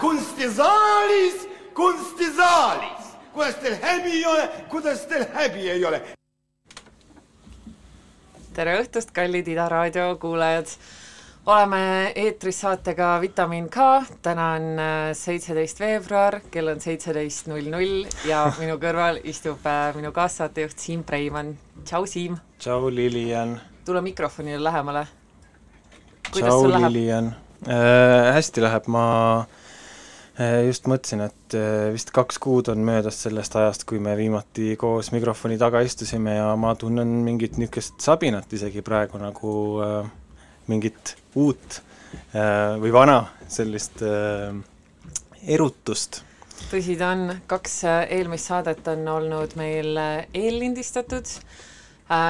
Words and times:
kunstisaalis, 0.00 1.48
kunstisaalis. 1.74 3.04
kuidas 3.32 3.54
teil 3.54 3.76
häbi 3.82 4.10
ei 4.10 4.26
ole, 4.26 4.48
kuidas 4.68 5.00
teil 5.06 5.24
häbi 5.34 5.70
ei 5.70 5.84
ole? 5.84 6.02
tere 8.54 8.76
õhtust, 8.82 9.10
kallid 9.14 9.48
Ida 9.50 9.68
raadio 9.68 10.12
kuulajad 10.22 10.70
oleme 11.46 12.12
eetris 12.14 12.60
saatega 12.60 13.18
Vitamin 13.20 13.68
K, 13.68 13.76
täna 14.22 14.50
on 14.58 14.68
äh, 14.78 15.10
seitseteist 15.18 15.80
veebruar, 15.80 16.38
kell 16.50 16.70
on 16.72 16.80
seitseteist 16.80 17.50
null 17.50 17.68
null 17.72 18.04
ja 18.28 18.44
minu 18.60 18.78
kõrval 18.82 19.20
istub 19.24 19.66
äh, 19.66 19.90
minu 19.96 20.12
kaassaatejuht 20.12 20.78
Siim 20.78 21.04
Preimann. 21.04 21.56
tšau, 21.84 22.06
Siim! 22.06 22.38
tšau, 22.58 22.90
Lilian! 22.90 23.58
tule 23.84 24.00
mikrofonile 24.00 24.62
lähemale. 24.64 25.06
tšau, 26.32 26.68
Lilian 26.68 27.34
äh,! 27.68 28.32
hästi 28.34 28.64
läheb, 28.64 28.88
ma 28.92 29.04
äh, 30.38 30.64
just 30.66 30.88
mõtlesin, 30.90 31.24
et 31.28 31.56
äh, 31.58 31.92
vist 31.94 32.10
kaks 32.14 32.40
kuud 32.42 32.68
on 32.72 32.84
möödas 32.86 33.22
sellest 33.26 33.56
ajast, 33.60 33.86
kui 33.88 34.02
me 34.02 34.16
viimati 34.18 34.74
koos 34.80 35.12
mikrofoni 35.14 35.58
taga 35.60 35.84
istusime 35.86 36.38
ja 36.40 36.50
ma 36.56 36.74
tunnen 36.78 37.20
mingit 37.26 37.58
niisugust 37.60 38.00
sabinat 38.04 38.52
isegi 38.52 38.82
praegu 38.86 39.22
nagu 39.22 39.56
äh, 39.84 40.12
mingit 40.70 41.16
uut 41.36 41.80
äh, 42.34 42.76
või 42.80 42.92
vana 42.94 43.18
sellist 43.48 44.02
äh, 44.04 44.54
erutust. 45.46 46.22
tõsi 46.70 46.96
ta 46.98 47.12
on, 47.14 47.28
kaks 47.50 47.76
äh, 47.88 48.00
eelmist 48.18 48.50
saadet 48.50 48.86
on 48.92 49.06
olnud 49.16 49.56
meil 49.60 49.98
eellindistatud, 50.32 51.28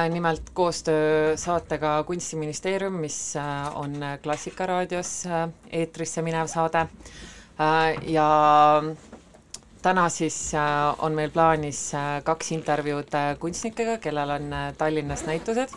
nimelt 0.09 0.49
koostöö 0.53 1.37
saatega 1.37 2.03
Kunstiministeerium, 2.07 2.93
mis 2.93 3.33
on 3.75 3.95
Klassikaraadios 4.23 5.23
eetrisse 5.71 6.21
minev 6.21 6.47
saade. 6.47 6.87
Ja 8.07 8.29
täna 9.81 10.09
siis 10.09 10.51
on 10.99 11.13
meil 11.13 11.29
plaanis 11.29 11.91
kaks 12.23 12.51
intervjuud 12.51 13.15
kunstnikega, 13.39 13.97
kellel 13.97 14.29
on 14.39 14.51
Tallinnas 14.77 15.25
näitused. 15.25 15.75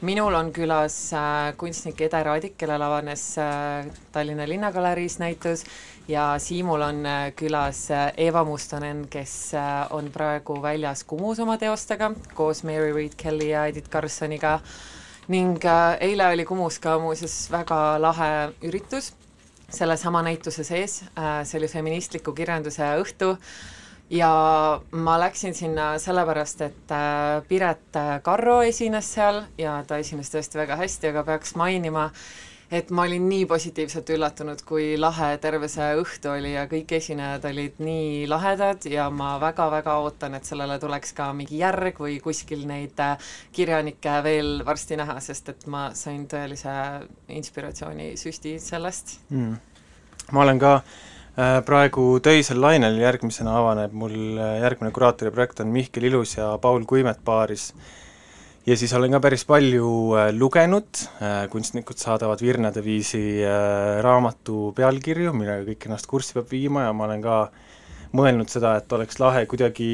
Minul 0.00 0.34
on 0.38 0.52
külas 0.54 0.94
äh, 1.10 1.56
kunstnik 1.58 1.98
Ede 2.06 2.20
Raadik, 2.22 2.52
kellel 2.58 2.82
avanes 2.86 3.22
äh, 3.42 3.88
Tallinna 4.14 4.44
Linnagaleris 4.46 5.16
näitus 5.18 5.64
ja 6.08 6.38
Siimul 6.38 6.82
on 6.82 7.06
äh, 7.06 7.32
külas 7.36 7.90
äh, 7.90 8.12
Eva 8.16 8.44
Mustonen, 8.44 9.06
kes 9.10 9.54
äh, 9.54 9.86
on 9.90 10.10
praegu 10.12 10.56
väljas 10.62 11.04
Kumus 11.04 11.38
oma 11.40 11.58
teostega 11.58 12.12
koos 12.34 12.64
Mary 12.64 12.92
Reid 12.92 13.16
Kelly 13.16 13.50
ja 13.50 13.66
Edith 13.66 13.90
Carsoniga. 13.90 14.58
Ning 15.28 15.60
eile 16.00 16.26
oli 16.32 16.44
Kumus 16.48 16.78
ka 16.80 16.98
muuseas 16.98 17.50
väga 17.52 17.98
lahe 18.00 18.30
üritus 18.64 19.12
sellesama 19.68 20.22
näituse 20.24 20.64
sees 20.64 21.02
see 21.44 21.58
oli 21.58 21.68
feministliku 21.68 22.32
kirjanduse 22.32 22.86
õhtu. 23.02 23.34
Ja 24.10 24.30
ma 24.90 25.18
läksin 25.20 25.52
sinna 25.54 25.98
sellepärast, 26.00 26.62
et 26.64 26.94
Piret 27.48 27.98
Karro 28.24 28.62
esines 28.64 29.10
seal 29.18 29.42
ja 29.60 29.82
ta 29.84 29.98
esines 30.00 30.32
tõesti 30.32 30.56
väga 30.56 30.78
hästi, 30.80 31.10
aga 31.12 31.26
peaks 31.28 31.52
mainima, 31.60 32.06
et 32.70 32.90
ma 32.92 33.06
olin 33.08 33.24
nii 33.28 33.46
positiivselt 33.48 34.10
üllatunud, 34.12 34.60
kui 34.68 34.90
lahe 35.00 35.30
terve 35.40 35.70
see 35.72 35.88
õhtu 36.02 36.32
oli 36.34 36.52
ja 36.52 36.66
kõik 36.68 36.92
esinejad 36.98 37.46
olid 37.48 37.80
nii 37.80 38.26
lahedad 38.28 38.84
ja 38.90 39.08
ma 39.10 39.36
väga-väga 39.40 39.96
ootan, 40.02 40.36
et 40.36 40.48
sellele 40.48 40.76
tuleks 40.82 41.14
ka 41.16 41.30
mingi 41.36 41.62
järg 41.62 42.00
või 42.02 42.18
kuskil 42.24 42.66
neid 42.68 43.00
äh, 43.00 43.30
kirjanikke 43.56 44.18
veel 44.26 44.58
varsti 44.68 44.98
näha, 45.00 45.16
sest 45.24 45.48
et 45.54 45.68
ma 45.72 45.88
sain 45.96 46.26
tõelise 46.28 46.74
inspiratsioonisüsti 47.32 48.58
sellest 48.60 49.16
mm.. 49.30 49.54
ma 50.36 50.44
olen 50.44 50.60
ka 50.60 50.74
äh, 50.76 51.58
praegu 51.64 52.10
töisel 52.24 52.60
lainel, 52.60 53.00
järgmisena 53.00 53.56
avaneb 53.62 53.96
mul 53.96 54.36
äh, 54.36 54.58
järgmine 54.66 54.92
kuraatori 54.92 55.32
projekt 55.32 55.64
on 55.64 55.72
Mihkel 55.72 56.10
Ilus 56.10 56.36
ja 56.36 56.52
Paul 56.60 56.84
Kuimet 56.84 57.24
paaris. 57.24 57.72
Ja 58.68 58.76
siis 58.76 58.92
olen 58.92 59.16
ka 59.16 59.22
päris 59.24 59.46
palju 59.48 59.90
äh, 60.18 60.28
lugenud, 60.36 61.00
kunstnikud 61.52 61.96
saadavad 62.00 62.42
virnade 62.44 62.82
viisi 62.84 63.40
raamatu 64.04 64.72
pealkirju, 64.76 65.32
millega 65.36 65.64
kõik 65.70 65.88
ennast 65.88 66.10
kurssi 66.10 66.36
peab 66.36 66.52
viima 66.52 66.84
ja 66.84 66.92
ma 66.92 67.08
olen 67.08 67.24
ka 67.24 67.38
mõelnud 68.16 68.48
seda, 68.48 68.72
et 68.80 68.92
oleks 68.96 69.18
lahe 69.20 69.42
kuidagi, 69.50 69.88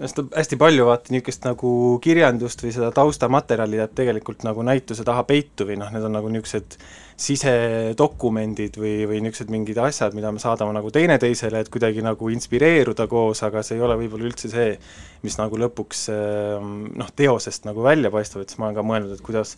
hästi, 0.00 0.24
hästi 0.34 0.58
palju 0.58 0.86
vaata 0.88 1.14
niisugust 1.14 1.44
nagu 1.46 1.72
kirjandust 2.02 2.64
või 2.64 2.72
seda 2.74 2.90
taustamaterjali 2.94 3.78
jääb 3.78 3.92
tegelikult 3.98 4.42
nagu 4.46 4.64
näituse 4.66 5.06
taha 5.06 5.22
peitu 5.28 5.68
või 5.68 5.78
noh, 5.78 5.92
need 5.94 6.06
on 6.08 6.16
nagu 6.18 6.32
niisugused 6.32 6.78
sisedokumendid 7.22 8.78
või, 8.80 8.94
või 9.06 9.20
niisugused 9.22 9.52
mingid 9.54 9.78
asjad, 9.82 10.16
mida 10.18 10.32
me 10.34 10.42
saadame 10.42 10.74
nagu 10.74 10.90
teineteisele, 10.94 11.62
et 11.62 11.70
kuidagi 11.72 12.02
nagu 12.02 12.32
inspireeruda 12.34 13.06
koos, 13.10 13.44
aga 13.46 13.62
see 13.62 13.78
ei 13.78 13.84
ole 13.86 13.98
võib-olla 14.00 14.26
üldse 14.30 14.50
see, 14.50 14.74
mis 15.22 15.38
nagu 15.38 15.60
lõpuks 15.62 16.08
ehm, 16.14 16.74
noh, 16.98 17.14
teosest 17.14 17.68
nagu 17.68 17.86
välja 17.86 18.10
paistab, 18.14 18.42
et 18.42 18.50
siis 18.50 18.58
ma 18.58 18.70
olen 18.70 18.80
ka 18.80 18.86
mõelnud, 18.88 19.14
et 19.14 19.22
kuidas, 19.22 19.54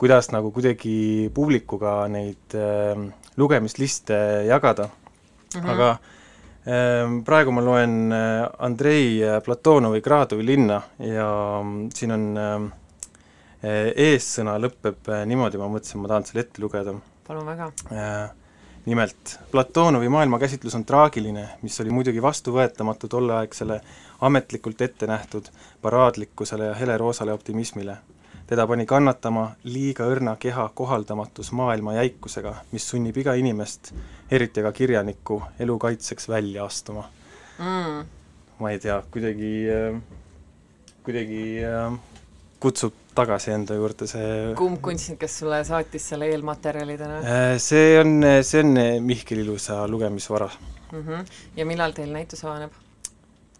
kuidas 0.00 0.28
nagu 0.34 0.52
kuidagi 0.52 1.32
publikuga 1.34 2.02
neid 2.12 2.58
äh, 2.58 3.00
lugemisliste 3.40 4.20
jagada 4.50 4.90
mm, 4.90 5.60
-hmm. 5.62 5.72
aga 5.72 6.17
praegu 7.24 7.52
ma 7.54 7.62
loen 7.64 8.12
äh, 8.12 8.42
Andrei 8.58 9.22
Platonovi 9.44 10.02
Gradovi 10.04 10.44
linna 10.44 10.82
ja 11.00 11.28
mm, 11.62 11.88
siin 11.96 12.12
on 12.12 12.26
äh, 12.36 12.66
Eh, 13.58 13.88
eessõna 14.12 14.52
lõpeb 14.62 15.08
eh, 15.10 15.24
niimoodi, 15.26 15.58
ma 15.58 15.66
mõtlesin, 15.66 15.98
ma 15.98 16.10
tahan 16.12 16.26
selle 16.28 16.44
ette 16.44 16.62
lugeda. 16.62 16.92
palun 17.26 17.48
väga. 17.48 17.64
Eh, 17.90 18.28
nimelt, 18.86 19.32
Platonovi 19.50 20.08
maailmakäsitlus 20.14 20.76
on 20.78 20.84
traagiline, 20.86 21.48
mis 21.62 21.80
oli 21.82 21.90
muidugi 21.90 22.22
vastuvõetamatu 22.22 23.10
tolleaegsele 23.10 23.80
ametlikult 24.28 24.80
ette 24.86 25.08
nähtud 25.10 25.50
paraadlikkusele 25.82 26.70
ja 26.70 26.74
heleroosale 26.78 27.32
optimismile. 27.32 27.98
teda 28.46 28.66
pani 28.66 28.86
kannatama 28.86 29.50
liiga 29.64 30.06
õrna 30.08 30.36
keha 30.40 30.70
kohaldamatus 30.74 31.50
maailma 31.52 31.94
jäikusega, 31.94 32.54
mis 32.72 32.88
sunnib 32.88 33.16
iga 33.16 33.34
inimest, 33.34 33.92
eriti 34.30 34.60
aga 34.60 34.72
kirjanikku, 34.72 35.42
elu 35.60 35.78
kaitseks 35.78 36.28
välja 36.28 36.64
astuma 36.64 37.04
mm.. 37.58 38.06
ma 38.58 38.70
ei 38.70 38.78
tea, 38.82 39.00
kuidagi, 39.10 39.52
kuidagi 41.06 41.42
kutsub 42.60 42.94
tagasi 43.18 43.52
enda 43.54 43.76
juurde 43.78 44.06
see 44.10 44.34
kumb 44.58 44.80
kunstnik, 44.82 45.20
kes 45.22 45.38
sulle 45.42 45.60
saatis 45.66 46.10
selle 46.12 46.28
eelmaterjalidena? 46.32 47.22
Äh, 47.22 47.54
see 47.62 47.96
on, 48.00 48.18
see 48.46 48.62
on 48.64 48.82
Mihkel 49.06 49.42
Ilusa 49.44 49.86
lugemisvara 49.90 50.50
mm. 50.92 51.02
-hmm. 51.02 51.24
ja 51.56 51.66
millal 51.66 51.96
teil 51.96 52.12
näitus 52.12 52.44
avaneb? 52.44 52.72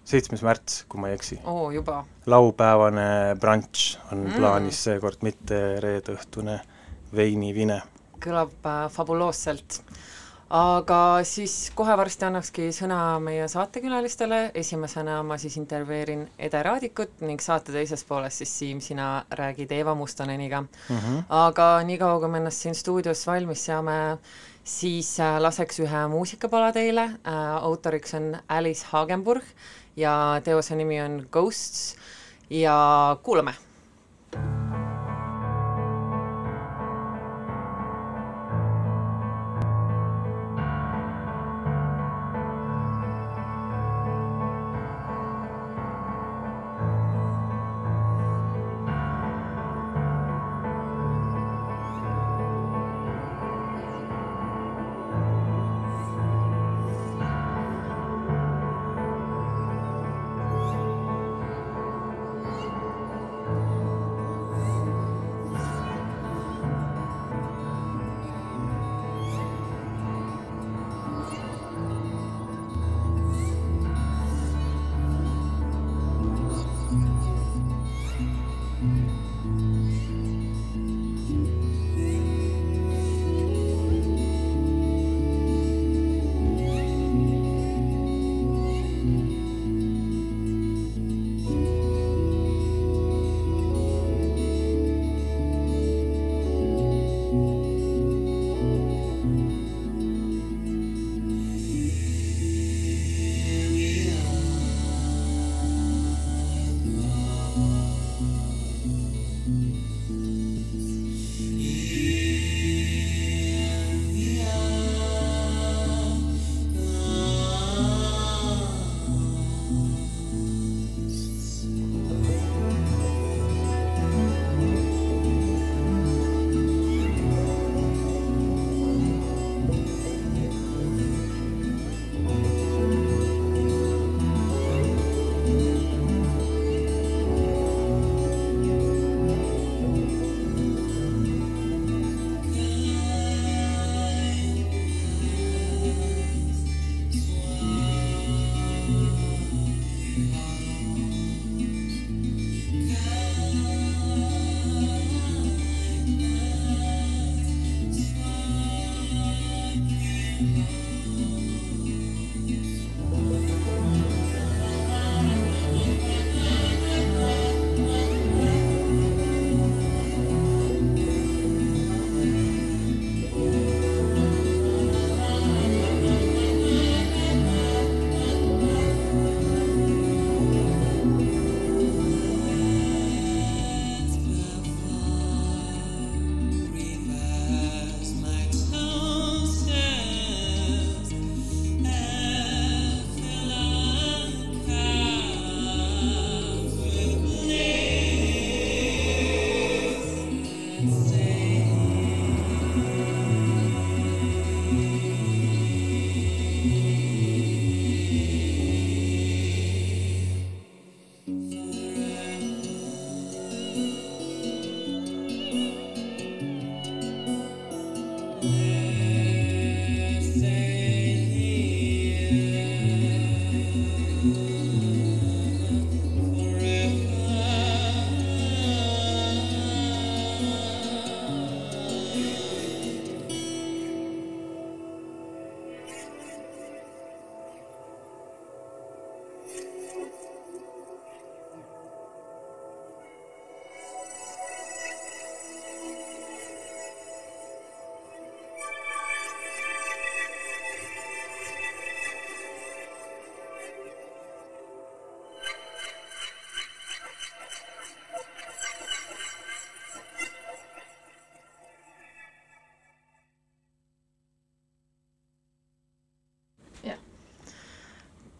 seitsmes 0.08 0.42
märts, 0.42 0.84
kui 0.88 1.00
ma 1.00 1.10
ei 1.10 1.18
eksi. 1.18 1.40
oo, 1.44 1.70
juba? 1.70 2.04
laupäevane 2.26 3.36
brunch 3.40 3.98
on 4.12 4.24
mm. 4.24 4.36
plaanis 4.36 4.84
seekord, 4.84 5.22
mitte 5.22 5.80
reedeõhtune 5.84 6.60
veinivine. 7.16 7.82
kõlab 8.24 8.66
äh, 8.66 8.84
fabuloosselt 8.92 9.82
aga 10.50 11.20
siis 11.28 11.70
kohe 11.76 11.92
varsti 12.00 12.24
annakski 12.28 12.68
sõna 12.72 13.18
meie 13.20 13.44
saatekülalistele, 13.52 14.40
esimesena 14.56 15.18
ma 15.26 15.36
siis 15.40 15.58
intervjueerin 15.60 16.24
Ede 16.38 16.62
Raadikut 16.64 17.20
ning 17.28 17.42
saate 17.44 17.74
teises 17.74 18.04
pooles 18.08 18.40
siis 18.40 18.54
Siim, 18.58 18.80
sina 18.80 19.24
räägid 19.30 19.72
Eeva 19.76 19.94
Mustoneniga 19.94 20.62
mm. 20.62 20.96
-hmm. 20.96 21.22
aga 21.28 21.82
niikaua, 21.84 22.20
kui 22.20 22.28
me 22.28 22.38
ennast 22.38 22.64
siin 22.64 22.74
stuudios 22.74 23.26
valmis 23.26 23.64
seame, 23.64 24.18
siis 24.64 25.20
äh, 25.20 25.38
laseks 25.40 25.80
ühe 25.80 26.08
muusikapala 26.08 26.72
teile 26.72 27.04
äh,, 27.04 27.62
autoriks 27.62 28.14
on 28.14 28.36
Alice 28.48 28.86
Hagenburg 28.90 29.44
ja 29.96 30.40
teose 30.44 30.76
nimi 30.76 31.00
on 31.00 31.26
Ghosts 31.32 31.96
ja 32.50 33.16
kuulame 33.22 33.67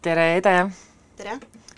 tere, 0.09 0.37
Ede! 0.37 0.53
tere! 1.17 1.35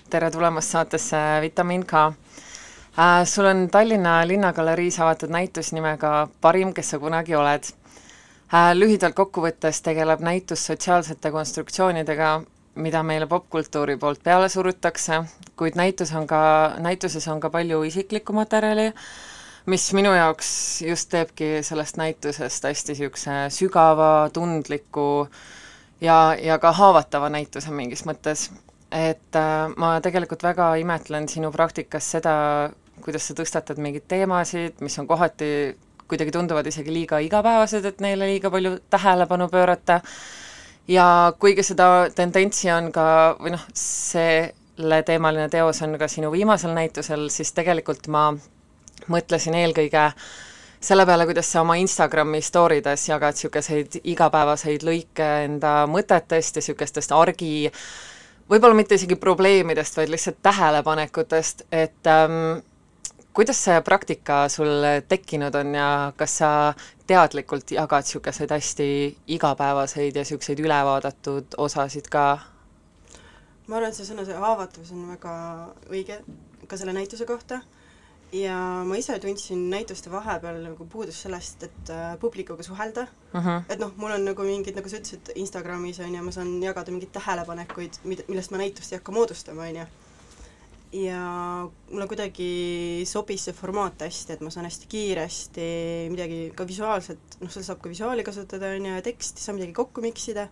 tere 0.09 0.29
tulemast 0.31 0.71
saatesse 0.71 1.17
Vitamin 1.43 1.81
K 1.85 2.03
äh,. 2.07 3.25
sul 3.27 3.45
on 3.45 3.65
Tallinna 3.71 4.21
Linnagaleriis 4.27 4.99
avatud 5.03 5.33
näitus 5.35 5.73
nimega 5.75 6.27
Parim, 6.41 6.71
kes 6.73 6.93
sa 6.93 6.99
kunagi 6.99 7.35
oled 7.35 7.67
äh,. 7.67 8.71
lühidalt 8.77 9.17
kokku 9.19 9.43
võttes 9.43 9.83
tegeleb 9.83 10.23
näitus 10.23 10.63
sotsiaalsete 10.69 11.31
konstruktsioonidega, 11.31 12.31
mida 12.75 13.03
meile 13.03 13.27
popkultuuri 13.27 13.97
poolt 13.99 14.23
peale 14.23 14.47
surutakse, 14.49 15.23
kuid 15.59 15.75
näitus 15.75 16.15
on 16.15 16.27
ka, 16.27 16.41
näituses 16.79 17.27
on 17.27 17.43
ka 17.43 17.51
palju 17.51 17.83
isiklikku 17.83 18.33
materjali, 18.37 18.93
mis 19.65 19.91
minu 19.97 20.15
jaoks 20.15 20.53
just 20.87 21.11
teebki 21.11 21.57
sellest 21.67 21.99
näitusest 21.99 22.69
hästi 22.69 22.95
niisuguse 22.95 23.41
sügava, 23.59 24.13
tundliku 24.33 25.09
äh, 25.25 25.41
ja, 26.01 26.35
ja 26.41 26.59
ka 26.59 26.71
haavatava 26.71 27.29
näituse 27.29 27.71
mingis 27.71 28.05
mõttes. 28.05 28.49
et 28.91 29.35
äh, 29.39 29.71
ma 29.77 29.93
tegelikult 30.03 30.43
väga 30.43 30.73
imetlen 30.81 31.29
sinu 31.31 31.51
praktikas 31.51 32.09
seda, 32.11 32.33
kuidas 33.01 33.27
sa 33.27 33.35
tõstatad 33.37 33.79
mingeid 33.79 34.03
teemasid, 34.11 34.81
mis 34.81 34.99
on 34.99 35.07
kohati 35.07 35.77
kuidagi 36.11 36.33
tunduvad 36.35 36.67
isegi 36.67 36.91
liiga 36.91 37.21
igapäevased, 37.23 37.85
et 37.85 38.01
neile 38.03 38.27
liiga 38.27 38.51
palju 38.51 38.73
tähelepanu 38.91 39.47
pöörata, 39.47 40.01
ja 40.87 41.05
kuigi 41.39 41.63
seda 41.63 42.09
tendentsi 42.15 42.71
on 42.71 42.91
ka, 42.91 43.05
või 43.39 43.55
noh, 43.55 43.63
selle 43.73 45.03
teemaline 45.07 45.47
teos 45.49 45.79
on 45.87 45.95
ka 46.01 46.11
sinu 46.11 46.31
viimasel 46.35 46.75
näitusel, 46.75 47.29
siis 47.31 47.55
tegelikult 47.55 48.11
ma 48.11 48.33
mõtlesin 49.07 49.55
eelkõige 49.55 50.03
äh, 50.09 50.25
selle 50.81 51.05
peale, 51.05 51.25
kuidas 51.29 51.51
sa 51.51 51.61
oma 51.61 51.75
Instagrami 51.77 52.41
story 52.41 52.81
des 52.83 53.03
jagad 53.09 53.37
niisuguseid 53.37 53.99
igapäevaseid 54.03 54.85
lõike 54.85 55.27
enda 55.45 55.85
mõtetest 55.89 56.57
ja 56.57 56.63
niisugustest 56.63 57.13
argi, 57.13 57.69
võib-olla 58.49 58.77
mitte 58.77 58.97
isegi 58.97 59.15
probleemidest, 59.15 59.97
vaid 59.99 60.09
lihtsalt 60.09 60.41
tähelepanekutest, 60.41 61.67
et 61.71 62.09
ähm, 62.09 62.63
kuidas 63.33 63.61
see 63.63 63.81
praktika 63.85 64.47
sul 64.49 64.87
tekkinud 65.07 65.55
on 65.55 65.75
ja 65.77 65.89
kas 66.17 66.39
sa 66.41 66.51
teadlikult 67.07 67.71
jagad 67.77 68.07
niisuguseid 68.07 68.51
hästi 68.51 68.87
igapäevaseid 69.37 70.17
ja 70.17 70.25
niisuguseid 70.25 70.63
ülevaadatud 70.65 71.59
osasid 71.61 72.09
ka? 72.09 72.25
ma 73.67 73.77
arvan, 73.77 73.93
et 73.93 73.95
see 73.95 74.09
sõna, 74.09 74.25
see 74.25 74.35
haavatavus 74.35 74.89
on 74.97 75.05
väga 75.13 75.35
õige 75.93 76.17
ka 76.67 76.79
selle 76.79 76.97
näituse 76.97 77.29
kohta 77.29 77.61
ja 78.31 78.57
ma 78.87 78.97
ise 78.99 79.17
tundsin 79.19 79.63
näituste 79.71 80.11
vahepeal 80.11 80.61
nagu 80.63 80.85
puudust 80.89 81.25
sellest, 81.25 81.65
et 81.67 81.91
äh, 81.91 82.13
publikuga 82.19 82.63
suhelda 82.63 83.03
uh. 83.03 83.39
Mhm. 83.39 83.47
-huh. 83.47 83.63
et 83.69 83.79
noh, 83.79 83.91
mul 83.97 84.11
on 84.11 84.25
nagu 84.25 84.43
mingid, 84.43 84.75
nagu 84.75 84.89
sa 84.89 84.97
ütlesid, 84.97 85.33
Instagramis 85.35 85.99
on 85.99 86.15
ju, 86.15 86.23
ma 86.23 86.31
saan 86.31 86.63
jagada 86.63 86.91
mingeid 86.91 87.11
tähelepanekuid, 87.11 87.99
mida, 88.03 88.23
millest 88.27 88.51
ma 88.51 88.57
näitust 88.57 88.93
ei 88.93 88.97
hakka 88.99 89.11
moodustama, 89.11 89.61
on 89.61 89.75
ju. 89.75 89.85
ja 90.91 91.19
mulle 91.91 92.07
kuidagi 92.07 93.03
sobis 93.05 93.45
see 93.45 93.53
formaat 93.53 94.01
hästi, 94.01 94.33
et 94.33 94.41
ma 94.41 94.49
saan 94.49 94.65
hästi 94.65 94.87
kiiresti 94.87 95.61
midagi 96.11 96.51
ka 96.55 96.67
visuaalselt, 96.67 97.39
noh, 97.39 97.51
seal 97.51 97.63
saab 97.63 97.79
ka 97.81 97.89
visuaali 97.89 98.23
kasutada, 98.23 98.75
on 98.75 98.85
ju, 98.85 98.95
ja 98.95 99.01
teksti 99.01 99.41
saab 99.41 99.55
midagi 99.59 99.73
kokku 99.73 100.01
miksida 100.01 100.47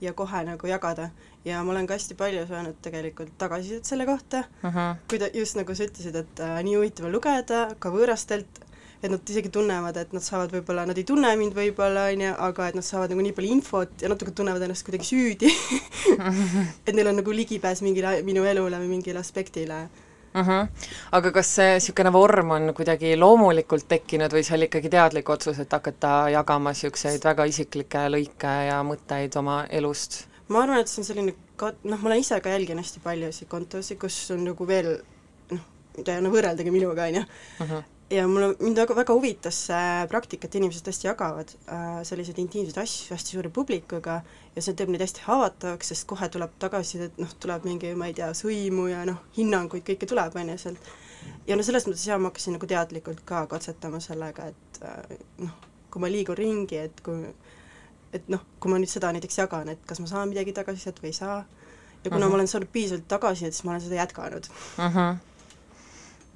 ja 0.00 0.12
kohe 0.12 0.42
nagu 0.44 0.66
jagada. 0.66 1.10
ja 1.44 1.62
ma 1.64 1.72
olen 1.72 1.86
ka 1.86 1.94
hästi 1.94 2.14
palju 2.18 2.46
saanud 2.48 2.78
tegelikult 2.82 3.32
tagasisidet 3.38 3.84
selle 3.84 4.06
kohta 4.06 4.38
uh, 4.38 4.70
-huh. 4.70 4.94
kui 5.08 5.18
ta, 5.18 5.28
just 5.34 5.56
nagu 5.56 5.74
sa 5.74 5.84
ütlesid, 5.84 6.16
et 6.16 6.40
äh, 6.40 6.62
nii 6.62 6.76
huvitav 6.76 7.06
on 7.06 7.12
lugeda 7.12 7.68
ka 7.78 7.90
võõrastelt, 7.90 8.62
et 9.02 9.10
nad 9.10 9.30
isegi 9.30 9.48
tunnevad, 9.48 9.96
et 9.96 10.12
nad 10.12 10.22
saavad 10.22 10.52
võib-olla, 10.52 10.86
nad 10.86 10.98
ei 10.98 11.04
tunne 11.04 11.36
mind 11.36 11.54
võib-olla, 11.54 12.08
on 12.12 12.20
ju, 12.20 12.32
aga 12.48 12.68
et 12.68 12.74
nad 12.74 12.84
saavad 12.84 13.10
nagu 13.10 13.22
nii 13.22 13.32
palju 13.36 13.52
infot 13.52 14.02
ja 14.02 14.08
natuke 14.08 14.30
tunnevad 14.30 14.62
ennast 14.62 14.86
kuidagi 14.86 15.04
süüdi 15.04 15.52
et 16.86 16.94
neil 16.94 17.12
on 17.12 17.20
nagu 17.22 17.32
ligipääs 17.32 17.82
mingile 17.82 18.22
minu 18.22 18.44
elule 18.44 18.78
või 18.82 18.96
mingile 18.96 19.22
aspektile 19.22 19.86
uh. 20.36 20.46
-huh. 20.46 20.68
aga 21.12 21.32
kas 21.32 21.54
see 21.58 21.72
niisugune 21.74 22.12
vorm 22.12 22.50
on 22.58 22.74
kuidagi 22.74 23.16
loomulikult 23.16 23.88
tekkinud 23.88 24.32
või 24.32 24.44
see 24.46 24.56
oli 24.58 24.70
ikkagi 24.70 24.92
teadlik 24.92 25.28
otsus, 25.28 25.58
et 25.58 25.72
hakata 25.72 26.28
jagama 26.34 26.74
niisuguseid 26.74 27.24
väga 27.24 27.44
isiklikke 27.44 28.06
lõike 28.12 28.54
ja 28.68 28.82
mõtteid 28.82 29.36
oma 29.38 29.64
elust? 29.70 30.24
ma 30.48 30.62
arvan, 30.62 30.80
et 30.80 30.88
see 30.88 31.02
on 31.02 31.10
selline 31.10 31.34
ka-, 31.56 31.74
noh, 31.84 31.98
ma 32.00 32.12
olen 32.12 32.22
ise 32.22 32.40
ka 32.40 32.52
jälgin 32.52 32.78
hästi 32.78 33.02
paljusid 33.04 33.48
kontosid, 33.48 33.98
kus 33.98 34.30
on 34.30 34.44
nagu 34.44 34.68
veel 34.68 34.92
noh, 35.50 35.66
mida 35.98 36.12
ei 36.12 36.22
anna 36.22 36.30
võrreldagi 36.30 36.70
minuga, 36.74 37.08
on 37.10 37.20
ju, 37.20 37.82
ja 38.10 38.26
mulle, 38.30 38.52
mind 38.60 38.78
väga, 38.78 38.94
väga 39.00 39.16
huvitas 39.16 39.58
see 39.68 40.06
praktika, 40.10 40.46
et 40.46 40.58
inimesed 40.60 40.86
hästi 40.86 41.08
jagavad 41.08 41.54
äh, 41.66 42.02
selliseid 42.06 42.38
intiimseid 42.42 42.78
asju 42.82 43.16
hästi 43.16 43.36
suure 43.36 43.50
publikuga 43.50 44.20
ja 44.56 44.62
see 44.64 44.76
teeb 44.76 44.90
neid 44.92 45.04
hästi 45.04 45.24
haavatavaks, 45.26 45.92
sest 45.92 46.06
kohe 46.08 46.28
tuleb 46.32 46.54
tagasisidet, 46.62 47.18
noh, 47.20 47.32
tuleb 47.42 47.66
mingi, 47.68 47.92
ma 47.98 48.08
ei 48.10 48.14
tea, 48.16 48.30
sõimu 48.36 48.88
ja 48.90 49.04
noh, 49.08 49.20
hinnanguid, 49.36 49.84
kõike 49.86 50.08
tuleb, 50.08 50.36
on 50.40 50.54
ju, 50.54 50.58
sealt. 50.62 50.92
ja 51.46 51.58
no 51.58 51.66
selles 51.66 51.86
mõttes 51.88 52.06
jah, 52.08 52.20
ma 52.20 52.32
hakkasin 52.32 52.56
nagu 52.56 52.68
teadlikult 52.70 53.20
ka 53.28 53.44
katsetama 53.50 54.00
sellega, 54.00 54.48
et 54.52 54.80
äh, 54.82 55.18
noh, 55.44 55.52
kui 55.92 56.02
ma 56.02 56.10
liigun 56.12 56.38
ringi, 56.38 56.80
et 56.88 57.04
kui 57.04 57.26
et 58.16 58.28
noh, 58.32 58.40
kui 58.60 58.72
ma 58.72 58.78
nüüd 58.80 58.90
seda 58.90 59.10
näiteks 59.12 59.38
jagan, 59.42 59.68
et 59.68 59.82
kas 59.86 60.00
ma 60.00 60.08
saan 60.08 60.30
midagi 60.30 60.54
tagasisidet 60.56 61.02
või 61.02 61.12
ei 61.12 61.18
saa, 61.18 61.38
ja 62.04 62.10
kuna 62.10 62.16
uh 62.16 62.22
-huh. 62.22 62.30
ma 62.30 62.34
olen 62.40 62.48
saanud 62.48 62.72
piisavalt 62.72 63.08
tagasisidet, 63.08 63.54
siis 63.54 63.64
ma 63.64 63.74
olen 63.74 63.84
seda 63.84 64.00
jätkanud 64.02 64.48
uh. 64.48 64.84
Mhm. 64.84 64.98
-huh. 64.98 65.16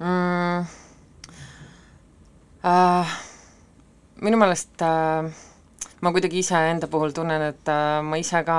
Mm 0.01 0.65
äh, 2.65 3.07
minu 4.21 4.37
meelest 4.37 4.81
äh, 4.81 5.31
ma 6.01 6.09
kuidagi 6.09 6.39
iseenda 6.41 6.87
puhul 6.89 7.13
tunnen, 7.13 7.43
et 7.51 7.69
äh, 7.69 7.99
ma 8.01 8.17
ise 8.17 8.41
ka 8.45 8.57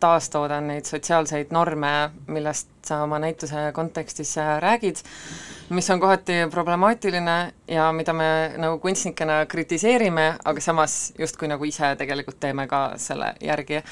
taastoodan 0.00 0.70
neid 0.70 0.88
sotsiaalseid 0.88 1.52
norme, 1.52 1.92
millest 2.32 2.70
sa 2.88 3.02
oma 3.04 3.18
näituse 3.20 3.68
kontekstis 3.76 4.32
äh, 4.40 4.54
räägid, 4.64 5.02
mis 5.76 5.90
on 5.92 6.00
kohati 6.00 6.38
problemaatiline 6.50 7.36
ja 7.68 7.90
mida 7.92 8.14
me 8.16 8.30
nagu 8.56 8.80
kunstnikena 8.80 9.42
kritiseerime, 9.46 10.28
aga 10.48 10.64
samas 10.64 11.12
justkui 11.18 11.52
nagu 11.52 11.68
ise 11.68 11.92
tegelikult 12.00 12.40
teeme 12.40 12.64
ka 12.66 12.82
selle 12.96 13.34
järgi. 13.44 13.82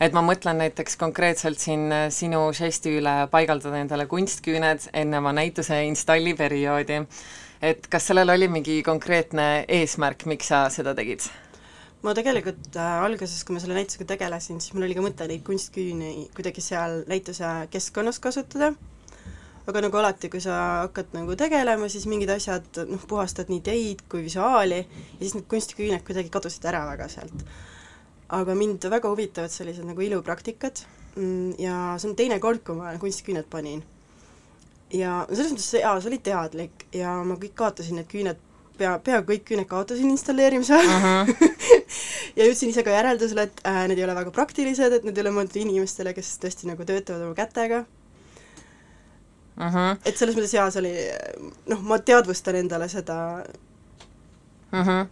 et 0.00 0.14
ma 0.14 0.22
mõtlen 0.22 0.62
näiteks 0.62 0.96
konkreetselt 0.96 1.58
siin 1.58 1.90
äh, 1.92 2.08
sinu 2.14 2.52
žesti 2.54 2.98
üle 3.00 3.16
paigaldada 3.34 3.82
endale 3.82 4.06
kunstküüned 4.06 4.92
enne 4.92 5.18
oma 5.18 5.34
näituse 5.34 5.82
installi 5.90 6.34
perioodi. 6.38 7.02
et 7.62 7.86
kas 7.90 8.12
sellel 8.12 8.30
oli 8.30 8.48
mingi 8.48 8.82
konkreetne 8.82 9.64
eesmärk, 9.68 10.22
miks 10.30 10.54
sa 10.54 10.68
seda 10.70 10.94
tegid? 10.94 11.26
Ma 12.04 12.12
tegelikult 12.16 12.76
äh, 12.76 12.96
alguses, 13.04 13.44
kui 13.46 13.56
ma 13.56 13.62
selle 13.62 13.76
näitusega 13.78 14.06
tegelesin, 14.12 14.60
siis 14.60 14.74
mul 14.76 14.84
oli 14.86 14.96
ka 14.96 15.04
mõte 15.04 15.28
neid 15.28 15.44
kunstküüni 15.46 16.28
kuidagi 16.36 16.64
seal 16.64 17.00
näituse 17.08 17.52
keskkonnas 17.72 18.20
kasutada, 18.24 18.74
aga 19.64 19.84
nagu 19.86 20.00
alati, 20.00 20.28
kui 20.32 20.42
sa 20.44 20.58
hakkad 20.84 21.14
nagu 21.16 21.36
tegelema, 21.40 21.88
siis 21.88 22.04
mingid 22.10 22.32
asjad, 22.34 22.66
noh, 22.90 23.06
puhastad 23.08 23.48
nii 23.52 23.62
teid 23.64 24.04
kui 24.12 24.26
visuaali 24.26 24.82
ja 24.82 25.22
siis 25.22 25.38
need 25.38 25.48
kunstiküüned 25.48 26.04
kuidagi 26.04 26.32
kadusid 26.34 26.68
ära 26.68 26.84
väga 26.90 27.08
sealt. 27.12 27.46
aga 28.34 28.54
mind 28.56 28.84
väga 28.90 29.08
huvitavad 29.08 29.52
sellised 29.52 29.84
nagu 29.86 30.00
ilupraktikad 30.00 30.80
mm, 31.16 31.56
ja 31.60 31.94
see 32.00 32.10
on 32.10 32.16
teine 32.18 32.40
kord, 32.40 32.64
kui 32.66 32.76
ma 32.76 32.92
kunstiküüned 33.00 33.48
panin. 33.48 33.80
ja 34.92 35.22
selles 35.30 35.54
mõttes 35.54 35.72
jaa, 35.80 35.96
see 36.00 36.12
oli 36.12 36.20
teadlik 36.20 36.84
ja 36.92 37.16
ma 37.24 37.40
kõik 37.40 37.56
kaotasin 37.56 38.00
need 38.00 38.12
küüned 38.12 38.50
pea, 38.78 38.94
peaaegu 39.04 39.32
kõik 39.32 39.44
küüned 39.50 39.68
kaotasin 39.70 40.10
installeerimise 40.10 40.78
uh. 40.78 41.04
-huh. 41.04 41.50
ja 42.38 42.48
jõudsin 42.48 42.72
ise 42.72 42.84
ka 42.86 42.94
järeldusele, 42.94 43.48
et 43.48 43.60
äh, 43.66 43.84
need 43.88 43.98
ei 43.98 44.06
ole 44.06 44.16
väga 44.18 44.30
praktilised, 44.34 44.92
et 44.92 45.04
need 45.04 45.18
ei 45.18 45.26
ole 45.26 45.34
mõeldud 45.36 45.60
inimestele, 45.62 46.14
kes 46.16 46.38
tõesti 46.42 46.70
nagu 46.70 46.84
töötavad 46.84 47.26
oma 47.26 47.38
kätega 47.38 47.84
uh. 47.84 49.70
-huh. 49.70 49.96
et 50.04 50.16
selles 50.16 50.36
mõttes 50.36 50.56
jaa, 50.56 50.70
see 50.70 50.82
oli, 50.84 50.94
noh, 51.72 51.82
ma 51.82 51.98
teadvustan 51.98 52.60
endale 52.62 52.88
seda 52.88 53.18
uh. 54.72 54.86
-huh. 54.86 55.06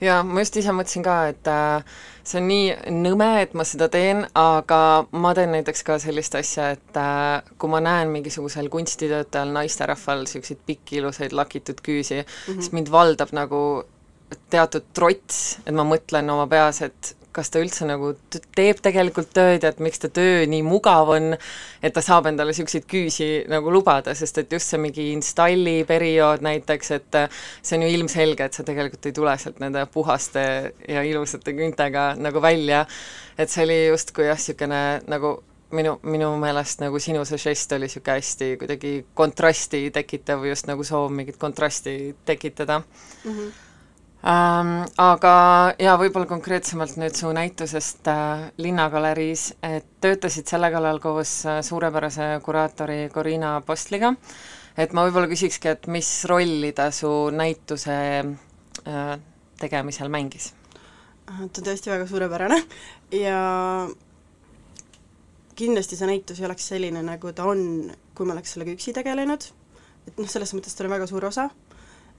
ja 0.00 0.22
ma 0.22 0.40
just 0.40 0.56
ise 0.56 0.72
mõtlesin 0.72 1.04
ka, 1.04 1.20
et 1.34 1.48
äh, 1.48 1.84
see 2.24 2.40
on 2.40 2.46
nii 2.48 2.68
nõme, 3.04 3.30
et 3.44 3.54
ma 3.56 3.66
seda 3.68 3.88
teen, 3.92 4.24
aga 4.38 4.78
ma 5.12 5.32
teen 5.36 5.52
näiteks 5.54 5.84
ka 5.86 5.98
sellist 6.02 6.36
asja, 6.38 6.70
et 6.76 7.00
äh, 7.00 7.42
kui 7.60 7.72
ma 7.72 7.82
näen 7.84 8.12
mingisugusel 8.14 8.70
kunstitöötajal, 8.72 9.52
naisterahval 9.54 10.24
niisuguseid 10.24 10.62
pikki 10.66 11.00
ilusaid 11.02 11.36
lakitud 11.36 11.82
küüsi 11.84 12.22
mm, 12.22 12.24
-hmm. 12.24 12.62
siis 12.62 12.72
mind 12.72 12.90
valdab 12.90 13.34
nagu 13.36 13.60
teatud 14.50 14.88
trots, 14.96 15.58
et 15.66 15.74
ma 15.74 15.84
mõtlen 15.84 16.30
oma 16.32 16.46
peas, 16.50 16.82
et 16.82 17.16
kas 17.34 17.50
ta 17.50 17.60
üldse 17.62 17.86
nagu 17.88 18.12
teeb 18.54 18.80
tegelikult 18.84 19.32
tööd 19.34 19.64
ja 19.64 19.72
et 19.72 19.80
miks 19.82 20.02
ta 20.02 20.10
töö 20.14 20.44
nii 20.50 20.62
mugav 20.66 21.10
on, 21.16 21.32
et 21.84 21.94
ta 21.94 22.02
saab 22.04 22.28
endale 22.30 22.54
niisuguseid 22.54 22.86
küüsi 22.90 23.28
nagu 23.50 23.72
lubada, 23.74 24.14
sest 24.14 24.38
et 24.42 24.52
just 24.54 24.70
see 24.70 24.80
mingi 24.82 25.10
installi 25.12 25.80
periood 25.88 26.44
näiteks, 26.46 26.92
et 26.98 27.18
see 27.60 27.78
on 27.78 27.86
ju 27.86 27.94
ilmselge, 27.96 28.46
et 28.46 28.56
sa 28.58 28.66
tegelikult 28.66 29.10
ei 29.10 29.16
tule 29.16 29.34
sealt 29.40 29.58
nende 29.62 29.82
puhaste 29.94 30.44
ja 30.88 31.02
ilusate 31.06 31.56
küüntega 31.56 32.12
nagu 32.20 32.42
välja, 32.44 32.84
et 33.38 33.50
see 33.50 33.66
oli 33.66 33.80
justkui 33.88 34.30
jah, 34.30 34.38
niisugune 34.38 34.84
nagu 35.10 35.36
minu, 35.74 35.98
minu 36.06 36.30
meelest 36.38 36.82
nagu 36.84 37.00
sinu 37.02 37.24
see 37.28 37.40
žest 37.48 37.74
oli 37.74 37.88
niisugune 37.88 38.18
hästi 38.20 38.54
kuidagi 38.62 38.94
kontrasti 39.18 39.88
tekitav, 39.94 40.46
just 40.46 40.70
nagu 40.70 40.86
soov 40.86 41.10
mingit 41.10 41.40
kontrasti 41.40 42.14
tekitada 42.24 42.80
mm. 42.80 43.30
-hmm 43.30 43.63
ähm,. 44.26 44.72
Aga 45.00 45.34
jaa, 45.80 45.96
võib-olla 46.00 46.28
konkreetsemalt 46.30 46.96
nüüd 47.00 47.16
su 47.18 47.30
näitusest 47.34 48.08
äh, 48.10 48.48
Linnagaleriis, 48.62 49.50
et 49.62 49.86
töötasid 50.04 50.48
selle 50.50 50.70
kallal 50.72 51.00
koos 51.02 51.36
äh, 51.48 51.60
suurepärase 51.66 52.28
kuraatori 52.44 53.08
Corina 53.14 53.56
Postliga, 53.66 54.14
et 54.76 54.94
ma 54.96 55.06
võib-olla 55.06 55.30
küsikski, 55.30 55.72
et 55.74 55.88
mis 55.92 56.10
rolli 56.30 56.72
ta 56.76 56.90
su 56.94 57.10
näituse 57.34 57.98
äh, 58.24 59.14
tegemisel 59.60 60.12
mängis? 60.12 60.52
ta 61.24 61.38
on 61.40 61.48
tõesti 61.48 61.88
väga 61.88 62.04
suurepärane 62.04 62.58
ja 63.16 63.38
kindlasti 65.56 65.96
see 65.96 66.08
näitus 66.08 66.40
ei 66.40 66.48
oleks 66.48 66.66
selline, 66.68 67.02
nagu 67.04 67.32
ta 67.32 67.46
on, 67.48 67.92
kui 68.14 68.26
ma 68.28 68.34
oleks 68.36 68.54
sellega 68.54 68.74
üksi 68.74 68.92
tegelenud, 68.96 69.46
et 70.08 70.18
noh, 70.20 70.28
selles 70.30 70.52
mõttes 70.56 70.76
tal 70.76 70.90
on 70.90 70.96
väga 70.98 71.08
suur 71.10 71.24
osa 71.30 71.48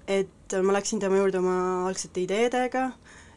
et 0.08 0.58
ma 0.64 0.76
läksin 0.76 1.02
tema 1.02 1.18
juurde 1.20 1.40
oma 1.42 1.86
algsete 1.90 2.24
ideedega, 2.26 2.90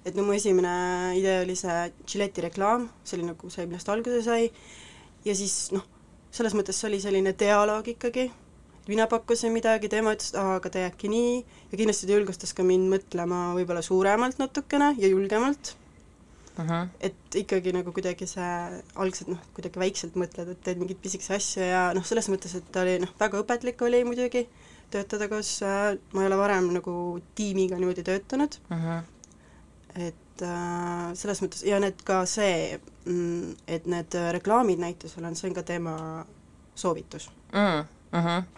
et 0.04 0.16
no 0.16 0.24
mu 0.26 0.34
esimene 0.36 0.72
idee 1.18 1.42
oli 1.44 1.56
see 1.58 1.76
Gilletti 2.08 2.44
reklaam, 2.44 2.88
see 3.04 3.18
oli 3.18 3.30
nagu 3.30 3.50
see, 3.52 3.66
millest 3.68 3.88
alguse 3.92 4.20
sai, 4.26 4.50
ja 5.24 5.34
siis 5.36 5.70
noh, 5.74 5.84
selles 6.34 6.54
mõttes 6.56 6.78
see 6.78 6.90
oli 6.90 7.00
selline 7.02 7.34
dialoog 7.38 7.88
ikkagi, 7.94 8.28
mina 8.88 9.08
pakkusin 9.10 9.52
midagi, 9.52 9.90
tema 9.92 10.14
ütles, 10.16 10.32
et 10.32 10.38
aa, 10.40 10.56
aga 10.60 10.72
tee 10.72 10.86
äkki 10.88 11.10
nii, 11.12 11.34
ja 11.72 11.80
kindlasti 11.80 12.08
ta 12.08 12.16
julgustas 12.16 12.54
ka 12.56 12.64
mind 12.66 12.88
mõtlema 12.92 13.50
võib-olla 13.58 13.84
suuremalt 13.84 14.40
natukene 14.40 14.94
ja 15.00 15.10
julgemalt 15.12 15.74
uh. 16.58 16.64
-huh. 16.64 16.88
et 17.00 17.40
ikkagi 17.42 17.72
nagu 17.76 17.92
kuidagi 17.92 18.28
see 18.28 18.54
algselt 18.96 19.32
noh, 19.34 19.42
kuidagi 19.56 19.80
väikselt 19.80 20.16
mõtled, 20.20 20.54
et 20.54 20.64
teed 20.64 20.80
mingeid 20.80 21.00
pisikesi 21.02 21.36
asju 21.36 21.68
ja 21.68 21.84
noh, 21.96 22.04
selles 22.04 22.28
mõttes, 22.32 22.56
et 22.56 22.72
ta 22.72 22.84
oli 22.84 22.98
noh, 23.04 23.12
väga 23.20 23.44
õpetlik 23.44 23.84
oli 23.84 24.04
muidugi 24.08 24.46
töötada 24.90 25.28
koos, 25.28 25.52
äh, 25.62 25.96
ma 26.12 26.22
ei 26.24 26.30
ole 26.30 26.38
varem 26.40 26.70
nagu 26.78 26.94
tiimiga 27.38 27.78
niimoodi 27.78 28.04
töötanud 28.06 28.60
uh, 28.70 28.78
-huh. 28.78 29.02
et 30.08 30.42
äh, 30.42 31.08
selles 31.14 31.42
mõttes, 31.42 31.64
ja 31.66 31.80
need 31.80 32.02
ka 32.04 32.24
see, 32.26 32.80
mm, 33.04 33.56
et 33.66 33.86
need 33.86 34.18
reklaamid 34.38 34.78
näitusel 34.78 35.24
on, 35.24 35.36
see 35.36 35.50
on 35.50 35.54
ka 35.54 35.62
tema 35.62 36.24
soovitus 36.74 37.30
mm. 37.52 37.84
-hmm 38.12 38.57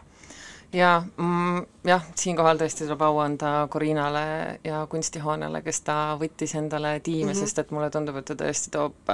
jaa 0.73 1.01
mm,, 1.17 1.65
jah, 1.87 2.05
siinkohal 2.15 2.61
tõesti 2.61 2.85
tuleb 2.87 3.03
au 3.03 3.19
anda 3.23 3.67
Corinale 3.73 4.61
ja 4.65 4.85
kunstihoonele, 4.91 5.63
kes 5.67 5.83
ta 5.87 5.97
võttis 6.21 6.55
endale 6.59 7.01
tiimi 7.01 7.25
mm, 7.25 7.33
-hmm. 7.33 7.41
sest 7.41 7.59
et 7.59 7.71
mulle 7.75 7.91
tundub, 7.91 8.21
et 8.21 8.29
ta 8.29 8.37
tõesti 8.39 8.71
toob 8.75 9.11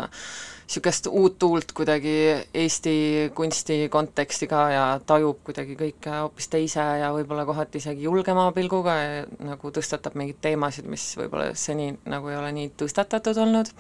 niisugust 0.66 1.06
uut 1.06 1.38
tuult 1.38 1.72
kuidagi 1.72 2.16
Eesti 2.54 2.96
kunsti 3.34 3.88
konteksti 3.88 4.48
ka 4.50 4.62
ja 4.70 4.84
tajub 5.06 5.38
kuidagi 5.46 5.76
kõike 5.78 6.18
hoopis 6.20 6.48
teise 6.52 6.82
ja 7.00 7.12
võib-olla 7.14 7.46
kohati 7.46 7.78
isegi 7.78 8.02
julgema 8.02 8.50
pilguga 8.52 8.96
ja 9.00 9.24
nagu 9.38 9.70
tõstatab 9.70 10.18
mingeid 10.18 10.42
teemasid, 10.42 10.84
mis 10.90 11.14
võib-olla 11.16 11.54
seni 11.54 11.94
nagu 12.04 12.28
ei 12.28 12.36
ole 12.36 12.52
nii 12.52 12.72
tõstatatud 12.82 13.38
olnud 13.46 13.72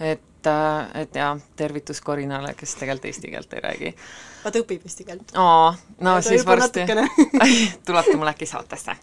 et, 0.00 0.50
et 0.94 1.14
jaa, 1.16 1.34
tervitus 1.56 2.00
Corinale, 2.02 2.54
kes 2.56 2.74
tegelikult 2.80 3.10
eesti 3.10 3.30
keelt 3.30 3.52
ei 3.52 3.64
räägi. 3.64 3.94
Vaata, 4.40 4.62
õpib 4.62 4.84
eesti 4.88 5.04
keelt. 5.04 5.32
aa, 5.36 5.74
no 6.00 6.14
ja 6.16 6.22
siis 6.24 6.46
varsti 6.48 6.86
tuleb 7.86 8.06
ta 8.08 8.16
mulle 8.16 8.32
äkki 8.32 8.48
saatesse. 8.48 8.96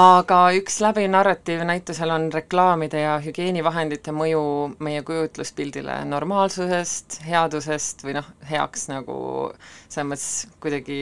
Aga 0.00 0.40
üks 0.58 0.80
läbiv 0.84 1.08
narratiiv 1.12 1.64
näitusel 1.64 2.12
on 2.12 2.28
reklaamide 2.32 3.00
ja 3.06 3.14
hügieenivahendite 3.24 4.12
mõju 4.12 4.42
meie 4.84 5.00
kujutluspildile 5.06 6.02
normaalsusest, 6.10 7.22
headusest 7.24 8.04
või 8.04 8.18
noh, 8.20 8.28
heaks 8.50 8.90
nagu 8.92 9.16
selles 9.88 10.10
mõttes 10.12 10.60
kuidagi 10.60 11.00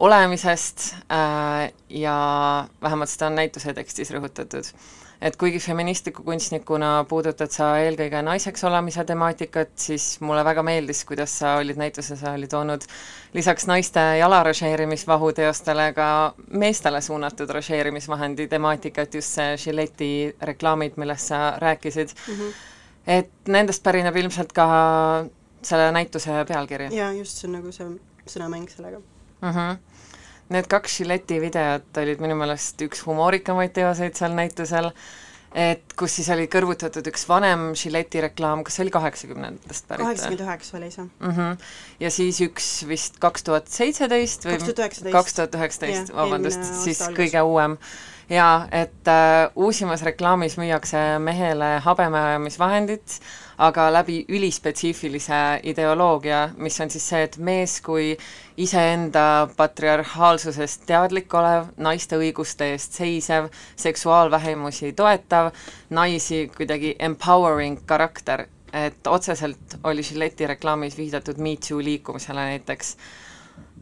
olemisest 0.00 0.94
äh, 1.12 1.72
ja 1.88 2.16
vähemalt 2.82 3.12
seda 3.12 3.26
on 3.26 3.38
näituse 3.40 3.74
tekstis 3.76 4.10
rõhutatud 4.14 4.72
et 5.20 5.36
kuigi 5.36 5.58
feministliku 5.60 6.22
kunstnikuna 6.24 7.04
puudutad 7.08 7.52
sa 7.52 7.66
eelkõige 7.82 8.22
naiseks 8.24 8.64
olemise 8.64 9.04
temaatikat, 9.04 9.72
siis 9.76 10.06
mulle 10.24 10.44
väga 10.44 10.64
meeldis, 10.64 11.02
kuidas 11.08 11.34
sa 11.42 11.56
olid 11.60 11.76
näituses, 11.80 12.20
sa 12.22 12.32
olid 12.38 12.50
toonud 12.52 12.86
lisaks 13.36 13.68
naiste 13.68 14.00
jalaranžeerimisvahu 14.20 15.32
teostele 15.36 15.90
ka 15.96 16.08
meestele 16.48 17.02
suunatud 17.04 17.52
ranžeerimisvahendi 17.56 18.48
temaatikat, 18.48 19.14
just 19.20 19.36
see 19.36 19.56
Gilletti 19.64 20.10
reklaamid, 20.52 20.96
millest 20.96 21.34
sa 21.34 21.42
rääkisid 21.60 22.16
mm. 22.16 22.34
-hmm. 22.34 22.54
et 23.06 23.30
nendest 23.48 23.82
pärineb 23.82 24.16
ilmselt 24.16 24.52
ka 24.52 24.70
selle 25.62 25.92
näituse 25.92 26.44
pealkiri? 26.48 26.88
jaa, 26.96 27.12
just, 27.12 27.36
see 27.36 27.48
on 27.48 27.58
nagu 27.60 27.72
see 27.72 27.92
sõnamäng 28.26 28.68
sellega 28.72 28.98
mm. 28.98 29.52
-hmm 29.52 29.89
Need 30.50 30.66
kaks 30.70 30.98
Gilletti 30.98 31.38
videot 31.42 31.98
olid 32.02 32.22
minu 32.22 32.34
meelest 32.38 32.80
üks 32.82 33.04
humoorikamaid 33.06 33.70
teoseid 33.76 34.16
seal 34.18 34.32
näitusel, 34.34 34.90
et 35.54 35.94
kus 35.98 36.16
siis 36.18 36.30
oli 36.34 36.48
kõrvutatud 36.50 37.06
üks 37.10 37.26
vanem 37.30 37.68
Gilletti 37.78 38.22
reklaam, 38.24 38.64
kas 38.66 38.78
see 38.78 38.84
oli 38.86 38.94
kaheksakümnendatest 38.94 39.86
pärit? 39.86 40.04
kaheksakümmend 40.04 40.44
üheksa 40.46 40.76
oli 40.78 40.90
see 40.94 41.04
mm. 41.06 41.34
-hmm. 41.36 41.66
ja 42.02 42.10
siis 42.14 42.40
üks 42.46 42.70
vist 42.90 43.18
kaks 43.22 43.46
tuhat 43.46 43.70
seitseteist 43.70 44.46
või 44.46 44.58
kaks 45.14 45.38
tuhat 45.38 45.54
üheksateist, 45.58 46.14
vabandust, 46.14 46.64
siis 46.84 47.02
algus. 47.02 47.18
kõige 47.18 47.42
uuem. 47.46 47.78
jaa, 48.30 48.66
et 48.70 49.10
äh, 49.10 49.50
uusimas 49.54 50.02
reklaamis 50.06 50.58
müüakse 50.58 51.18
mehele 51.18 51.76
habemajamisvahendit, 51.86 53.20
aga 53.60 53.90
läbi 53.92 54.22
ülispetsiifilise 54.28 55.60
ideoloogia, 55.68 56.48
mis 56.56 56.80
on 56.80 56.90
siis 56.90 57.04
see, 57.12 57.24
et 57.26 57.36
mees 57.36 57.76
kui 57.84 58.14
iseenda 58.60 59.24
patriarhaalsusest 59.56 60.86
teadlik 60.88 61.34
olev, 61.36 61.68
naiste 61.76 62.16
õiguste 62.16 62.70
eest 62.72 62.96
seisev, 62.96 63.50
seksuaalvähemusi 63.80 64.94
toetav, 64.96 65.50
naisi 65.92 66.46
kuidagi 66.56 66.94
empowering 66.98 67.82
karakter, 67.86 68.46
et 68.72 69.06
otseselt 69.06 69.76
oli 69.84 70.06
Gilletti 70.08 70.48
reklaamis 70.48 70.96
viidatud 70.96 71.36
Me 71.36 71.56
Too 71.60 71.82
liikumisele 71.84 72.46
näiteks. 72.54 72.96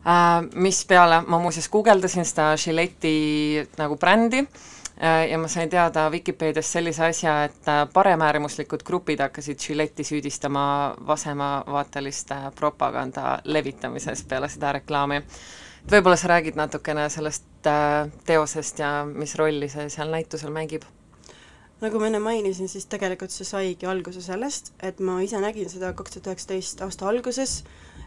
Äh,, 0.08 0.42
mispeale 0.54 1.23
ma 1.26 1.38
muuseas 1.38 1.68
guugeldasin 1.68 2.26
seda 2.26 2.50
Gilletti 2.58 3.14
nagu 3.78 3.97
brändi 3.99 4.42
äh, 4.42 4.77
ja 5.30 5.38
ma 5.38 5.48
sain 5.48 5.70
teada 5.70 6.10
Vikipeediast 6.10 6.74
sellise 6.74 7.04
asja, 7.06 7.44
et 7.44 7.68
äh, 7.70 7.84
paremäärmuslikud 7.92 8.82
grupid 8.84 9.20
hakkasid 9.22 9.60
Gilletti 9.62 10.04
süüdistama 10.04 10.94
vasemavaateliste 11.06 12.34
propaganda 12.54 13.38
levitamises 13.44 14.24
peale 14.28 14.48
seda 14.48 14.72
reklaami. 14.72 15.22
et 15.86 15.92
võib-olla 15.92 16.16
sa 16.16 16.28
räägid 16.34 16.58
natukene 16.58 17.08
sellest 17.10 17.66
äh, 17.66 18.10
teosest 18.26 18.78
ja 18.78 19.04
mis 19.06 19.34
rolli 19.38 19.68
see 19.68 19.88
seal 19.88 20.10
näitusel 20.10 20.50
mängib? 20.50 20.82
nagu 21.80 22.00
ma 22.00 22.08
enne 22.10 22.18
mainisin, 22.18 22.68
siis 22.68 22.86
tegelikult 22.90 23.30
see 23.30 23.46
saigi 23.46 23.86
alguse 23.86 24.22
sellest, 24.22 24.72
et 24.82 24.98
ma 24.98 25.20
ise 25.22 25.38
nägin 25.38 25.70
seda 25.70 25.92
kaks 25.94 26.16
tuhat 26.16 26.32
üheksateist 26.32 26.82
aasta 26.82 27.06
alguses, 27.06 27.62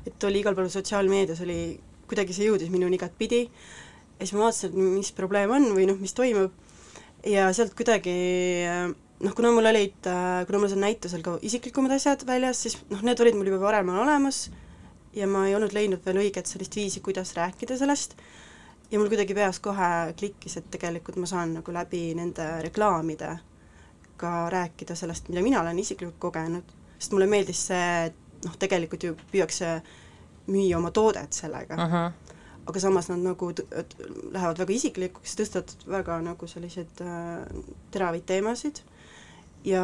et 0.05 0.23
oli 0.27 0.41
igal 0.43 0.57
pool 0.57 0.67
sotsiaalmeedias 0.67 1.39
oli, 1.45 1.79
kuidagi 2.11 2.35
see 2.35 2.49
jõudis 2.49 2.73
minuni 2.73 2.99
igatpidi, 2.99 3.45
ja 3.45 4.25
siis 4.25 4.35
ma 4.35 4.49
vaatasin, 4.49 4.73
et 4.73 4.97
mis 4.99 5.13
probleem 5.15 5.55
on 5.55 5.69
või 5.77 5.87
noh, 5.87 6.01
mis 6.03 6.11
toimub, 6.17 6.51
ja 7.25 7.49
sealt 7.53 7.75
kuidagi 7.77 8.15
noh, 9.21 9.33
kuna 9.37 9.51
mul 9.53 9.69
olid, 9.69 10.09
kuna 10.47 10.61
mul 10.61 10.71
seal 10.71 10.81
näitusel 10.81 11.23
ka 11.25 11.37
isiklikumad 11.45 11.93
asjad 11.95 12.25
väljas, 12.27 12.63
siis 12.65 12.77
noh, 12.89 13.01
need 13.05 13.19
olid 13.21 13.37
mul 13.37 13.51
juba 13.51 13.61
varem 13.67 13.89
olemas 13.93 14.47
ja 15.13 15.27
ma 15.27 15.45
ei 15.47 15.55
olnud 15.55 15.73
leidnud 15.75 16.03
veel 16.05 16.21
õiget 16.23 16.49
sellist 16.49 16.75
viisi, 16.75 17.03
kuidas 17.03 17.33
rääkida 17.37 17.77
sellest, 17.77 18.15
ja 18.91 18.99
mul 18.99 19.11
kuidagi 19.11 19.35
peas 19.35 19.59
kohe 19.63 20.13
klikkis, 20.19 20.57
et 20.59 20.69
tegelikult 20.71 21.19
ma 21.21 21.29
saan 21.29 21.55
nagu 21.59 21.73
läbi 21.75 22.11
nende 22.17 22.47
reklaamide 22.65 23.35
ka 24.21 24.49
rääkida 24.53 24.95
sellest, 24.95 25.29
mida 25.31 25.43
mina 25.43 25.61
olen 25.61 25.79
isiklikult 25.79 26.19
kogenud, 26.19 26.75
sest 26.97 27.15
mulle 27.15 27.27
meeldis 27.31 27.65
see, 27.71 27.87
et 28.09 28.45
noh, 28.45 28.57
tegelikult 28.59 29.03
ju 29.07 29.15
püüakse 29.31 29.79
müüa 30.51 30.77
oma 30.79 30.91
toodet 30.91 31.33
sellega 31.33 31.77
uh. 31.77 31.93
-huh. 31.93 32.30
Aga 32.71 32.83
samas 32.83 33.09
nad 33.11 33.23
nagu 33.23 33.51
lähevad 33.51 34.61
väga 34.63 34.75
isiklikuks, 34.75 35.37
tõstavad 35.39 35.87
väga 35.91 36.21
nagu 36.25 36.47
selliseid 36.49 37.03
äh, 37.03 37.41
teravaid 37.91 38.25
teemasid 38.29 38.81
ja 39.67 39.83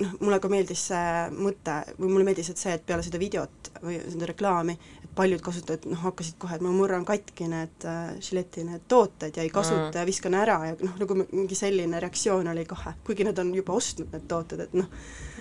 noh, 0.00 0.12
mulle 0.20 0.40
ka 0.42 0.50
meeldis 0.52 0.88
see 0.90 1.14
mõte 1.34 1.78
või 1.98 2.10
mulle 2.10 2.28
meeldis, 2.28 2.50
et 2.52 2.60
see, 2.60 2.74
et 2.76 2.84
peale 2.86 3.04
seda 3.06 3.20
videot 3.22 3.72
või 3.84 3.98
seda 4.02 4.28
reklaami, 4.30 4.76
paljud 5.14 5.42
kasutajad 5.44 5.86
noh, 5.90 6.00
hakkasid 6.04 6.38
kohe, 6.42 6.58
et 6.58 6.64
ma 6.64 6.72
murran 6.74 7.06
katki 7.06 7.48
need 7.50 7.86
äh, 7.88 8.16
Gilletti 8.18 8.66
need 8.66 8.86
tooted 8.90 9.36
ja 9.36 9.44
ei 9.44 9.52
kasuta 9.54 9.90
mm. 9.90 10.00
ja 10.00 10.08
viskan 10.08 10.36
ära 10.38 10.58
ja 10.68 10.74
noh, 10.80 10.98
nagu 11.00 11.18
mingi 11.24 11.58
selline 11.58 12.02
reaktsioon 12.02 12.50
oli 12.52 12.66
kohe, 12.68 12.96
kuigi 13.06 13.26
nad 13.26 13.38
on 13.42 13.54
juba 13.54 13.78
ostnud 13.78 14.12
need 14.14 14.28
tooted, 14.30 14.66
et 14.66 14.76
noh 14.78 14.90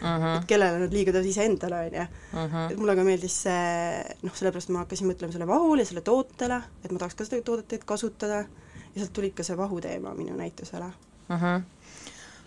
mm, 0.04 0.22
-hmm. 0.22 0.38
et 0.38 0.48
kellele 0.48 0.80
nad 0.84 0.94
liiga 0.94 1.12
teevad 1.12 1.30
iseendale, 1.30 1.80
on 1.86 2.00
ju. 2.00 2.08
Mhm. 2.34 2.72
et 2.72 2.78
mulle 2.78 2.96
ka 2.96 3.04
meeldis 3.04 3.42
see, 3.48 4.18
noh, 4.22 4.36
sellepärast 4.36 4.70
ma 4.70 4.84
hakkasin 4.84 5.10
mõtlema 5.10 5.32
selle 5.32 5.48
vahule 5.48 5.82
ja 5.82 5.92
selle 5.92 6.02
tootele, 6.02 6.62
et 6.84 6.92
ma 6.92 7.00
tahaks 7.00 7.16
ka 7.16 7.26
seda 7.26 7.42
toodet 7.42 7.86
kasutada 7.86 8.44
ja 8.44 8.98
sealt 8.98 9.14
tuli 9.14 9.32
ka 9.32 9.44
see 9.44 9.58
vahu 9.58 9.82
teema 9.82 10.14
minu 10.14 10.36
näitusele 10.38 10.92
mm. 11.30 11.40
-hmm 11.40 11.62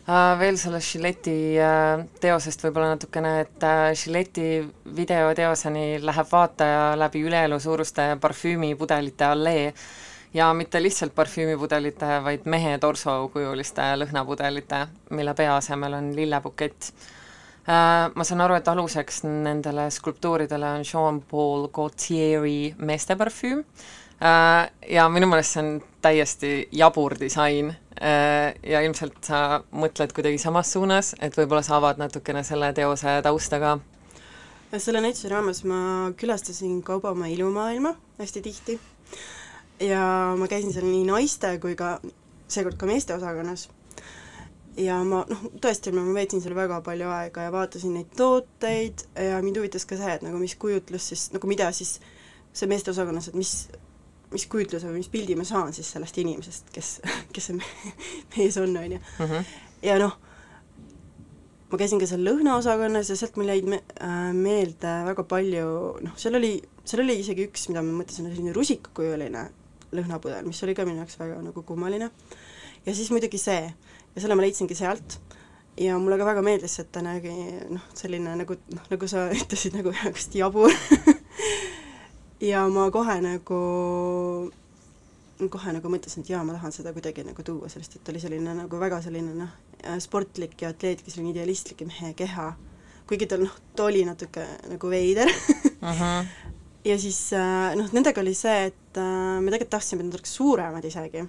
Äh, 0.07 0.38
veel 0.38 0.55
sellest 0.55 0.92
Gilletti 0.95 1.33
äh, 1.59 2.05
teosest 2.23 2.61
võib-olla 2.62 2.92
natukene, 2.92 3.40
et 3.42 3.64
äh, 3.66 3.88
Gilletti 3.99 4.61
videoteoseni 4.95 5.97
läheb 5.99 6.29
vaataja 6.31 6.92
läbi 6.95 7.25
üleelu 7.27 7.59
suuruste 7.59 8.05
parfüümipudelite 8.23 9.27
allee 9.27 9.73
ja 10.31 10.53
mitte 10.55 10.79
lihtsalt 10.79 11.11
parfüümipudelite, 11.16 12.21
vaid 12.23 12.47
mehe 12.47 12.77
torsokujuliste 12.79 13.88
lõhnapudelite, 13.99 14.85
mille 15.11 15.35
pea 15.35 15.57
asemel 15.59 15.99
on 15.99 16.12
lillebukett. 16.14 16.92
Ma 17.66 18.24
saan 18.24 18.40
aru, 18.44 18.55
et 18.55 18.68
aluseks 18.70 19.24
nendele 19.26 19.88
skulptuuridele 19.90 20.68
on 20.79 20.85
Jean-Paul 20.87 21.66
Gaultieri 21.74 22.76
meesteparfüüm 22.79 23.64
ja 24.20 25.09
minu 25.11 25.26
meelest 25.26 25.57
see 25.57 25.64
on 25.64 25.72
täiesti 26.07 26.52
jabur 26.79 27.16
disain 27.18 27.74
Äh, 27.96 28.52
ja 28.61 28.83
ilmselt 28.85 29.24
sa 29.24 29.62
mõtled 29.72 30.11
kuidagi 30.12 30.37
samas 30.37 30.68
suunas, 30.74 31.14
et 31.16 31.33
võib-olla 31.33 31.62
sa 31.64 31.79
avad 31.79 31.96
natukene 31.96 32.42
selle 32.44 32.68
teose 32.76 33.14
tausta 33.24 33.61
ka? 33.62 33.70
selle 34.76 35.00
näituse 35.00 35.31
raames 35.33 35.62
ma 35.64 35.79
külastasin 36.20 36.83
Kaubamäe 36.85 37.31
ilumaailma 37.33 37.94
hästi 38.18 38.42
tihti 38.44 38.74
ja 39.81 40.02
ma 40.37 40.48
käisin 40.50 40.74
seal 40.74 40.85
nii 40.85 41.07
naiste 41.09 41.55
kui 41.62 41.72
ka 41.79 41.94
seekord 42.52 42.76
ka 42.76 42.90
meeste 42.90 43.16
osakonnas. 43.16 43.70
Ja 44.77 44.99
ma 45.05 45.23
noh, 45.29 45.47
tõesti, 45.62 45.93
ma 45.97 46.05
veetsin 46.17 46.43
seal 46.45 46.57
väga 46.57 46.83
palju 46.85 47.09
aega 47.12 47.47
ja 47.47 47.55
vaatasin 47.55 47.97
neid 47.97 48.12
tooteid 48.17 49.07
ja 49.29 49.41
mind 49.45 49.61
huvitas 49.61 49.89
ka 49.89 49.99
see, 49.99 50.19
et 50.19 50.25
nagu 50.27 50.39
mis 50.41 50.57
kujutlus 50.61 51.11
siis, 51.12 51.31
nagu 51.35 51.49
mida 51.51 51.71
siis 51.77 51.99
see 52.57 52.69
meeste 52.71 52.93
osakonnas, 52.93 53.31
et 53.31 53.39
mis 53.39 53.55
mis 54.33 54.47
kujutluse 54.51 54.89
või 54.89 55.01
mis 55.01 55.11
pildi 55.11 55.37
ma 55.39 55.47
saan 55.47 55.73
siis 55.77 55.89
sellest 55.95 56.17
inimesest, 56.19 56.71
kes, 56.75 56.97
kes 57.35 57.51
see 57.51 57.59
mees 58.37 58.57
on, 58.61 58.75
on 58.77 58.97
ju. 58.97 59.03
Mhm. 59.23 59.53
ja 59.87 59.99
noh, 60.03 60.17
ma 61.71 61.81
käisin 61.81 62.01
ka 62.03 62.09
seal 62.11 62.25
lõhnaosakonnas 62.27 63.12
ja 63.12 63.19
sealt 63.19 63.39
mul 63.39 63.53
jäid 63.53 63.69
me, 63.71 63.83
äh, 64.03 64.33
meelde 64.37 64.97
väga 65.09 65.27
palju, 65.31 65.69
noh, 66.05 66.19
seal 66.21 66.39
oli, 66.39 66.57
seal 66.85 67.05
oli 67.05 67.21
isegi 67.23 67.47
üks, 67.49 67.69
mida 67.71 67.85
ma 67.87 68.01
mõtlesin, 68.01 68.29
selline 68.31 68.55
rusikakujuline 68.57 69.47
lõhnapudel, 69.97 70.47
mis 70.49 70.62
oli 70.67 70.75
ka 70.77 70.87
minu 70.87 71.03
jaoks 71.03 71.19
väga 71.21 71.39
nagu 71.45 71.62
kummaline. 71.67 72.11
ja 72.87 72.95
siis 72.95 73.11
muidugi 73.15 73.39
see, 73.39 73.71
ja 74.16 74.24
selle 74.24 74.37
ma 74.38 74.44
leidsingi 74.44 74.74
sealt 74.74 75.18
ja 75.81 75.98
mulle 76.00 76.18
ka 76.18 76.26
väga 76.26 76.42
meeldis, 76.44 76.79
et 76.81 76.88
ta 76.92 77.02
nägi 77.05 77.33
noh, 77.68 77.85
selline 77.96 78.33
nagu 78.40 78.57
noh, 78.72 78.87
nagu 78.90 79.09
sa 79.11 79.26
ütlesid, 79.37 79.76
nagu 79.76 79.92
hästi 79.92 80.40
jabur 80.40 80.72
ja 82.50 82.64
ma 82.72 82.88
kohe 82.94 83.18
nagu, 83.24 83.61
kohe 85.52 85.76
nagu 85.76 85.92
mõtlesin, 85.92 86.24
et 86.24 86.33
jaa, 86.33 86.42
ma 86.48 86.57
tahan 86.57 86.74
seda 86.74 86.94
kuidagi 86.96 87.26
nagu 87.26 87.44
tuua, 87.44 87.70
sellest, 87.72 87.98
et 87.98 88.12
oli 88.12 88.22
selline 88.22 88.57
nagu 88.57 88.81
väga 88.81 89.02
selline 89.05 89.37
noh, 89.37 89.52
sportlik 90.02 90.57
ja 90.64 90.72
atleetlik, 90.72 91.12
selline 91.12 91.35
idealistlik 91.35 91.85
mehe 91.88 92.14
keha, 92.16 92.50
kuigi 93.09 93.29
tal 93.31 93.44
noh, 93.44 93.57
ta 93.76 93.90
oli 93.90 94.05
natuke 94.09 94.46
nagu 94.72 94.90
veider 94.90 95.29
uh. 95.29 95.88
-huh. 95.92 96.26
ja 96.90 96.98
siis 96.98 97.20
äh, 97.37 97.74
noh, 97.76 97.92
nendega 97.92 98.24
oli 98.24 98.35
see, 98.35 98.70
et 98.72 98.96
äh, 98.96 99.40
me 99.40 99.52
tegelikult 99.52 99.76
tahtsime, 99.76 100.00
et 100.00 100.09
nad 100.09 100.16
oleks 100.16 100.38
suuremad 100.40 100.85
isegi, 100.85 101.29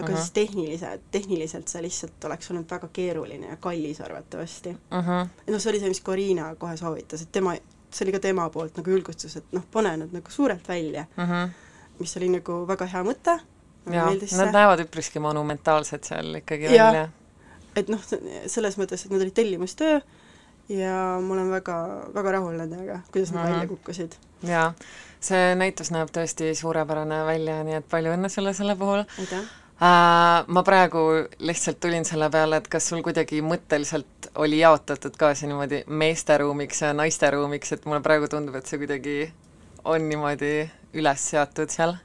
aga 0.00 0.12
uh 0.12 0.14
-huh. 0.14 0.22
siis 0.22 0.30
tehniliselt, 0.36 1.02
tehniliselt 1.10 1.68
see 1.68 1.82
lihtsalt 1.82 2.24
oleks 2.24 2.50
olnud 2.50 2.70
väga 2.70 2.88
keeruline 2.92 3.52
ja 3.52 3.56
kallis 3.56 4.00
arvatavasti 4.00 4.70
uh. 4.70 4.98
-huh. 4.98 5.28
noh, 5.46 5.60
see 5.60 5.70
oli 5.70 5.80
see, 5.80 5.88
mis 5.88 6.02
Corina 6.02 6.54
kohe 6.54 6.76
soovitas, 6.76 7.22
et 7.22 7.32
tema 7.32 7.54
see 7.90 8.04
oli 8.04 8.14
ka 8.14 8.20
tema 8.22 8.48
poolt 8.50 8.78
nagu 8.78 8.90
julgustus, 8.94 9.36
et 9.40 9.56
noh, 9.56 9.64
pane 9.72 9.96
nad 10.02 10.14
nagu 10.14 10.30
suurelt 10.30 10.68
välja 10.68 11.04
mm, 11.16 11.24
-hmm. 11.24 11.50
mis 11.98 12.16
oli 12.16 12.28
nagu 12.28 12.66
väga 12.68 12.86
hea 12.86 13.02
mõte. 13.04 13.38
nad 13.86 14.26
see. 14.28 14.52
näevad 14.52 14.80
üpriski 14.84 15.18
monumentaalsed 15.18 16.04
seal 16.04 16.34
ikkagi 16.34 16.74
ja, 16.74 16.84
välja. 16.84 17.08
et 17.76 17.88
noh, 17.88 18.00
selles 18.46 18.78
mõttes, 18.78 19.04
et 19.04 19.10
nad 19.10 19.22
olid 19.22 19.34
tellimustöö 19.34 20.00
ja 20.68 21.20
ma 21.22 21.34
olen 21.34 21.50
väga, 21.50 21.76
väga 22.14 22.32
rahul 22.32 22.58
nendega, 22.58 23.00
kuidas 23.12 23.32
nad 23.32 23.42
mm 23.42 23.48
-hmm. 23.48 23.52
välja 23.52 23.68
kukkusid. 23.68 24.12
jaa, 24.42 24.74
see 25.20 25.54
näitus 25.54 25.90
näeb 25.90 26.08
tõesti 26.08 26.54
suurepärane 26.54 27.24
välja, 27.24 27.64
nii 27.64 27.74
et 27.74 27.88
palju 27.88 28.12
õnne 28.12 28.28
sulle 28.28 28.54
selle 28.54 28.76
puhul. 28.76 29.04
aitäh! 29.18 29.42
Äh, 29.80 30.44
ma 30.46 30.62
praegu 30.62 31.02
lihtsalt 31.40 31.78
tulin 31.80 32.04
selle 32.04 32.26
peale, 32.30 32.58
et 32.60 32.66
kas 32.68 32.90
sul 32.90 33.00
kuidagi 33.00 33.38
mõtteliselt 33.40 34.28
oli 34.42 34.58
jaotatud 34.60 35.14
ka 35.16 35.30
see 35.32 35.48
niimoodi 35.48 35.78
meeste 35.88 36.36
ruumiks 36.42 36.82
ja 36.84 36.90
naiste 36.92 37.30
ruumiks, 37.32 37.72
et 37.72 37.86
mulle 37.88 38.02
praegu 38.04 38.28
tundub, 38.28 38.58
et 38.60 38.68
see 38.68 38.76
kuidagi 38.82 39.14
on 39.88 40.04
niimoodi 40.04 40.52
üles 41.00 41.24
seatud 41.32 41.72
seal? 41.72 41.96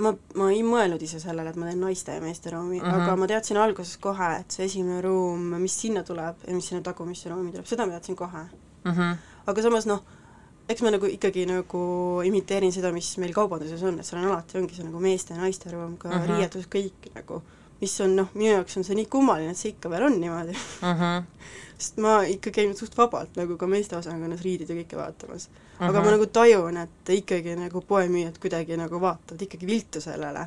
ma, 0.00 0.14
ma 0.38 0.48
ei 0.54 0.62
mõelnud 0.64 1.04
ise 1.04 1.20
sellele, 1.20 1.52
et 1.52 1.60
ma 1.60 1.68
teen 1.68 1.84
naiste 1.84 2.14
ja 2.16 2.24
meeste 2.24 2.54
ruumi 2.54 2.78
mm, 2.78 2.86
-hmm. 2.86 3.02
aga 3.02 3.16
ma 3.20 3.28
teadsin 3.28 3.60
alguses 3.60 3.96
kohe, 4.00 4.30
et 4.40 4.50
see 4.56 4.64
esimene 4.64 5.02
ruum, 5.04 5.44
mis 5.60 5.76
sinna 5.80 6.02
tuleb 6.08 6.46
ja 6.46 6.54
mis 6.54 6.68
sinna 6.72 6.80
tagumisse 6.86 7.28
ruumi 7.28 7.52
tuleb, 7.52 7.66
seda 7.66 7.86
ma 7.86 7.98
teadsin 7.98 8.16
kohe 8.16 8.44
mm. 8.84 8.92
-hmm. 8.92 9.16
aga 9.46 9.62
samas 9.62 9.86
noh, 9.86 10.04
eks 10.68 10.82
ma 10.84 10.90
nagu 10.92 11.08
ikkagi 11.08 11.46
nagu 11.48 11.82
imiteerin 12.28 12.72
seda, 12.72 12.92
mis 12.92 13.14
meil 13.18 13.32
kaubanduses 13.36 13.82
on, 13.82 14.00
et 14.00 14.06
seal 14.06 14.20
on 14.22 14.32
alati, 14.32 14.58
ongi 14.60 14.76
see 14.76 14.84
nagu 14.84 15.00
meeste 15.00 15.34
ja 15.34 15.40
naiste 15.40 15.70
ruum, 15.72 15.96
ka 15.96 16.08
uh 16.08 16.14
-huh. 16.14 16.26
riietus, 16.32 16.68
kõik 16.68 17.08
nagu 17.14 17.42
mis 17.80 18.00
on 18.00 18.16
noh, 18.16 18.30
minu 18.34 18.52
jaoks 18.52 18.76
on 18.76 18.84
see 18.86 18.96
nii 18.98 19.06
kummaline, 19.10 19.54
et 19.54 19.58
see 19.58 19.72
ikka 19.74 19.90
veel 19.90 20.08
on 20.08 20.20
niimoodi 20.20 20.54
mm. 20.54 20.94
-hmm. 21.00 21.26
sest 21.78 22.00
ma 22.02 22.22
ikka 22.26 22.50
käin 22.50 22.76
suht 22.76 22.96
vabalt 22.98 23.36
nagu 23.38 23.56
ka 23.56 23.66
meesteosakonnas 23.66 24.42
riidid 24.42 24.70
ja 24.70 24.76
kõike 24.80 24.96
vaatamas. 24.96 25.48
aga 25.78 25.88
-hmm. 25.88 25.94
Mhm. 25.94 26.04
ma 26.04 26.10
nagu 26.10 26.26
tajun, 26.26 26.76
et 26.76 27.08
ikkagi 27.08 27.56
nagu 27.56 27.80
poemüüjad 27.80 28.38
kuidagi 28.38 28.76
nagu 28.76 29.00
vaatavad 29.00 29.42
ikkagi 29.42 29.66
viltu 29.66 30.00
sellele. 30.00 30.46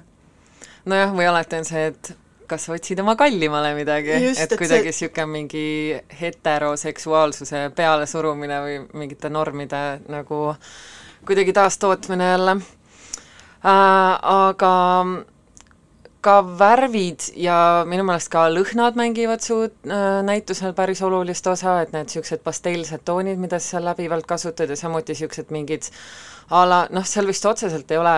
nojah, 0.86 1.13
või 1.13 1.27
alati 1.27 1.55
on 1.55 1.65
see, 1.65 1.86
et 1.88 2.17
kas 2.51 2.67
otsid 2.73 2.99
oma 3.03 3.15
kallimale 3.19 3.73
midagi, 3.77 4.13
et 4.33 4.43
et 4.45 4.57
kuidagi 4.59 4.91
see- 4.91 5.07
niisugune 5.07 5.27
mingi 5.31 5.65
heteroseksuaalsuse 6.21 7.65
pealesurumine 7.75 8.61
või 8.67 8.77
mingite 9.03 9.31
normide 9.31 9.81
nagu 10.11 10.43
kuidagi 11.25 11.53
taastootmine 11.57 12.31
jälle 12.35 12.57
äh,. 12.61 14.17
Aga 14.21 14.73
ka 16.21 16.35
värvid 16.59 17.31
ja 17.41 17.55
minu 17.89 18.03
meelest 18.05 18.29
ka 18.33 18.45
lõhnad 18.53 18.97
mängivad 18.99 19.41
su 19.41 19.57
äh, 19.65 20.19
näitusel 20.25 20.75
päris 20.77 21.01
olulist 21.01 21.47
osa, 21.49 21.79
et 21.81 21.93
need 21.95 22.11
niisugused 22.11 22.43
pasteelsed 22.45 23.01
toonid, 23.05 23.41
mida 23.41 23.57
sa 23.59 23.77
seal 23.77 23.87
läbivalt 23.89 24.27
kasutad 24.29 24.69
ja 24.69 24.77
samuti 24.77 25.15
niisugused 25.15 25.49
mingid 25.53 25.89
a 26.53 26.61
la, 26.69 26.83
noh, 26.93 27.05
seal 27.09 27.29
vist 27.29 27.45
otseselt 27.49 27.89
ei 27.91 27.97
ole 28.01 28.15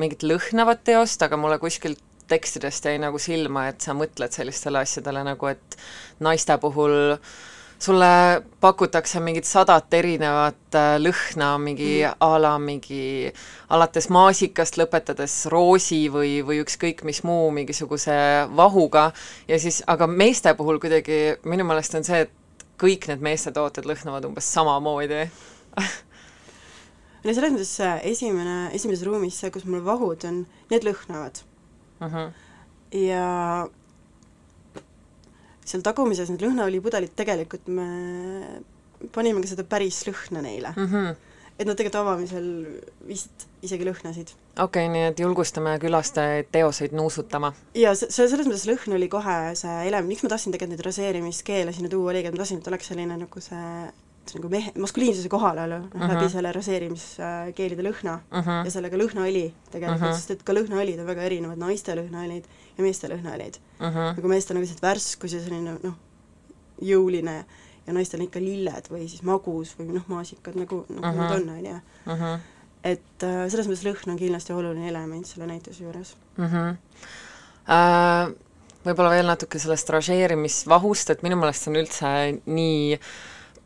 mingit 0.00 0.24
lõhnavat 0.24 0.84
teost, 0.84 1.22
aga 1.24 1.38
mulle 1.40 1.58
kuskilt 1.62 2.00
tekstidest 2.30 2.86
jäi 2.86 2.98
nagu 3.02 3.18
silma, 3.18 3.68
et 3.70 3.82
sa 3.82 3.94
mõtled 3.96 4.34
sellistele 4.34 4.84
asjadele 4.84 5.24
nagu, 5.26 5.50
et 5.50 5.80
naiste 6.22 6.56
puhul 6.62 7.18
sulle 7.80 8.42
pakutakse 8.60 9.20
mingit 9.24 9.48
sadat 9.48 9.94
erinevat 9.96 10.76
äh, 10.76 10.96
lõhna, 11.00 11.54
mingi 11.62 12.02
mm. 12.02 12.18
a 12.20 12.40
la 12.42 12.52
mingi 12.60 13.30
alates 13.72 14.10
maasikast 14.12 14.76
lõpetades 14.80 15.36
roosi 15.52 16.02
või, 16.12 16.40
või 16.46 16.60
ükskõik 16.64 17.02
mis 17.08 17.22
muu 17.24 17.48
mingisuguse 17.56 18.18
vahuga. 18.56 19.08
Ja 19.48 19.58
siis, 19.62 19.80
aga 19.88 20.08
meeste 20.10 20.52
puhul 20.58 20.80
kuidagi 20.82 21.40
minu 21.48 21.64
meelest 21.68 21.96
on 21.96 22.04
see, 22.04 22.26
et 22.26 22.66
kõik 22.80 23.08
need 23.08 23.24
meestetooted 23.24 23.88
lõhnavad 23.88 24.28
umbes 24.28 24.54
samamoodi. 24.58 25.26
No 27.20 27.34
selles 27.36 27.52
mõttes 27.52 27.68
see 27.76 27.88
esimene, 28.14 28.70
esimeses 28.72 29.04
ruumis 29.04 29.36
see, 29.36 29.50
kus 29.52 29.66
mul 29.68 29.82
vahud 29.84 30.24
on, 30.24 30.38
need 30.72 30.86
lõhnavad 30.88 31.42
mm. 32.00 32.06
-hmm. 32.06 32.32
ja 33.06 33.68
seal 35.70 35.82
tagumises 35.86 36.30
need 36.32 36.42
lõhnaõlipudelid 36.44 37.14
tegelikult 37.16 37.68
me 37.70 37.88
panime 39.14 39.42
ka 39.42 39.52
seda 39.52 39.66
päris 39.68 40.02
lõhna 40.08 40.42
neile. 40.44 40.72
Mm 40.76 40.88
-hmm. 40.88 41.16
et 41.58 41.68
nad 41.68 41.76
tegelikult 41.76 42.00
avamisel 42.00 42.46
vist 43.06 43.46
isegi 43.62 43.84
lõhnasid. 43.84 44.34
okei 44.58 44.86
okay,, 44.86 44.92
nii 44.92 45.06
et 45.10 45.20
julgustame 45.20 45.78
külastajaid 45.78 46.50
teoseid 46.52 46.92
nuusutama. 46.92 47.52
ja 47.74 47.94
see, 47.94 48.10
see 48.10 48.28
selles 48.28 48.46
mõttes 48.48 48.68
lõhn 48.68 48.96
oli 48.96 49.08
kohe 49.08 49.54
see 49.54 49.88
element, 49.88 50.08
miks 50.08 50.22
ma 50.22 50.28
tahtsin 50.28 50.52
tegelikult 50.52 50.76
neid 50.76 50.86
raseerimiskeele 50.86 51.72
sinna 51.72 51.88
tuua, 51.88 52.10
oligi, 52.10 52.28
et 52.28 52.34
ma 52.34 52.42
tahtsin, 52.42 52.58
et 52.58 52.68
oleks 52.68 52.92
selline 52.92 53.16
nagu 53.16 53.40
see 53.40 53.92
see 54.26 54.38
nagu 54.38 54.48
mehe, 54.52 54.72
maskuliinsuse 54.78 55.28
kohalolu 55.28 55.78
noh 55.78 55.86
mm 55.94 56.00
-hmm. 56.00 56.14
läbi 56.14 56.28
selle 56.32 56.52
raseerimiskeelide 56.52 57.82
lõhna 57.82 58.18
mm 58.30 58.40
-hmm. 58.40 58.64
ja 58.64 58.70
sellega 58.70 58.96
lõhnaõli 58.96 59.46
tegelikult 59.70 60.00
mm, 60.00 60.04
Mhm. 60.04 60.12
-hmm. 60.12 60.16
sest 60.16 60.30
et 60.30 60.42
ka 60.42 60.52
lõhnaõlid 60.52 61.00
on 61.00 61.06
väga 61.06 61.22
erinevad, 61.22 61.58
naiste 61.58 61.94
lõhnaõlid 61.94 62.44
ja 62.78 62.82
meeste 62.84 63.08
lõhnaõlid 63.08 63.56
mm. 63.80 63.86
-hmm. 63.86 64.16
nagu 64.16 64.28
meestel 64.28 64.56
on 64.56 64.62
lihtsalt 64.62 64.82
värskus 64.82 65.32
ja 65.32 65.40
selline 65.40 65.78
noh, 65.82 65.94
jõuline 66.82 67.44
ja 67.86 67.92
naistel 67.92 68.20
on 68.20 68.26
ikka 68.26 68.40
lilled 68.40 68.88
või 68.90 69.08
siis 69.08 69.22
magus 69.22 69.74
või 69.78 69.92
noh, 69.94 70.04
maasikad 70.08 70.54
nagu, 70.54 70.84
nagu 70.88 71.06
Mhm. 71.06 71.18
nad 71.18 71.30
on, 71.40 71.48
on 71.50 71.64
ju. 71.66 72.38
Et 72.84 73.22
äh, 73.22 73.48
selles 73.48 73.66
mõttes 73.68 73.84
lõhn 73.84 74.10
on 74.10 74.16
kindlasti 74.18 74.52
oluline 74.52 74.88
element 74.88 75.26
selle 75.26 75.46
näituse 75.46 75.84
juures. 75.84 76.14
mm. 76.36 76.46
-hmm. 76.46 76.76
Äh, 77.70 78.32
võib-olla 78.86 79.10
veel 79.10 79.26
natuke 79.26 79.58
sellest 79.58 79.90
ražeerimisvahust, 79.90 81.10
et 81.10 81.22
minu 81.22 81.36
meelest 81.36 81.62
see 81.62 81.70
on 81.70 81.76
üldse 81.76 82.40
nii 82.46 82.98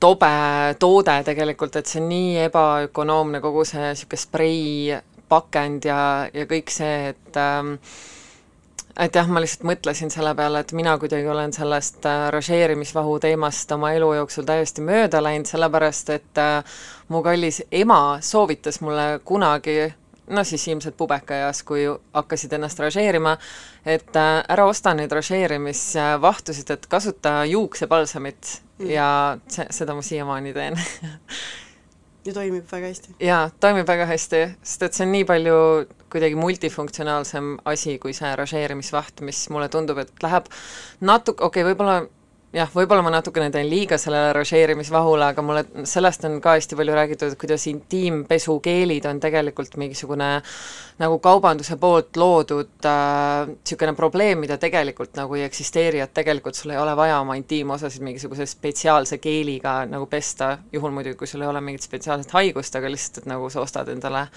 tobe 0.00 0.30
toode 0.78 1.16
tegelikult, 1.26 1.76
et 1.76 1.86
see 1.86 2.02
on 2.02 2.08
nii 2.10 2.34
ebaökonoomne, 2.48 3.40
kogu 3.44 3.64
see 3.68 3.82
niisugune 3.82 4.20
sprei 4.20 4.98
pakend 5.28 5.86
ja, 5.88 6.00
ja 6.34 6.44
kõik 6.50 6.72
see, 6.72 7.14
et 7.14 7.40
ähm, 7.40 7.76
et 9.00 9.16
jah, 9.16 9.26
ma 9.26 9.42
lihtsalt 9.42 9.64
mõtlesin 9.66 10.12
selle 10.12 10.34
peale, 10.38 10.60
et 10.62 10.72
mina 10.76 10.94
kuidagi 11.02 11.26
olen 11.28 11.52
sellest 11.52 12.06
äh, 12.06 12.28
ražeerimisvahu 12.34 13.18
teemast 13.22 13.72
oma 13.74 13.90
elu 13.96 14.12
jooksul 14.20 14.46
täiesti 14.46 14.84
mööda 14.86 15.22
läinud, 15.24 15.50
sellepärast 15.50 16.14
et 16.14 16.40
äh, 16.42 16.78
mu 17.08 17.22
kallis 17.26 17.62
ema 17.72 18.20
soovitas 18.22 18.80
mulle 18.84 19.18
kunagi 19.24 19.78
no 20.28 20.44
siis 20.44 20.68
ilmselt 20.68 20.96
pubekaeas, 20.96 21.62
kui 21.62 21.84
hakkasid 22.12 22.52
ennast 22.56 22.78
ražeerima, 22.80 23.36
et 23.84 24.16
äh, 24.16 24.44
ära 24.48 24.66
osta 24.70 24.94
neid 24.94 25.12
ražeerimisvahtusid, 25.12 26.70
et 26.70 26.86
kasuta 26.90 27.42
juuksepalsamit. 27.50 28.60
Ja 28.78 29.08
see, 29.48 29.66
seda 29.70 29.94
ma 29.94 30.02
siiamaani 30.02 30.54
teen 30.56 30.78
ja 32.26 32.32
toimib 32.34 32.66
väga 32.72 32.90
hästi. 32.90 33.14
jaa, 33.22 33.44
toimib 33.60 33.88
väga 33.88 34.06
hästi, 34.08 34.42
sest 34.62 34.86
et 34.86 34.96
see 34.96 35.06
on 35.06 35.12
nii 35.14 35.28
palju 35.28 35.56
kuidagi 36.12 36.38
multifunktsionaalsem 36.38 37.54
asi 37.70 37.98
kui 38.02 38.14
see 38.16 38.32
ražeerimisvaht, 38.38 39.22
mis 39.26 39.46
mulle 39.54 39.68
tundub, 39.72 40.00
et 40.04 40.12
läheb 40.24 40.48
natuke, 41.04 41.44
okei 41.44 41.62
okay,, 41.62 41.72
võib-olla 41.72 41.98
jah, 42.54 42.70
võib-olla 42.70 43.02
ma 43.02 43.10
natukene 43.14 43.50
teen 43.52 43.66
liiga 43.68 43.96
sellele 44.00 44.32
ražeerimisvahule, 44.36 45.26
aga 45.32 45.42
mulle 45.44 45.64
sellest 45.88 46.24
on 46.28 46.36
ka 46.42 46.54
hästi 46.56 46.78
palju 46.78 46.96
räägitud, 46.96 47.36
kuidas 47.40 47.66
intiimpesukeelid 47.70 49.08
on 49.10 49.20
tegelikult 49.22 49.74
mingisugune 49.80 50.28
nagu 51.02 51.18
kaubanduse 51.22 51.76
poolt 51.82 52.18
loodud 52.20 52.86
niisugune 52.86 53.94
äh, 53.94 53.98
probleem, 53.98 54.44
mida 54.44 54.58
tegelikult 54.62 55.18
nagu 55.18 55.38
ei 55.38 55.46
eksisteeri, 55.48 56.02
et 56.04 56.14
tegelikult 56.14 56.58
sul 56.58 56.74
ei 56.74 56.80
ole 56.80 56.94
vaja 56.98 57.18
oma 57.22 57.36
intiimosasid 57.40 58.04
mingisuguse 58.06 58.46
spetsiaalse 58.50 59.18
keeliga 59.22 59.80
nagu 59.90 60.06
pesta, 60.10 60.54
juhul 60.72 60.94
muidugi, 60.94 61.18
kui 61.18 61.30
sul 61.30 61.42
ei 61.42 61.50
ole 61.50 61.62
mingit 61.64 61.86
spetsiaalset 61.86 62.36
haigust, 62.38 62.78
aga 62.78 62.92
lihtsalt, 62.92 63.24
et 63.24 63.32
nagu 63.34 63.50
sa 63.50 63.64
ostad 63.64 63.90
endale 63.90 64.28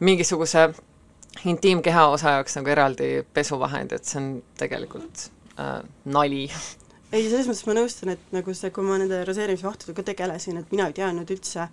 mingisuguse 0.00 0.70
intiimkeha 1.48 2.08
osa 2.12 2.38
jaoks 2.38 2.56
nagu 2.58 2.72
eraldi 2.72 3.10
pesuvahend, 3.34 3.92
et 3.92 4.08
see 4.08 4.20
on 4.20 4.30
tegelikult 4.60 5.28
äh, 5.60 5.82
nali 6.04 6.46
ei, 7.12 7.26
selles 7.28 7.48
mõttes 7.48 7.66
ma 7.68 7.76
nõustun, 7.76 8.12
et 8.14 8.30
nagu 8.32 8.54
see, 8.56 8.70
kui 8.72 8.84
ma 8.86 8.96
nende 9.00 9.20
raseerimisvahtudega 9.28 10.04
tegelesin, 10.12 10.62
et 10.62 10.70
mina 10.72 10.88
ei 10.88 10.96
teadnud 10.96 11.28
üldse, 11.34 11.68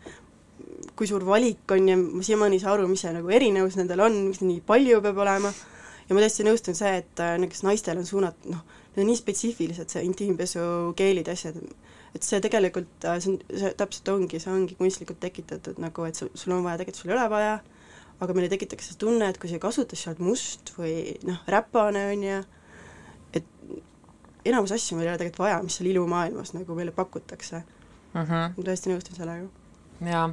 kui 1.00 1.08
suur 1.08 1.24
valik 1.28 1.72
on 1.72 1.88
ja 1.88 1.96
ma 2.00 2.24
siiamaani 2.26 2.60
ei 2.60 2.64
saa 2.64 2.74
aru, 2.76 2.88
mis 2.92 3.06
see 3.06 3.14
nagu 3.16 3.32
erinevus 3.32 3.78
nendel 3.80 4.04
on, 4.04 4.18
miks 4.28 4.44
nii 4.44 4.60
palju 4.68 5.00
peab 5.06 5.22
olema, 5.24 5.54
ja 6.10 6.18
ma 6.18 6.24
täiesti 6.26 6.46
nõustun 6.48 6.76
see, 6.76 6.92
et 7.04 7.24
äh, 7.24 7.38
näiteks 7.40 7.64
naistel 7.64 8.02
on 8.02 8.10
suunatud, 8.10 8.52
noh, 8.52 8.66
need 8.92 9.06
on 9.06 9.10
nii 9.14 9.22
spetsiifilised, 9.22 9.96
see 9.96 10.04
intiimpesukeelid, 10.10 11.32
asjad, 11.32 11.60
et 12.18 12.28
see 12.28 12.44
tegelikult, 12.44 12.92
see 13.08 13.32
on, 13.32 13.42
see 13.64 13.74
täpselt 13.80 14.12
ongi, 14.12 14.44
see 14.44 14.52
ongi 14.52 14.76
kunstlikult 14.80 15.22
tekitatud 15.24 15.80
nagu, 15.80 16.08
et 16.10 16.20
sul, 16.20 16.34
sul 16.36 16.58
on 16.58 16.66
vaja, 16.68 16.82
tegelikult 16.82 17.06
sul 17.06 17.14
ei 17.14 17.20
ole 17.20 17.28
vaja, 17.32 17.60
aga 18.20 18.36
meile 18.36 18.52
tekitatakse 18.52 19.00
tunne, 19.00 19.32
et 19.32 19.40
kui 19.40 19.48
sa 19.48 19.56
ei 19.56 19.64
kasuta, 19.64 19.96
siis 19.96 20.10
sa 20.10 20.12
oled 20.12 20.26
must 20.28 20.74
või 20.76 20.96
noh, 21.30 21.40
räpane, 21.48 22.10
on 22.12 22.26
ju, 22.28 22.40
enamus 24.46 24.72
asju 24.76 24.98
meil 24.98 25.08
ei 25.08 25.14
ole 25.14 25.22
tegelikult 25.22 25.46
vaja, 25.46 25.62
mis 25.64 25.80
seal 25.80 25.92
ilumaailmas 25.92 26.54
nagu 26.56 26.76
meile 26.78 26.92
pakutakse 26.96 27.64
mm. 28.14 28.22
-hmm. 28.22 28.58
ma 28.58 28.66
täiesti 28.66 28.92
nõustun 28.94 29.18
sellega. 29.20 29.48
jaa, 30.12 30.28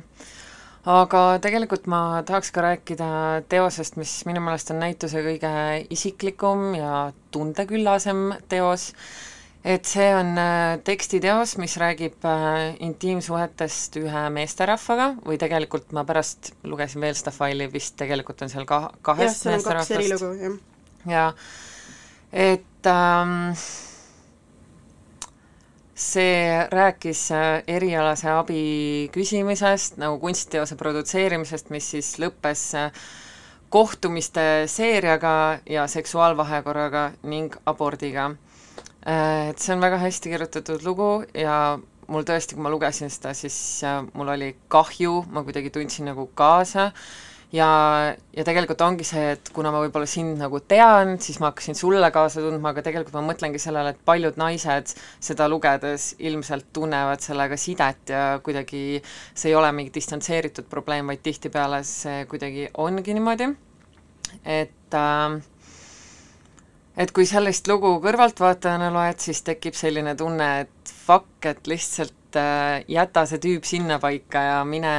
aga 0.87 1.23
tegelikult 1.43 1.87
ma 1.91 2.23
tahaks 2.27 2.53
ka 2.55 2.65
rääkida 2.69 3.09
teosest, 3.49 3.97
mis 3.97 4.19
minu 4.27 4.41
meelest 4.41 4.71
on 4.71 4.83
näituse 4.83 5.23
kõige 5.27 5.55
isiklikum 5.91 6.75
ja 6.79 7.13
tundeküllasem 7.35 8.29
teos, 8.49 8.93
et 9.65 9.85
see 9.85 10.07
on 10.15 10.37
äh, 10.39 10.79
tekstiteos, 10.87 11.57
mis 11.59 11.77
räägib 11.83 12.25
äh, 12.25 12.77
intiimsuhetest 12.87 13.99
ühe 13.99 14.29
meesterahvaga 14.31 15.15
või 15.27 15.41
tegelikult 15.43 15.91
ma 15.97 16.05
pärast 16.07 16.53
lugesin 16.65 17.03
veel 17.03 17.19
seda 17.19 17.35
faili, 17.35 17.67
vist 17.73 17.97
tegelikult 17.99 18.47
on 18.47 18.53
seal 18.53 18.69
ka 18.69 18.93
kahest 19.03 19.49
jah, 19.49 19.59
seal 19.59 19.59
on 19.59 19.81
kaks 19.81 19.91
eri 19.91 20.13
lugu, 20.13 20.31
jah. 20.45 20.57
jaa, 21.11 21.33
et 22.33 22.93
ähm, 22.93 23.51
see 25.97 26.67
rääkis 26.71 27.31
äh, 27.33 27.63
erialase 27.67 28.29
abi 28.29 29.09
küsimisest, 29.15 29.97
nagu 29.97 30.19
kunstiteose 30.21 30.77
produtseerimisest, 30.77 31.71
mis 31.73 31.89
siis 31.95 32.11
lõppes 32.21 32.65
äh, 32.77 33.07
kohtumiste 33.73 34.67
seeriaga 34.69 35.59
ja 35.67 35.87
seksuaalvahekorraga 35.89 37.09
ning 37.25 37.57
abordiga. 37.67 38.29
Äh, 39.09 39.49
et 39.55 39.63
see 39.63 39.73
on 39.73 39.81
väga 39.81 40.03
hästi 40.05 40.35
kirjutatud 40.35 40.85
lugu 40.85 41.11
ja 41.33 41.79
mul 42.13 42.29
tõesti, 42.29 42.55
kui 42.55 42.67
ma 42.67 42.71
lugesin 42.71 43.11
seda, 43.11 43.33
siis 43.35 43.57
mul 44.13 44.35
oli 44.37 44.53
kahju, 44.69 45.23
ma 45.33 45.43
kuidagi 45.49 45.73
tundsin 45.75 46.13
nagu 46.13 46.29
kaasa 46.37 46.91
ja, 47.55 47.69
ja 48.35 48.45
tegelikult 48.47 48.81
ongi 48.85 49.07
see, 49.07 49.33
et 49.37 49.51
kuna 49.55 49.71
ma 49.75 49.81
võib-olla 49.85 50.09
sind 50.11 50.39
nagu 50.41 50.61
tean, 50.69 51.17
siis 51.23 51.39
ma 51.43 51.51
hakkasin 51.51 51.79
sulle 51.79 52.11
kaasa 52.15 52.43
tundma, 52.45 52.73
aga 52.73 52.85
tegelikult 52.87 53.17
ma 53.19 53.25
mõtlengi 53.29 53.61
sellele, 53.63 53.95
et 53.95 54.05
paljud 54.09 54.39
naised 54.41 54.95
seda 55.23 55.49
lugedes 55.51 56.13
ilmselt 56.19 56.71
tunnevad 56.77 57.23
sellega 57.25 57.59
sidet 57.61 58.15
ja 58.15 58.25
kuidagi 58.45 59.01
see 59.03 59.51
ei 59.53 59.59
ole 59.59 59.73
mingi 59.77 59.95
distantseeritud 59.95 60.71
probleem, 60.71 61.07
vaid 61.13 61.23
tihtipeale 61.27 61.83
see 61.87 62.25
kuidagi 62.31 62.71
ongi 62.83 63.17
niimoodi, 63.17 63.53
et 64.45 64.99
äh, 64.99 65.39
et 66.97 67.13
kui 67.13 67.29
sellist 67.29 67.69
lugu 67.69 67.99
kõrvaltvaatajana 68.05 68.89
loed, 68.95 69.21
siis 69.21 69.43
tekib 69.47 69.77
selline 69.77 70.17
tunne, 70.19 70.49
et 70.65 70.93
fuck, 71.07 71.45
et 71.45 71.69
lihtsalt 71.69 72.39
äh, 72.41 72.83
jäta 72.91 73.27
see 73.29 73.43
tüüp 73.43 73.69
sinnapaika 73.69 74.47
ja 74.51 74.61
mine 74.69 74.97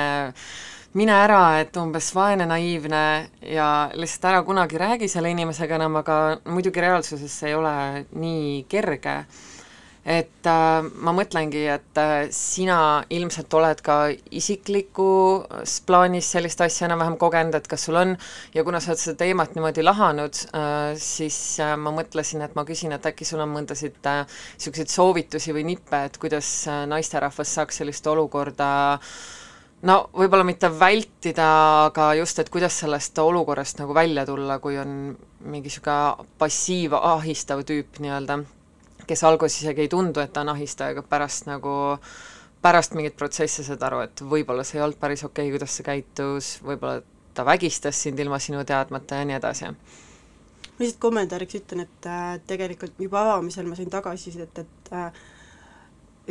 mine 0.97 1.13
ära, 1.13 1.41
et 1.62 1.75
umbes 1.77 2.10
vaene, 2.15 2.47
naiivne 2.49 3.03
ja 3.45 3.67
lihtsalt 3.93 4.31
ära 4.31 4.41
kunagi 4.47 4.79
räägi 4.81 5.10
selle 5.12 5.29
inimesega 5.33 5.77
enam, 5.77 5.99
aga 6.01 6.17
muidugi 6.49 6.81
reaalsuses 6.81 7.33
see 7.41 7.51
ei 7.51 7.60
ole 7.60 7.75
nii 8.17 8.65
kerge. 8.71 9.21
Et 10.07 10.47
äh, 10.47 10.86
ma 11.03 11.12
mõtlengi, 11.12 11.65
et 11.67 11.99
äh, 11.99 12.29
sina 12.31 13.03
ilmselt 13.12 13.51
oled 13.60 13.81
ka 13.83 13.97
isiklikus 14.39 15.73
plaanis 15.83 16.29
sellist 16.31 16.63
asja 16.63 16.88
enam-vähem 16.88 17.17
kogenud, 17.19 17.57
et 17.60 17.67
kas 17.67 17.83
sul 17.89 17.99
on, 17.99 18.13
ja 18.55 18.63
kuna 18.63 18.79
sa 18.79 18.93
oled 18.93 19.01
seda 19.01 19.17
teemat 19.25 19.57
niimoodi 19.57 19.83
lahanud 19.83 20.39
äh,, 20.55 20.93
siis 20.95 21.41
äh, 21.60 21.73
ma 21.75 21.91
mõtlesin, 21.91 22.45
et 22.45 22.55
ma 22.55 22.63
küsin, 22.69 22.95
et 22.95 23.10
äkki 23.12 23.27
sul 23.27 23.43
on 23.43 23.51
mõndasid 23.51 23.99
niisuguseid 23.99 24.88
äh, 24.88 24.93
soovitusi 24.95 25.57
või 25.57 25.67
nippe, 25.73 25.99
et 26.07 26.15
kuidas 26.23 26.53
äh, 26.71 26.86
naisterahvas 26.88 27.57
saaks 27.60 27.83
sellist 27.83 28.07
olukorda 28.07 28.69
no 29.88 29.97
võib-olla 30.12 30.43
mitte 30.47 30.69
vältida, 30.73 31.47
aga 31.88 32.12
just, 32.19 32.39
et 32.39 32.52
kuidas 32.54 32.76
sellest 32.84 33.17
olukorrast 33.23 33.80
nagu 33.80 33.95
välja 33.95 34.26
tulla, 34.28 34.60
kui 34.60 34.78
on 34.82 35.15
mingi 35.47 35.71
niisugune 35.71 36.28
passiiv 36.38 36.97
ahistav 37.00 37.63
tüüp 37.67 38.02
nii-öelda 38.04 38.41
kes 39.08 39.23
alguses 39.23 39.62
isegi 39.62 39.86
ei 39.86 39.91
tundu, 39.91 40.21
et 40.21 40.34
ta 40.34 40.43
on 40.43 40.52
ahistaja, 40.54 40.95
aga 40.95 41.04
pärast 41.08 41.47
nagu 41.47 41.76
pärast 42.62 42.95
mingit 42.97 43.15
protsessi 43.15 43.63
saad 43.63 43.84
aru, 43.88 44.02
et 44.08 44.23
võib-olla 44.34 44.65
see 44.67 44.80
ei 44.80 44.84
olnud 44.84 45.00
päris 45.00 45.23
okei 45.23 45.45
okay,, 45.45 45.54
kuidas 45.54 45.78
see 45.78 45.86
käitus, 45.88 46.50
võib-olla 46.65 47.00
ta 47.38 47.45
vägistas 47.45 48.00
sind 48.04 48.19
ilma 48.19 48.39
sinu 48.41 48.63
teadmata 48.67 49.21
ja 49.21 49.28
nii 49.30 49.38
edasi. 49.38 49.69
ma 49.69 50.84
lihtsalt 50.84 51.02
kommentaariks 51.02 51.60
ütlen, 51.62 51.86
et 51.86 52.10
äh, 52.10 52.26
tegelikult 52.50 53.00
juba 53.02 53.23
avamisel 53.34 53.69
ma 53.69 53.78
sain 53.78 53.93
tagasisidet, 53.93 54.63
et 54.65 54.91
äh, 54.91 55.21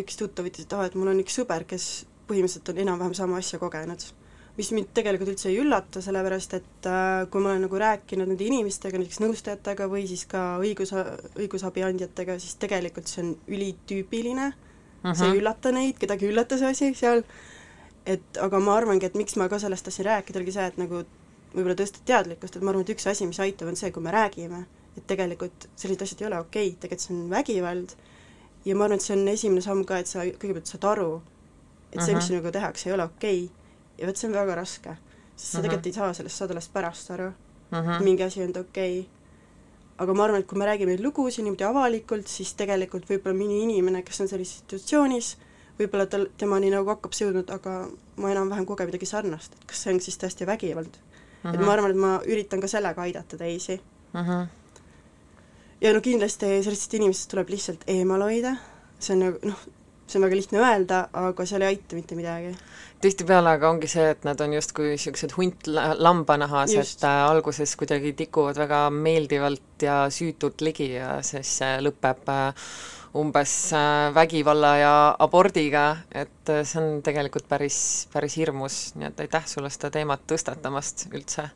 üks 0.03 0.19
tuttav 0.19 0.51
ütles, 0.51 0.67
et 0.67 0.77
aa, 0.77 0.91
et 0.91 0.99
mul 0.99 1.15
on 1.15 1.23
üks 1.23 1.39
sõber, 1.41 1.65
kes 1.71 2.05
põhimõtteliselt 2.29 2.73
on 2.73 2.85
enam-vähem 2.87 3.15
sama 3.15 3.43
asja 3.43 3.59
kogenud 3.63 4.07
mis 4.57 4.71
mind 4.73 4.93
tegelikult 4.97 5.35
üldse 5.35 5.51
ei 5.51 5.59
üllata, 5.61 6.01
sellepärast 6.05 6.55
et 6.57 6.89
äh, 6.89 7.27
kui 7.33 7.43
ma 7.45 7.53
olen 7.53 7.67
nagu 7.67 7.81
rääkinud 7.81 8.31
nende 8.31 8.47
inimestega, 8.47 8.99
näiteks 9.01 9.21
nõustajatega 9.21 9.89
või 9.93 10.07
siis 10.09 10.25
ka 10.31 10.45
õigus, 10.63 10.95
õigusabi 11.37 11.85
andjatega, 11.85 12.39
siis 12.41 12.57
tegelikult 12.63 13.11
see 13.11 13.23
on 13.25 13.35
ülitüüpiline 13.53 14.49
uh, 14.49 14.57
-huh. 15.03 15.13
see 15.13 15.27
ei 15.27 15.35
mhm. 15.35 15.43
üllata 15.43 15.73
neid, 15.77 16.01
kedagi 16.01 16.27
ei 16.27 16.33
üllata 16.33 16.59
see 16.61 16.73
asi 16.73 16.91
seal, 16.97 17.23
et 18.07 18.41
aga 18.41 18.61
ma 18.61 18.79
arvangi, 18.81 19.07
et 19.07 19.19
miks 19.19 19.37
ma 19.37 19.51
ka 19.53 19.61
sellest 19.61 19.85
tahtsin 19.85 20.09
rääkida, 20.09 20.41
oligi 20.41 20.57
see, 20.57 20.67
et 20.73 20.81
nagu 20.81 21.05
võib-olla 21.53 21.77
tõsta 21.77 22.01
teadlikkust, 22.09 22.57
et 22.57 22.65
ma 22.65 22.73
arvan, 22.73 22.87
et 22.87 22.97
üks 22.97 23.07
asi, 23.13 23.29
mis 23.29 23.41
aitab, 23.41 23.69
on 23.69 23.77
see, 23.77 23.93
kui 23.93 24.03
me 24.03 24.13
räägime, 24.15 24.65
et 24.97 25.07
tegelikult 25.07 25.69
sellised 25.77 26.03
asjad 26.03 26.25
ei 26.25 26.31
ole 26.33 26.41
okei 26.41 26.69
okay,, 26.69 26.81
tegelikult 26.81 27.05
see 27.05 27.17
on 27.17 27.31
vägivald 27.31 27.97
ja 28.65 28.77
ma 28.77 28.89
arvan, 28.89 28.97
et 28.97 29.05
see 29.05 29.17
on 29.17 29.29
esimene 29.29 29.61
samm 29.61 29.85
ka, 29.85 30.01
et 30.01 30.09
sa 30.09 30.25
kõigepealt 30.25 30.73
saad 30.73 30.89
aru, 30.97 31.11
et 31.93 32.01
see, 32.01 32.15
mis 32.15 32.25
mhm. 32.25 32.27
sinuga 32.29 32.53
tehakse, 32.53 32.89
ei 32.89 32.95
ole 32.95 33.05
okei 33.05 33.45
okay 33.45 33.99
ja 33.99 34.07
vot 34.07 34.17
see 34.17 34.29
on 34.29 34.35
väga 34.37 34.55
raske, 34.55 34.97
sest 35.37 35.53
sa 35.53 35.59
-huh. 35.59 35.63
tegelikult 35.63 35.87
ei 35.87 35.93
saa 35.93 36.13
sellest, 36.15 36.37
saad 36.37 36.51
alles 36.51 36.69
pärast 36.69 37.11
aru 37.11 37.33
et 37.73 38.05
mingi 38.05 38.23
asi 38.23 38.43
on 38.43 38.51
okei 38.51 39.01
okay. 39.01 39.09
aga 39.99 40.15
ma 40.15 40.25
arvan, 40.25 40.41
et 40.41 40.47
kui 40.47 40.59
me 40.59 40.67
räägime 40.67 40.95
neid 40.95 41.03
lugusid 41.05 41.45
niimoodi 41.45 41.65
avalikult, 41.65 42.29
siis 42.29 42.53
tegelikult 42.55 43.09
võib-olla 43.09 43.37
mõni 43.37 43.63
inimene, 43.65 44.03
kes 44.05 44.21
on 44.21 44.29
sellises 44.29 44.61
situatsioonis, 44.61 45.31
võib-olla 45.79 46.07
tal, 46.07 46.29
temani 46.39 46.71
nagu 46.73 46.89
hakkab 46.93 47.17
see 47.17 47.27
jõudnud, 47.27 47.51
aga 47.51 47.79
ma 48.21 48.33
enam-vähem 48.33 48.69
kogen 48.69 48.91
midagi 48.91 49.09
sarnast, 49.09 49.57
et 49.57 49.65
kas 49.71 49.83
see 49.83 49.95
on 49.95 50.03
siis 50.05 50.21
tõesti 50.21 50.47
vägivald 50.49 50.93
uh. 50.93 51.01
-huh. 51.43 51.55
et 51.55 51.65
ma 51.65 51.73
arvan, 51.73 51.91
et 51.91 52.03
ma 52.05 52.13
üritan 52.27 52.61
ka 52.61 52.71
sellega 52.71 53.03
aidata 53.03 53.37
teisi 53.37 53.81
uh. 53.81 54.21
-huh. 54.21 54.47
ja 55.81 55.93
no 55.93 56.01
kindlasti 56.01 56.63
sellistest 56.63 56.95
inimestest 56.95 57.31
tuleb 57.31 57.49
lihtsalt 57.49 57.85
eemal 57.87 58.23
hoida, 58.23 58.57
see 58.99 59.17
on 59.17 59.25
nagu 59.25 59.39
noh, 59.43 59.67
see 60.07 60.19
on 60.21 60.27
väga 60.27 60.39
lihtne 60.39 60.61
öelda, 60.63 60.99
aga 61.19 61.47
seal 61.49 61.65
ei 61.67 61.75
aita 61.75 61.99
mitte 61.99 62.19
midagi. 62.19 62.53
Tihtipeale 63.03 63.53
aga 63.59 63.71
ongi 63.71 63.89
see, 63.91 64.07
et 64.15 64.23
nad 64.25 64.41
on 64.41 64.55
justkui 64.57 64.93
niisugused 64.95 65.35
hunt 65.37 65.69
lambanahas, 65.69 66.73
et 66.81 67.05
äh, 67.05 67.23
alguses 67.29 67.75
kuidagi 67.77 68.15
tikuvad 68.17 68.59
väga 68.61 68.87
meeldivalt 68.95 69.85
ja 69.85 70.05
süütult 70.13 70.65
ligi 70.65 70.93
ja 70.95 71.19
siis 71.27 71.51
see 71.61 71.75
lõpeb 71.85 72.31
äh, 72.33 72.71
umbes 73.17 73.53
äh, 73.77 74.15
vägivalla 74.17 74.73
ja 74.81 74.95
abordiga, 75.27 75.85
et 76.15 76.55
see 76.63 76.81
on 76.81 77.03
tegelikult 77.05 77.49
päris, 77.51 77.79
päris 78.13 78.39
hirmus, 78.41 78.81
nii 78.97 79.11
et 79.11 79.23
aitäh 79.27 79.47
sulle 79.51 79.73
seda 79.75 79.93
teemat 79.99 80.25
tõstatamast 80.31 81.09
üldse. 81.13 81.51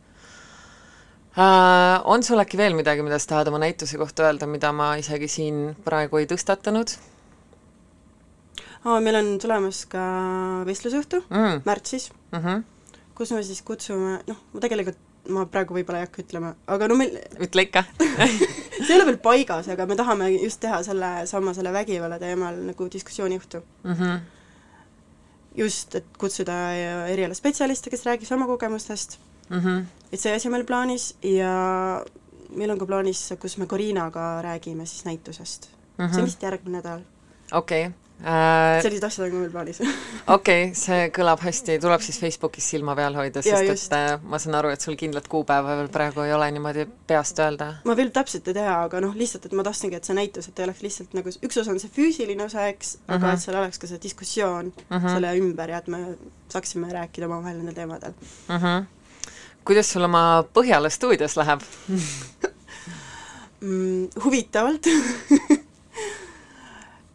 Uh, 1.31 2.03
on 2.11 2.25
sul 2.27 2.43
äkki 2.43 2.59
veel 2.59 2.75
midagi, 2.75 3.05
mida 3.07 3.21
sa 3.23 3.37
tahad 3.37 3.49
oma 3.53 3.61
näituse 3.63 4.01
kohta 4.01 4.25
öelda, 4.27 4.49
mida 4.51 4.73
ma 4.75 4.97
isegi 4.99 5.29
siin 5.31 5.61
praegu 5.87 6.19
ei 6.19 6.27
tõstatanud? 6.29 6.97
Aa, 8.85 9.01
meil 9.05 9.19
on 9.21 9.31
tulemas 9.43 9.85
ka 9.91 10.03
vestlusõhtu 10.69 11.23
mm. 11.29 11.63
märtsis 11.69 12.11
mm, 12.33 12.41
-hmm. 12.41 12.65
kus 13.15 13.33
me 13.37 13.43
siis 13.45 13.63
kutsume, 13.67 14.19
noh, 14.29 14.43
ma 14.55 14.63
tegelikult, 14.65 14.99
ma 15.29 15.45
praegu 15.47 15.77
võib-olla 15.77 16.01
ei 16.01 16.09
hakka 16.09 16.23
ütlema, 16.25 16.55
aga 16.67 16.89
no 16.89 16.97
meil 16.97 17.19
ütle 17.47 17.67
ikka 17.69 17.85
see 18.81 18.89
ei 18.89 18.97
ole 18.97 19.09
veel 19.11 19.21
paigas, 19.23 19.69
aga 19.69 19.87
me 19.87 19.99
tahame 20.01 20.31
just 20.33 20.63
teha 20.65 20.83
selle, 20.87 21.11
sama 21.31 21.55
selle 21.57 21.73
vägivalla 21.77 22.21
teemal 22.23 22.57
nagu 22.71 22.89
diskussiooniõhtu 22.93 23.61
mm. 23.61 23.93
-hmm. 23.93 24.21
just, 25.65 25.95
et 25.95 26.17
kutsuda 26.19 26.57
erialaspetsialiste, 27.13 27.91
kes 27.91 28.07
räägiks 28.09 28.33
oma 28.33 28.47
kogemustest 28.47 29.19
mm, 29.51 29.59
-hmm. 29.61 29.85
et 30.13 30.21
see 30.21 30.35
asi 30.35 30.49
on 30.49 30.57
meil 30.57 30.65
plaanis 30.65 31.15
ja 31.23 32.05
meil 32.57 32.71
on 32.71 32.79
ka 32.79 32.87
plaanis, 32.87 33.35
kus 33.39 33.59
me 33.59 33.67
Corinaga 33.67 34.43
räägime 34.43 34.87
siis 34.87 35.05
näitusest 35.05 35.69
mm. 35.99 36.07
-hmm. 36.07 36.13
see 36.13 36.23
on 36.23 36.27
vist 36.27 36.43
järgmine 36.43 36.79
nädal. 36.79 37.01
okei 37.53 37.87
okay 37.87 38.10
äh, 38.25 38.81
sellised 38.85 39.05
asjad 39.07 39.27
on 39.27 39.33
ka 39.33 39.41
meil 39.41 39.53
plaanis 39.53 39.81
okei 39.85 40.35
okay,, 40.35 40.65
see 40.77 41.09
kõlab 41.17 41.41
hästi, 41.45 41.79
tuleb 41.83 42.05
siis 42.05 42.19
Facebookis 42.21 42.69
silma 42.75 42.95
peal 42.99 43.17
hoida, 43.17 43.43
sest 43.45 43.67
ja, 43.67 43.77
et 43.77 43.97
äh, 43.97 44.09
ma 44.23 44.41
saan 44.43 44.59
aru, 44.59 44.73
et 44.75 44.85
sul 44.85 44.99
kindlat 45.01 45.29
kuupäeva 45.31 45.77
veel 45.81 45.91
praegu 45.93 46.25
ei 46.27 46.35
ole 46.37 46.51
niimoodi 46.57 46.87
peast 47.11 47.41
öelda. 47.41 47.71
ma 47.89 47.97
veel 47.99 48.13
täpselt 48.15 48.49
ei 48.51 48.59
tea, 48.61 48.77
aga 48.87 49.03
noh, 49.05 49.17
lihtsalt, 49.17 49.49
et 49.49 49.57
ma 49.57 49.65
tahtsingi, 49.67 50.01
et 50.01 50.11
see 50.11 50.19
näitus, 50.19 50.51
et 50.51 50.61
ei 50.61 50.69
oleks 50.69 50.85
lihtsalt 50.87 51.17
nagu, 51.19 51.35
üks 51.49 51.61
osa 51.63 51.75
on 51.75 51.81
see 51.83 51.95
füüsiline 51.97 52.45
osa, 52.45 52.69
eks 52.73 52.95
uh, 52.95 53.01
-huh. 53.01 53.15
aga 53.17 53.27
mhm. 53.27 53.35
et 53.35 53.47
seal 53.47 53.61
oleks 53.63 53.83
ka 53.83 53.91
see 53.91 54.03
diskussioon 54.03 54.73
uh 54.75 54.97
mhm. 54.97 55.07
-huh. 55.07 55.15
selle 55.15 55.35
ümber 55.41 55.71
ja 55.71 55.79
et 55.79 55.89
me 55.89 56.05
saaksime 56.49 56.93
rääkida 56.93 57.27
omavahel 57.27 57.57
nendel 57.59 57.75
teemadel 57.75 58.13
uh. 58.21 58.55
Mhm. 58.55 58.65
-huh. 58.65 58.85
kuidas 59.65 59.93
sul 59.93 60.05
oma 60.05 60.45
Põhjala 60.55 60.91
stuudios 60.91 61.37
läheb 61.37 61.61
mm, 63.61 64.09
huvitavalt 64.25 64.87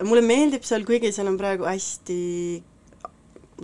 mulle 0.03 0.23
meeldib 0.25 0.65
seal, 0.67 0.83
kuigi 0.87 1.13
seal 1.15 1.29
on 1.31 1.37
praegu 1.39 1.67
hästi, 1.69 2.17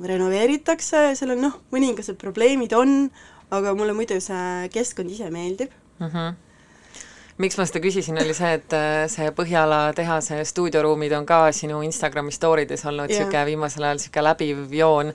renoveeritakse, 0.07 1.11
seal 1.19 1.35
on 1.35 1.43
noh, 1.47 1.57
mõningased 1.73 2.19
probleemid 2.21 2.75
on, 2.77 3.09
aga 3.51 3.73
mulle 3.75 3.95
muidu 3.97 4.21
see 4.23 4.69
keskkond 4.71 5.11
ise 5.11 5.27
meeldib. 5.33 5.75
Mm. 5.99 6.07
-hmm 6.07 6.39
miks 7.41 7.57
ma 7.57 7.65
seda 7.65 7.81
küsisin, 7.81 8.19
oli 8.21 8.35
see, 8.37 8.51
et 8.59 8.73
äh, 8.75 9.07
see 9.09 9.31
Põhjala 9.33 9.93
tehase 9.97 10.41
stuudioruumid 10.45 11.13
on 11.17 11.25
ka 11.25 11.51
sinu 11.55 11.81
Instagrami 11.85 12.33
story 12.35 12.67
des 12.69 12.83
olnud 12.85 13.09
niisugune 13.09 13.45
viimasel 13.49 13.87
ajal 13.87 13.97
niisugune 13.97 14.25
läbiv 14.27 14.75
joon 14.77 15.13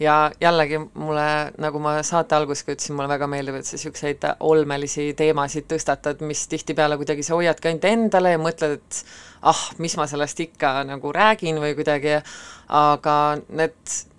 ja 0.00 0.30
jällegi 0.40 0.78
mulle, 0.94 1.26
nagu 1.62 1.80
ma 1.82 1.96
saate 2.06 2.34
alguses 2.36 2.64
ka 2.66 2.74
ütlesin, 2.74 2.96
mulle 2.98 3.10
väga 3.12 3.28
meeldib, 3.30 3.58
et 3.58 3.68
sa 3.68 3.76
niisuguseid 3.76 4.26
olmelisi 4.46 5.12
teemasid 5.18 5.68
tõstatad, 5.70 6.24
mis 6.26 6.46
tihtipeale 6.50 6.98
kuidagi 7.00 7.26
sa 7.26 7.38
hoiadki 7.38 7.70
ainult 7.70 7.86
endale 7.90 8.34
ja 8.34 8.40
mõtled, 8.42 8.80
et 8.80 9.04
ah, 9.46 9.62
mis 9.78 9.94
ma 10.00 10.08
sellest 10.10 10.40
ikka 10.46 10.74
nagu 10.88 11.12
räägin 11.14 11.60
või 11.62 11.76
kuidagi, 11.78 12.18
aga 12.74 13.16
need, 13.54 13.76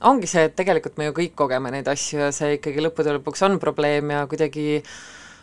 ongi 0.07 0.29
see, 0.31 0.47
et 0.47 0.55
tegelikult 0.55 0.99
me 1.01 1.09
ju 1.09 1.17
kõik 1.19 1.35
kogeme 1.43 1.73
neid 1.73 1.91
asju 1.91 2.23
ja 2.27 2.31
see 2.35 2.59
ikkagi 2.59 2.83
lõppude 2.85 3.17
lõpuks 3.17 3.45
on 3.47 3.59
probleem 3.59 4.15
ja 4.15 4.25
kuidagi 4.31 4.81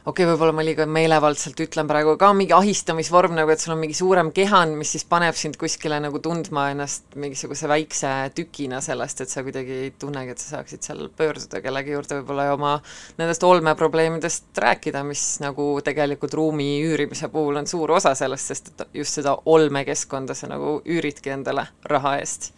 okei 0.03 0.25
okay,, 0.25 0.33
võib-olla 0.33 0.55
ma 0.57 0.65
liiga 0.67 0.83
meelevaldselt 0.91 1.61
ütlen 1.63 1.87
praegu 1.87 2.17
ka 2.19 2.33
mingi 2.35 2.55
ahistamisvorm 2.57 3.37
nagu, 3.37 3.53
et 3.55 3.63
sul 3.63 3.77
on 3.77 3.79
mingi 3.85 3.95
suurem 3.95 4.33
kehand, 4.35 4.75
mis 4.79 4.91
siis 4.97 5.05
paneb 5.07 5.37
sind 5.39 5.55
kuskile 5.61 6.01
nagu 6.03 6.19
tundma 6.23 6.65
ennast 6.73 7.15
mingisuguse 7.23 7.69
väikse 7.71 8.11
tükina 8.35 8.81
sellest, 8.83 9.23
et 9.23 9.31
sa 9.31 9.45
kuidagi 9.47 9.77
ei 9.85 9.93
tunnegi, 9.95 10.35
et 10.35 10.43
sa 10.43 10.57
saaksid 10.57 10.83
seal 10.83 11.05
pöörduda 11.19 11.61
kellegi 11.63 11.95
juurde 11.95 12.19
võib-olla 12.19 12.49
ja 12.49 12.57
oma 12.57 12.73
nendest 13.21 13.47
olmeprobleemidest 13.47 14.59
rääkida, 14.65 15.05
mis 15.07 15.23
nagu 15.45 15.69
tegelikult 15.87 16.35
ruumi 16.35 16.67
üürimise 16.89 17.31
puhul 17.31 17.61
on 17.61 17.71
suur 17.71 17.95
osa 17.95 18.17
sellest, 18.19 18.51
sest 18.51 18.73
et 18.73 18.99
just 19.05 19.21
seda 19.21 19.37
olmekeskkonda 19.55 20.35
sa 20.35 20.51
nagu 20.51 20.81
üüridki 20.83 21.31
endale 21.37 21.69
raha 21.93 22.17
eest. 22.19 22.51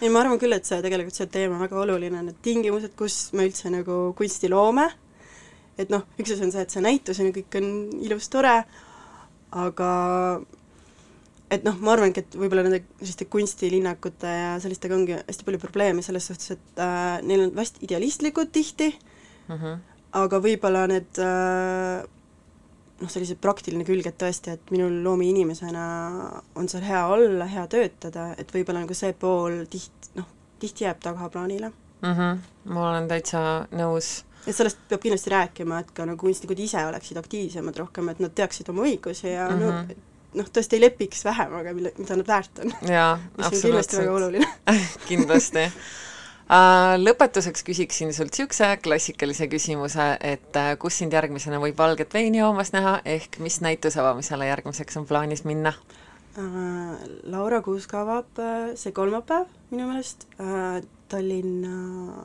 Ei, 0.00 0.08
ma 0.08 0.22
arvan 0.22 0.40
küll, 0.40 0.56
et 0.56 0.64
see 0.64 0.80
tegelikult 0.80 1.20
see 1.20 1.28
teema 1.28 1.58
on 1.58 1.66
väga 1.66 1.82
oluline, 1.82 2.22
need 2.30 2.40
tingimused, 2.40 2.94
kus 2.96 3.18
me 3.36 3.44
üldse 3.50 3.68
nagu 3.74 3.98
kunsti 4.16 4.48
loome 4.48 4.86
et 5.78 5.90
noh, 5.92 6.04
üks 6.18 6.34
asi 6.34 6.44
on 6.46 6.54
see, 6.54 6.64
et 6.66 6.74
see 6.74 6.84
näitus 6.84 7.20
on 7.20 7.30
ju, 7.30 7.34
kõik 7.38 7.58
on 7.60 7.68
ilus, 8.04 8.28
tore, 8.32 8.54
aga 9.56 9.90
et 11.52 11.64
noh, 11.64 11.78
ma 11.80 11.94
arvangi, 11.94 12.22
et 12.24 12.36
võib-olla 12.36 12.66
nende 12.66 12.82
selliste 12.98 13.28
kunstilinnakute 13.32 14.34
ja 14.34 14.52
sellistega 14.62 14.96
ongi 14.96 15.16
hästi 15.16 15.46
palju 15.46 15.62
probleeme 15.62 16.04
selles 16.04 16.28
suhtes, 16.28 16.56
et 16.58 16.82
äh, 16.84 17.18
neil 17.24 17.46
on 17.46 17.54
vast 17.56 17.80
idealistlikud 17.84 18.52
tihti 18.52 18.90
mm, 18.92 19.56
-hmm. 19.56 19.80
aga 20.20 20.40
võib-olla 20.44 20.84
need 20.90 21.22
äh, 21.24 22.04
noh, 23.00 23.10
sellise 23.10 23.38
praktiline 23.40 23.86
külg, 23.88 24.06
et 24.06 24.18
tõesti, 24.20 24.56
et 24.58 24.72
minul 24.74 25.00
loominimesena 25.04 25.84
on 26.58 26.68
seal 26.68 26.84
hea 26.84 27.04
olla, 27.06 27.48
hea 27.48 27.66
töötada, 27.70 28.32
et 28.38 28.54
võib-olla 28.54 28.84
nagu 28.84 28.96
see 28.96 29.12
pool 29.12 29.62
tiht-, 29.72 30.10
noh, 30.18 30.28
tihti 30.60 30.84
jääb 30.84 31.00
tagaplaanile 31.02 31.72
mm. 32.02 32.14
-hmm. 32.14 32.38
ma 32.74 32.90
olen 32.90 33.08
täitsa 33.08 33.66
nõus. 33.72 34.24
Et 34.48 34.56
sellest 34.56 34.80
peab 34.88 35.02
kindlasti 35.04 35.32
rääkima, 35.34 35.82
et 35.84 35.94
ka 35.94 36.06
nagu 36.08 36.20
kunstnikud 36.20 36.58
ise 36.64 36.80
oleksid 36.88 37.20
aktiivsemad 37.20 37.76
rohkem, 37.82 38.08
et 38.12 38.20
nad 38.24 38.34
teaksid 38.34 38.68
oma 38.72 38.86
õigusi 38.88 39.32
ja 39.34 39.48
mm 39.48 39.60
-hmm. 39.60 39.94
no 40.34 40.42
noh, 40.42 40.50
tõesti 40.52 40.76
ei 40.76 40.84
lepiks 40.86 41.24
vähemaga, 41.24 41.72
mille, 41.74 41.92
mida 41.98 42.16
nad 42.16 42.28
väärt 42.28 42.60
on. 42.64 42.74
jaa, 42.88 43.14
absoluutselt. 43.38 43.62
kindlasti 43.62 43.96
väga 43.96 44.12
oluline 44.12 44.52
kindlasti 45.08 45.70
Uh, 46.48 46.94
lõpetuseks 46.96 47.60
küsiksin 47.60 48.08
sult 48.16 48.32
niisuguse 48.32 48.78
klassikalise 48.80 49.50
küsimuse, 49.52 50.16
et 50.24 50.56
uh, 50.56 50.70
kus 50.80 50.96
sind 50.96 51.12
järgmisena 51.12 51.58
võib 51.60 51.76
valget 51.76 52.14
veini 52.14 52.38
joomas 52.38 52.72
näha, 52.72 53.02
ehk 53.04 53.36
mis 53.44 53.60
näituse 53.60 54.00
avamisele 54.00 54.46
järgmiseks 54.48 54.96
on 54.96 55.04
plaanis 55.06 55.44
minna 55.44 55.74
uh,? 56.38 56.96
Laura 57.28 57.60
Kuusk 57.60 57.92
avab 57.94 58.40
see 58.80 58.92
kolmapäev 58.96 59.44
minu 59.70 59.90
meelest 59.90 60.24
Tallinna 61.08 62.24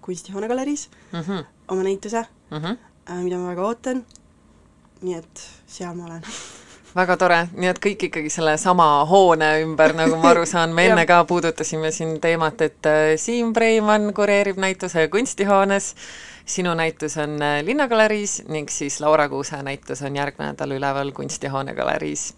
kunstihoonegaleriis 0.00 0.88
mm 1.12 1.20
-hmm. 1.20 1.44
oma 1.68 1.82
näituse 1.82 2.24
mm, 2.50 2.58
-hmm. 2.58 2.76
mida 3.22 3.38
ma 3.38 3.48
väga 3.48 3.66
ootan, 3.66 4.04
nii 5.02 5.14
et 5.14 5.46
seal 5.66 5.94
ma 5.94 6.04
olen 6.06 6.22
väga 6.94 7.16
tore, 7.16 7.38
nii 7.54 7.70
et 7.70 7.78
kõik 7.82 8.06
ikkagi 8.08 8.30
sellesama 8.32 8.86
hoone 9.10 9.50
ümber, 9.62 9.94
nagu 9.96 10.16
ma 10.20 10.32
aru 10.34 10.46
saan, 10.46 10.74
me 10.74 10.86
enne 10.90 11.06
ka 11.06 11.22
puudutasime 11.24 11.92
siin 11.94 12.18
teemat, 12.20 12.60
et 12.66 12.86
äh, 12.90 13.14
Siim 13.20 13.52
Preimann 13.52 14.14
kureerib 14.14 14.58
näituse 14.58 15.06
kunstihoones, 15.08 15.94
sinu 16.44 16.74
näitus 16.74 17.16
on 17.22 17.38
äh, 17.42 17.60
Linnagaleriis 17.66 18.42
ning 18.48 18.70
siis 18.70 19.00
Laura 19.00 19.28
Kuuse 19.28 19.62
näitus 19.62 20.02
on 20.02 20.16
järgmine 20.16 20.52
nädal 20.52 20.76
üleval 20.78 21.12
Kunstihoone 21.12 21.74
galeriis. 21.74 22.34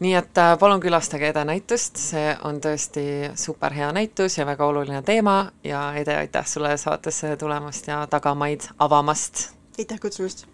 Nii 0.00 0.14
et 0.14 0.38
äh, 0.38 0.52
palun 0.58 0.80
külastage 0.80 1.30
Ede 1.32 1.44
näitust, 1.48 1.98
see 1.98 2.34
on 2.46 2.60
tõesti 2.62 3.32
super 3.38 3.74
hea 3.74 3.90
näitus 3.94 4.38
ja 4.38 4.46
väga 4.46 4.66
oluline 4.66 5.02
teema 5.02 5.38
ja 5.64 5.88
Ede, 5.98 6.16
aitäh 6.24 6.46
sulle 6.46 6.76
saatesse 6.76 7.36
tulemast 7.36 7.90
ja 7.90 8.04
tagamaid 8.06 8.70
avamast! 8.78 9.48
aitäh 9.78 10.00
kutsumast! 10.00 10.46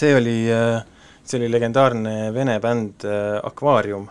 See 0.00 0.16
oli, 0.16 0.38
äh, 0.52 0.80
see 1.24 1.40
oli 1.40 1.50
legendaarne 1.52 2.32
vene 2.34 2.56
bänd 2.62 3.04
äh, 3.04 3.36
Akvaarium, 3.44 4.08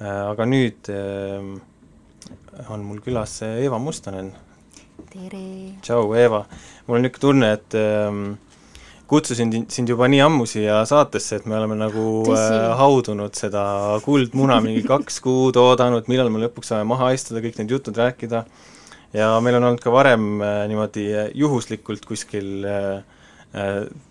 äh, 0.00 0.22
aga 0.28 0.46
nüüd 0.48 0.90
on 2.68 2.82
mul 2.84 3.00
külas 3.04 3.38
Eeva 3.46 3.80
Mustonen. 3.80 4.32
tere! 5.12 5.44
tšau, 5.84 6.12
Eeva! 6.18 6.44
mul 6.86 6.98
on 6.98 7.06
niisugune 7.06 7.22
tunne, 7.24 7.52
et 7.56 7.76
ähm, 7.78 8.34
kutsusin 9.08 9.54
sind 9.72 9.92
juba 9.92 10.08
nii 10.12 10.20
ammu 10.26 10.46
siia 10.48 10.82
saatesse, 10.88 11.40
et 11.40 11.48
me 11.48 11.56
oleme 11.56 11.78
nagu 11.80 12.04
Tõsi. 12.28 12.60
haudunud 12.80 13.38
seda 13.38 13.64
kuldmuna 14.04 14.60
mingi 14.64 14.84
kaks 14.88 15.20
kuud, 15.24 15.56
oodanud, 15.60 16.12
millal 16.12 16.28
me 16.32 16.44
lõpuks 16.44 16.72
saame 16.72 16.88
maha 16.92 17.12
istuda, 17.16 17.40
kõik 17.44 17.56
need 17.60 17.72
jutud 17.72 17.96
rääkida, 18.04 18.44
ja 19.16 19.32
meil 19.44 19.60
on 19.60 19.70
olnud 19.70 19.84
ka 19.84 19.92
varem 19.94 20.28
niimoodi 20.68 21.08
juhuslikult 21.40 22.04
kuskil 22.08 22.68
äh, 22.68 23.02
Äh, 23.02 23.21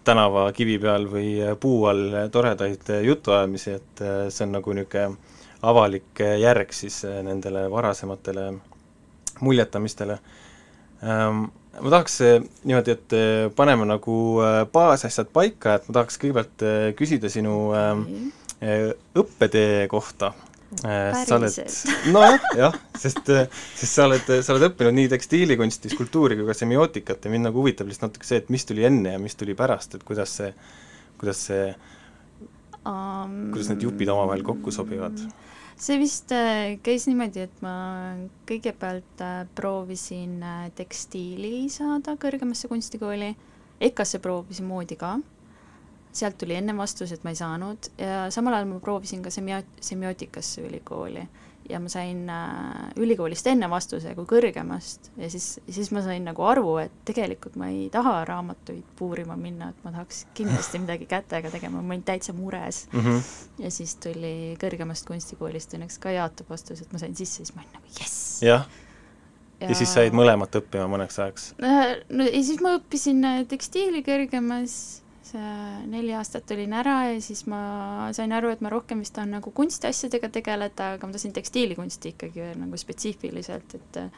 tänavakivi 0.04 0.78
peal 0.82 1.08
või 1.10 1.30
äh, 1.42 1.56
puu 1.60 1.86
all 1.90 2.18
toredaid 2.32 2.90
äh, 2.94 3.02
jutuajamisi, 3.08 3.78
et 3.80 4.04
see 4.30 4.46
on 4.46 4.58
nagu 4.58 4.76
niisugune 4.78 5.18
avalik 5.62 6.18
järg 6.42 6.72
siis 6.74 7.04
nendele 7.06 7.68
varasematele 7.70 8.48
muljetamistele. 9.46 10.16
Ähm, 11.06 11.44
ma 11.78 11.92
tahaks 11.94 12.16
niimoodi, 12.66 12.96
et 12.96 13.16
paneme 13.56 13.86
nagu 13.86 14.16
baasasjad 14.74 15.30
paika, 15.34 15.76
et 15.78 15.86
ma 15.86 16.00
tahaks 16.00 16.18
kõigepealt 16.22 16.66
küsida 16.98 17.30
sinu 17.30 17.60
õppetee 19.22 19.86
kohta 19.94 20.34
Äh, 20.34 20.51
sa 20.80 21.36
oled, 21.36 21.58
nojah, 22.16 22.46
jah, 22.56 22.76
sest, 23.00 23.28
äh, 23.34 23.48
sest 23.76 23.92
sa 23.92 24.06
oled, 24.08 24.24
sa 24.24 24.54
oled 24.54 24.70
õppinud 24.70 24.96
nii 24.96 25.10
tekstiilikunsti, 25.12 25.92
skulptuuri 25.92 26.38
kui 26.40 26.48
ka 26.48 26.56
semiootikat 26.56 27.28
ja 27.28 27.34
mind 27.34 27.50
nagu 27.50 27.60
huvitab 27.60 27.90
lihtsalt 27.90 28.12
natuke 28.12 28.28
see, 28.28 28.40
et 28.40 28.52
mis 28.54 28.66
tuli 28.68 28.86
enne 28.88 29.18
ja 29.18 29.22
mis 29.22 29.36
tuli 29.40 29.56
pärast, 29.58 29.98
et 29.98 30.06
kuidas 30.08 30.38
see, 30.40 30.54
kuidas 31.20 31.44
see 31.50 31.66
um,, 32.88 33.52
kuidas 33.52 33.74
need 33.74 33.84
jupid 33.88 34.14
omavahel 34.14 34.46
kokku 34.48 34.72
sobivad? 34.76 35.20
see 35.82 36.00
vist 36.00 36.32
äh, 36.38 36.78
käis 36.86 37.10
niimoodi, 37.10 37.48
et 37.50 37.62
ma 37.66 37.76
kõigepealt 38.48 39.26
proovisin 39.58 40.40
tekstiili 40.78 41.68
saada 41.74 42.16
kõrgemasse 42.22 42.72
kunstikooli, 42.72 43.34
EKA-sse 43.82 44.22
proovisin 44.24 44.70
moodi 44.70 44.96
ka 44.96 45.18
sealt 46.14 46.38
tuli 46.38 46.58
enne 46.60 46.76
vastus, 46.78 47.12
et 47.12 47.24
ma 47.24 47.32
ei 47.32 47.40
saanud 47.40 47.92
ja 47.98 48.26
samal 48.34 48.58
ajal 48.58 48.68
ma 48.74 48.82
proovisin 48.84 49.24
ka 49.24 49.32
semiot-, 49.34 49.80
semiootikasse 49.82 50.66
ülikooli 50.68 51.24
ja 51.70 51.80
ma 51.80 51.90
sain 51.90 52.30
äh, 52.30 52.92
ülikoolist 53.00 53.48
enne 53.48 53.70
vastuse 53.70 54.14
kui 54.18 54.28
kõrgemast 54.30 55.12
ja 55.20 55.30
siis, 55.32 55.54
siis 55.70 55.92
ma 55.96 56.04
sain 56.06 56.26
nagu 56.28 56.44
aru, 56.48 56.76
et 56.84 56.94
tegelikult 57.08 57.56
ma 57.60 57.70
ei 57.72 57.88
taha 57.94 58.22
raamatuid 58.28 58.94
puurima 59.00 59.38
minna, 59.40 59.72
et 59.72 59.86
ma 59.86 59.94
tahaks 59.96 60.26
kindlasti 60.38 60.82
midagi 60.84 61.08
kätega 61.10 61.52
tegema, 61.54 61.82
ma 61.82 61.94
olin 61.94 62.06
täitsa 62.08 62.36
mures 62.38 62.86
mm. 62.92 63.00
-hmm. 63.06 63.34
ja 63.66 63.72
siis 63.72 63.96
tuli 64.04 64.36
kõrgemast 64.62 65.08
kunstikoolist 65.08 65.78
õnneks 65.78 66.00
ka 66.02 66.16
jaatav 66.18 66.50
vastus, 66.50 66.82
et 66.82 66.94
ma 66.94 67.02
sain 67.02 67.16
sisse, 67.16 67.44
siis 67.44 67.56
ma 67.56 67.64
olin 67.64 67.78
nagu 67.80 68.00
jess. 68.00 68.42
jah 68.44 68.68
ja, 69.62 69.70
ja 69.70 69.76
siis 69.78 69.94
said 69.94 70.18
mõlemat 70.18 70.56
õppima 70.58 70.88
mõneks 70.90 71.20
ajaks? 71.22 71.54
Äh, 71.64 72.02
no 72.10 72.26
ja 72.26 72.44
siis 72.44 72.62
ma 72.64 72.76
õppisin 72.80 73.24
äh, 73.28 73.44
tekstiili 73.48 74.02
kõrgemas 74.06 75.04
Äh, 75.32 75.84
neli 75.88 76.12
aastat 76.12 76.50
olin 76.52 76.74
ära 76.76 76.96
ja 77.08 77.20
siis 77.24 77.46
ma 77.48 78.10
sain 78.16 78.34
aru, 78.36 78.50
et 78.52 78.60
ma 78.64 78.72
rohkem 78.74 79.00
vist 79.00 79.14
tahan 79.16 79.32
nagu 79.38 79.54
kunstiasjadega 79.56 80.28
tegeleda, 80.36 80.90
aga 80.98 81.08
ma 81.08 81.16
tahtsin 81.16 81.36
tekstiilikunsti 81.38 82.12
ikkagi 82.12 82.42
veel 82.42 82.58
nagu 82.60 82.80
spetsiifiliselt, 82.80 83.76
et 83.78 84.00
äh, 84.02 84.10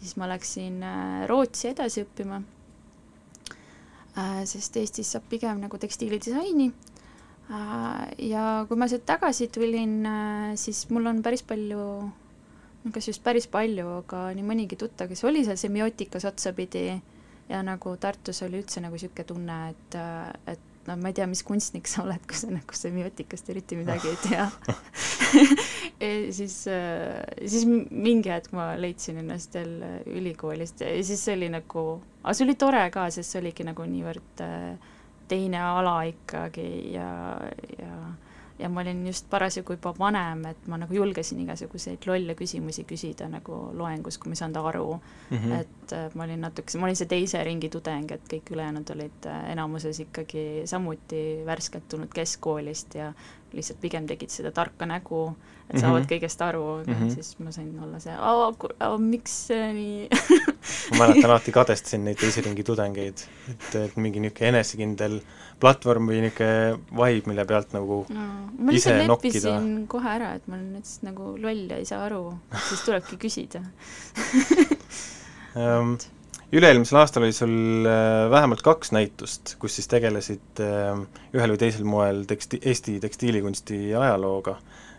siis 0.00 0.14
ma 0.16 0.28
läksin 0.30 0.78
äh, 0.80 1.26
Rootsi 1.28 1.68
edasi 1.74 2.06
õppima, 2.06 2.40
sest 4.48 4.78
Eestis 4.80 5.10
saab 5.12 5.26
pigem 5.28 5.58
nagu 5.60 5.76
tekstiilidisaini. 5.76 6.70
Ja 8.24 8.44
kui 8.64 8.78
ma 8.80 8.86
sealt 8.88 9.04
tagasi 9.06 9.50
tulin, 9.52 9.98
siis 10.56 10.86
mul 10.88 11.10
on 11.10 11.20
päris 11.22 11.44
palju 11.44 11.82
kas 12.94 13.10
just 13.10 13.20
päris 13.26 13.44
palju, 13.52 13.84
aga 13.98 14.22
nii 14.32 14.46
mõnigi 14.46 14.78
tuttav, 14.80 15.10
kes 15.12 15.20
oli 15.28 15.44
seal 15.44 15.60
semiootikas 15.60 16.24
otsapidi, 16.32 16.86
ja 17.48 17.62
nagu 17.66 17.96
Tartus 18.00 18.42
oli 18.46 18.60
üldse 18.62 18.82
nagu 18.84 18.96
niisugune 18.98 19.26
tunne, 19.28 19.58
et, 19.70 19.98
et 20.52 20.72
no 20.86 20.96
ma 21.00 21.10
ei 21.10 21.16
tea, 21.18 21.26
mis 21.30 21.42
kunstnik 21.46 21.88
sa 21.90 22.04
oled, 22.04 22.22
kui 22.28 22.38
sa 22.38 22.50
nagu 22.52 22.78
semiootikast 22.78 23.50
eriti 23.52 23.78
midagi 23.78 24.12
ei 24.12 24.20
tea. 24.26 24.50
Siis, 25.96 26.54
siis 26.68 27.62
mingi 27.64 28.28
hetk 28.28 28.52
ma 28.52 28.66
leidsin 28.76 29.16
ennast 29.22 29.54
jälle 29.56 30.02
ülikoolist 30.12 30.82
ja 30.84 30.90
siis 31.00 31.22
see 31.24 31.38
oli 31.38 31.48
nagu, 31.54 31.84
aga 32.20 32.34
see 32.36 32.44
oli 32.44 32.54
tore 32.60 32.82
ka, 32.92 33.06
sest 33.14 33.32
see 33.32 33.40
oligi 33.40 33.64
nagu 33.64 33.86
niivõrd 33.88 34.42
äh, 34.44 34.90
teine 35.30 35.62
ala 35.64 35.94
ikkagi 36.10 36.68
ja, 36.92 37.08
ja 37.78 37.96
ja 38.58 38.68
ma 38.68 38.80
olin 38.80 39.06
just 39.06 39.28
parasjagu 39.30 39.76
juba 39.76 39.92
vanem, 39.98 40.44
et 40.50 40.68
ma 40.70 40.78
nagu 40.80 40.94
julgesin 40.94 41.40
igasuguseid 41.44 42.06
lolle 42.08 42.34
küsimusi 42.38 42.86
küsida 42.88 43.28
nagu 43.30 43.58
loengus, 43.76 44.18
kui 44.18 44.30
ma 44.30 44.36
ei 44.36 44.42
saanud 44.42 44.60
aru 44.70 44.86
mm. 44.96 45.36
-hmm. 45.36 45.60
et 45.60 45.92
äh, 45.92 46.14
ma 46.14 46.24
olin 46.24 46.40
natuke, 46.40 46.78
ma 46.78 46.88
olin 46.88 46.96
see 46.96 47.10
teise 47.10 47.44
ringi 47.44 47.68
tudeng, 47.68 48.12
et 48.12 48.28
kõik 48.32 48.52
ülejäänud 48.56 48.90
olid 48.96 49.26
äh, 49.26 49.50
enamuses 49.52 50.00
ikkagi 50.00 50.62
samuti 50.64 51.42
värskelt 51.46 51.88
tulnud 51.88 52.12
keskkoolist 52.14 52.94
ja 52.94 53.12
lihtsalt 53.56 53.80
pigem 53.82 54.06
tegid 54.08 54.32
seda 54.32 54.52
tarka 54.54 54.86
nägu, 54.88 55.20
et 55.66 55.80
saavad 55.80 56.02
mm 56.02 56.04
-hmm. 56.04 56.10
kõigest 56.12 56.42
aru, 56.44 56.64
aga 56.80 56.92
mm 56.92 57.00
-hmm. 57.00 57.14
siis 57.14 57.38
ma 57.38 57.52
sain 57.52 57.72
olla 57.82 57.98
see, 58.00 58.14
miks 58.98 59.36
nii 59.50 60.08
ma 60.98 60.98
mäletan 60.98 61.30
alati 61.30 61.52
kadestasin 61.52 62.04
neid 62.04 62.20
teise 62.20 62.40
ringi 62.40 62.64
tudengeid, 62.64 63.24
et, 63.50 63.74
et 63.74 63.96
mingi 63.96 64.20
niisugune 64.20 64.48
enesekindel 64.48 65.20
platvorm 65.60 66.08
või 66.10 66.20
niisugune 66.26 66.78
vibe, 66.90 67.26
mille 67.26 67.44
pealt 67.44 67.72
nagu 67.72 68.04
no, 68.08 68.26
ma 68.58 68.72
ise 68.72 69.06
nokkida. 69.06 69.60
kohe 69.88 70.08
ära, 70.08 70.34
et 70.34 70.46
ma 70.46 70.56
olen 70.56 70.72
nüüd 70.76 70.92
nagu 71.02 71.36
loll 71.36 71.70
ja 71.70 71.76
ei 71.76 71.84
saa 71.84 72.04
aru, 72.06 72.38
siis 72.68 72.84
tulebki 72.86 73.16
küsida 73.16 73.64
um, 75.62 75.96
üle-eelmisel 76.54 77.00
aastal 77.00 77.26
oli 77.26 77.34
sul 77.34 77.86
äh, 77.88 78.30
vähemalt 78.30 78.62
kaks 78.62 78.92
näitust, 78.94 79.56
kus 79.62 79.78
siis 79.78 79.88
tegelesid 79.90 80.62
äh, 80.62 80.98
ühel 81.34 81.54
või 81.54 81.60
teisel 81.60 81.86
moel 81.88 82.22
teksti-, 82.30 82.62
Eesti 82.70 82.98
tekstiilikunsti 83.02 83.80
ajalooga. 83.98 84.58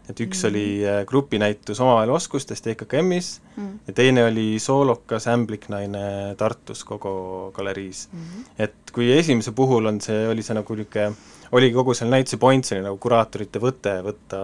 et 0.09 0.19
üks 0.23 0.43
mm. 0.43 0.49
oli 0.49 0.67
äh, 0.87 0.99
grupinäitus 1.07 1.79
omavahel 1.83 2.11
oskustest 2.15 2.67
EKKM-is 2.67 3.41
mm. 3.55 3.79
ja 3.87 3.93
teine 3.93 4.25
oli 4.27 4.59
soolokas 4.59 5.27
ämbliknaine 5.27 6.35
Tartus 6.37 6.83
Kogo 6.83 7.51
galeriis 7.55 8.09
mm. 8.11 8.19
-hmm. 8.19 8.51
et 8.59 8.91
kui 8.91 9.11
esimese 9.11 9.51
puhul 9.51 9.85
on 9.85 10.01
see, 10.01 10.27
oli 10.27 10.43
see 10.43 10.55
nagu 10.55 10.75
niisugune 10.75 11.13
oligi 11.51 11.73
kogu 11.73 11.93
selle 11.93 12.11
näituse 12.11 12.37
point, 12.37 12.65
see 12.65 12.75
oli 12.75 12.83
nagu 12.83 12.97
kuraatorite 12.97 13.59
võte, 13.59 14.01
võtta 14.03 14.39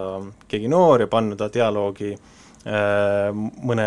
keegi 0.48 0.68
noor 0.68 1.00
ja 1.00 1.06
panna 1.06 1.36
ta 1.36 1.50
dialoogi 1.52 2.12
äh, 2.14 2.20
Äh, 2.64 3.28
mõne 3.60 3.86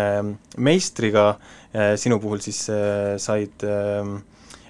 meistriga, 0.62 1.32
äh, 1.34 1.57
sinu 1.96 2.18
puhul 2.20 2.40
siis 2.40 2.62
äh, 2.72 3.16
said 3.20 3.64
ähm, 3.66 4.16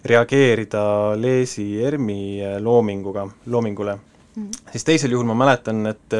reageerida 0.05 1.14
Leesi 1.18 1.66
ERM-i 1.84 2.59
loominguga, 2.62 3.28
loomingule 3.46 3.94
mm. 3.94 4.44
-hmm. 4.44 4.70
siis 4.72 4.84
teisel 4.84 5.11
juhul 5.11 5.26
ma 5.26 5.34
mäletan, 5.34 5.86
et 5.86 6.14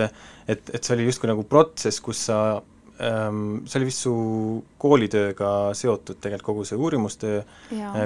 et, 0.49 0.71
et 0.75 0.85
see 0.85 0.95
oli 0.95 1.05
justkui 1.05 1.29
nagu 1.29 1.43
protsess, 1.45 2.01
kus 2.01 2.27
sa 2.27 2.63
ähm, 3.03 3.67
see 3.67 3.79
oli 3.81 3.91
vist 3.91 4.07
su 4.07 4.15
koolitööga 4.79 5.75
seotud 5.75 6.17
tegelikult 6.21 6.47
kogu 6.47 6.65
see 6.65 6.79
uurimustöö, 6.79 7.43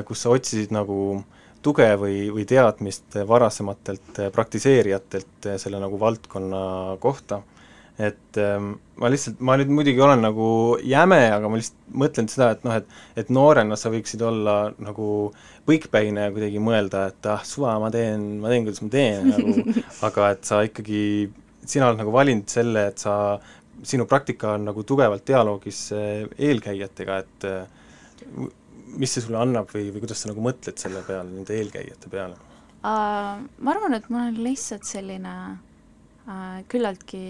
kus 0.05 0.23
sa 0.23 0.31
otsisid 0.31 0.75
nagu 0.75 1.23
tuge 1.63 1.87
või, 1.97 2.33
või 2.35 2.45
teadmist 2.45 3.15
varasematelt 3.29 4.19
praktiseerijatelt 4.33 5.53
selle 5.57 5.79
nagu 5.79 6.01
valdkonna 6.01 6.97
kohta 6.99 7.43
et 8.01 8.39
ähm, 8.41 8.77
ma 8.97 9.11
lihtsalt, 9.13 9.41
ma 9.45 9.57
nüüd 9.61 9.73
muidugi 9.75 10.01
olen 10.01 10.23
nagu 10.25 10.47
jäme, 10.87 11.19
aga 11.35 11.49
ma 11.51 11.59
lihtsalt 11.59 11.97
mõtlen 12.03 12.29
seda, 12.33 12.53
et 12.55 12.63
noh, 12.65 12.77
et 12.81 13.21
et 13.21 13.33
noorena 13.35 13.77
sa 13.77 13.93
võiksid 13.93 14.23
olla 14.25 14.57
nagu 14.81 15.09
põikpäine 15.69 16.27
ja 16.27 16.33
kuidagi 16.33 16.63
mõelda, 16.63 17.07
et 17.13 17.29
ah, 17.31 17.43
suva, 17.47 17.75
ma 17.83 17.91
teen, 17.93 18.41
ma 18.43 18.53
teen, 18.53 18.65
kuidas 18.67 18.83
ma 18.85 18.93
teen, 18.93 19.29
nagu 19.35 19.77
aga 20.09 20.31
et 20.37 20.49
sa 20.49 20.63
ikkagi, 20.67 21.03
sina 21.69 21.91
oled 21.91 22.01
nagu 22.01 22.15
valinud 22.15 22.49
selle, 22.51 22.87
et 22.93 23.03
sa, 23.03 23.17
sinu 23.87 24.07
praktika 24.09 24.55
on 24.57 24.69
nagu 24.71 24.87
tugevalt 24.89 25.27
dialoogis 25.29 25.83
äh, 25.97 26.23
eelkäijatega, 26.39 27.19
et 27.27 27.49
äh, 27.51 28.47
mis 28.97 29.13
see 29.13 29.25
sulle 29.25 29.41
annab 29.43 29.69
või, 29.73 29.91
või 29.93 30.05
kuidas 30.05 30.25
sa 30.25 30.33
nagu 30.33 30.45
mõtled 30.45 30.81
selle 30.81 31.05
peale, 31.07 31.29
nende 31.29 31.61
eelkäijate 31.61 32.13
peale 32.13 32.39
uh,? 32.39 33.37
Ma 33.43 33.75
arvan, 33.75 33.95
et 33.99 34.09
ma 34.11 34.25
olen 34.25 34.41
lihtsalt 34.45 34.87
selline 34.89 35.33
äh, 35.33 35.61
küllaltki 36.69 37.25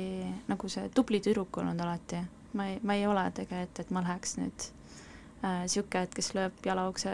nagu 0.51 0.69
see 0.71 0.89
tubli 0.95 1.21
tüdruk 1.25 1.59
olnud 1.63 1.81
alati. 1.81 2.21
ma 2.53 2.69
ei, 2.69 2.79
ma 2.83 2.95
ei 2.95 3.07
ole 3.09 3.25
tegelikult, 3.35 3.79
et 3.81 3.91
ma 3.91 4.03
läheks 4.05 4.37
nüüd 4.37 4.71
niisugune 5.43 5.99
äh,, 5.99 6.05
et 6.07 6.13
kes 6.15 6.29
lööb 6.37 6.67
jala 6.67 6.85
ukse, 6.91 7.11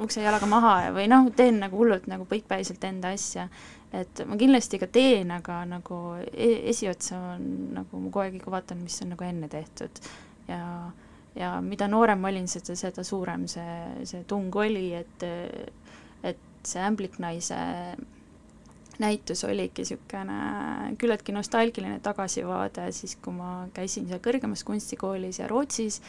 ukse 0.00 0.22
jalaga 0.22 0.46
maha 0.48 0.74
ja 0.86 0.92
või 0.96 1.08
noh, 1.10 1.26
teen 1.36 1.58
nagu 1.60 1.76
hullult 1.76 2.06
nagu 2.08 2.24
põikpäiselt 2.28 2.84
enda 2.88 3.12
asja. 3.12 3.48
et 3.92 4.22
ma 4.28 4.36
kindlasti 4.40 4.80
ka 4.80 4.88
teen, 4.92 5.30
aga 5.32 5.64
nagu 5.68 5.98
e 6.32 6.48
esiotsa 6.72 7.18
on 7.34 7.44
nagu 7.76 8.00
ma 8.00 8.08
kogu 8.08 8.24
aeg 8.24 8.40
ikka 8.40 8.52
vaatan, 8.52 8.80
mis 8.84 8.96
on 9.04 9.12
nagu 9.12 9.28
enne 9.28 9.48
tehtud. 9.48 10.00
ja, 10.48 10.90
ja 11.36 11.52
mida 11.60 11.88
noorem 11.88 12.20
ma 12.20 12.32
olin, 12.32 12.48
seda, 12.48 12.76
seda 12.76 13.04
suurem 13.04 13.46
see, 13.48 14.06
see 14.08 14.24
tung 14.24 14.54
oli, 14.56 14.92
et 14.94 15.28
et 16.22 16.40
see 16.64 16.80
ämbliknaise 16.80 17.58
näitus 19.02 19.44
oligi 19.46 19.84
niisugune 19.84 20.94
küllaltki 20.98 21.34
nostalgiline 21.34 22.00
tagasivaade 22.02 22.88
siis, 22.94 23.14
kui 23.22 23.34
ma 23.36 23.68
käisin 23.74 24.08
seal 24.08 24.22
kõrgemas 24.24 24.64
kunstikoolis 24.66 25.38
ja 25.38 25.48
Rootsis 25.50 26.00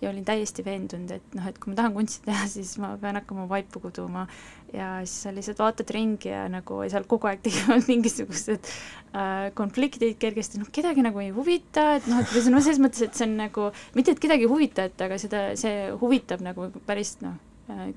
ja 0.00 0.10
olin 0.10 0.24
täiesti 0.24 0.64
veendunud, 0.64 1.10
et 1.10 1.34
noh, 1.36 1.48
et 1.50 1.58
kui 1.58 1.72
ma 1.72 1.78
tahan 1.80 1.96
kunsti 1.96 2.22
teha, 2.24 2.46
siis 2.50 2.76
ma 2.82 2.92
pean 3.00 3.18
hakkama 3.18 3.48
vaipu 3.50 3.82
kuduma. 3.82 4.26
Ja 4.72 4.98
siis 5.00 5.24
sa 5.24 5.32
lihtsalt 5.32 5.60
vaatad 5.62 5.90
ringi 5.96 6.28
ja 6.28 6.44
nagu 6.52 6.82
seal 6.92 7.06
kogu 7.08 7.28
aeg 7.30 7.40
tekivad 7.44 7.86
mingisugused 7.90 8.68
äh, 8.68 9.48
konfliktid 9.58 10.18
kergesti, 10.20 10.60
noh, 10.60 10.68
kedagi 10.72 11.04
nagu 11.04 11.24
ei 11.24 11.32
huvita, 11.34 11.94
et 11.98 12.08
noh, 12.10 12.20
et 12.22 12.32
või 12.32 12.52
no 12.52 12.62
selles 12.64 12.80
mõttes, 12.84 13.04
et 13.06 13.16
see 13.16 13.26
on 13.28 13.36
nagu, 13.40 13.70
mitte 13.96 14.14
et 14.14 14.22
kedagi 14.22 14.44
ei 14.46 14.52
huvita, 14.52 14.88
et 14.88 15.06
aga 15.08 15.20
seda, 15.20 15.44
see 15.58 15.88
huvitab 16.00 16.44
nagu 16.44 16.68
päris 16.86 17.16
noh, 17.24 17.36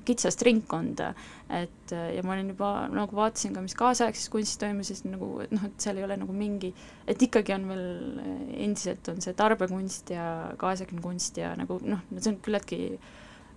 kitsast 0.04 0.42
ringkonda, 0.44 1.12
et 1.48 1.92
äh, 1.96 2.08
ja 2.16 2.24
ma 2.26 2.34
olin 2.34 2.52
juba, 2.52 2.72
nagu 2.92 3.16
vaatasin 3.16 3.54
ka, 3.56 3.62
mis 3.64 3.76
kaasaegses 3.78 4.28
kunstis 4.32 4.60
toimus, 4.60 4.90
siis 4.92 5.04
nagu 5.08 5.30
noh, 5.48 5.66
et 5.68 5.84
seal 5.84 6.00
ei 6.00 6.06
ole 6.06 6.18
nagu 6.20 6.34
mingi, 6.36 6.72
et 7.08 7.22
ikkagi 7.24 7.54
on 7.56 7.68
veel, 7.70 7.86
äh, 8.20 8.42
endiselt 8.66 9.08
on 9.12 9.22
see 9.24 9.36
tarbekunst 9.38 10.12
ja 10.12 10.26
kaasaegne 10.60 11.00
kunst 11.04 11.40
ja 11.40 11.54
nagu 11.58 11.78
noh, 11.86 12.02
see 12.18 12.34
on 12.34 12.40
küllaltki 12.44 12.82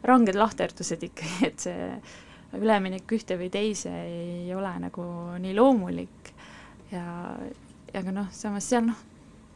ranged 0.07 0.39
lahterdused 0.39 1.03
ikkagi, 1.09 1.49
et 1.49 1.67
see 1.67 1.89
üleminek 2.55 3.11
ühte 3.17 3.35
või 3.39 3.49
teise 3.51 3.91
ei 4.05 4.53
ole 4.55 4.71
nagu 4.85 5.03
nii 5.43 5.55
loomulik. 5.57 6.31
Ja 6.93 7.03
aga 7.95 8.13
noh, 8.15 8.29
samas 8.31 8.69
seal 8.69 8.85
noh, 8.87 9.01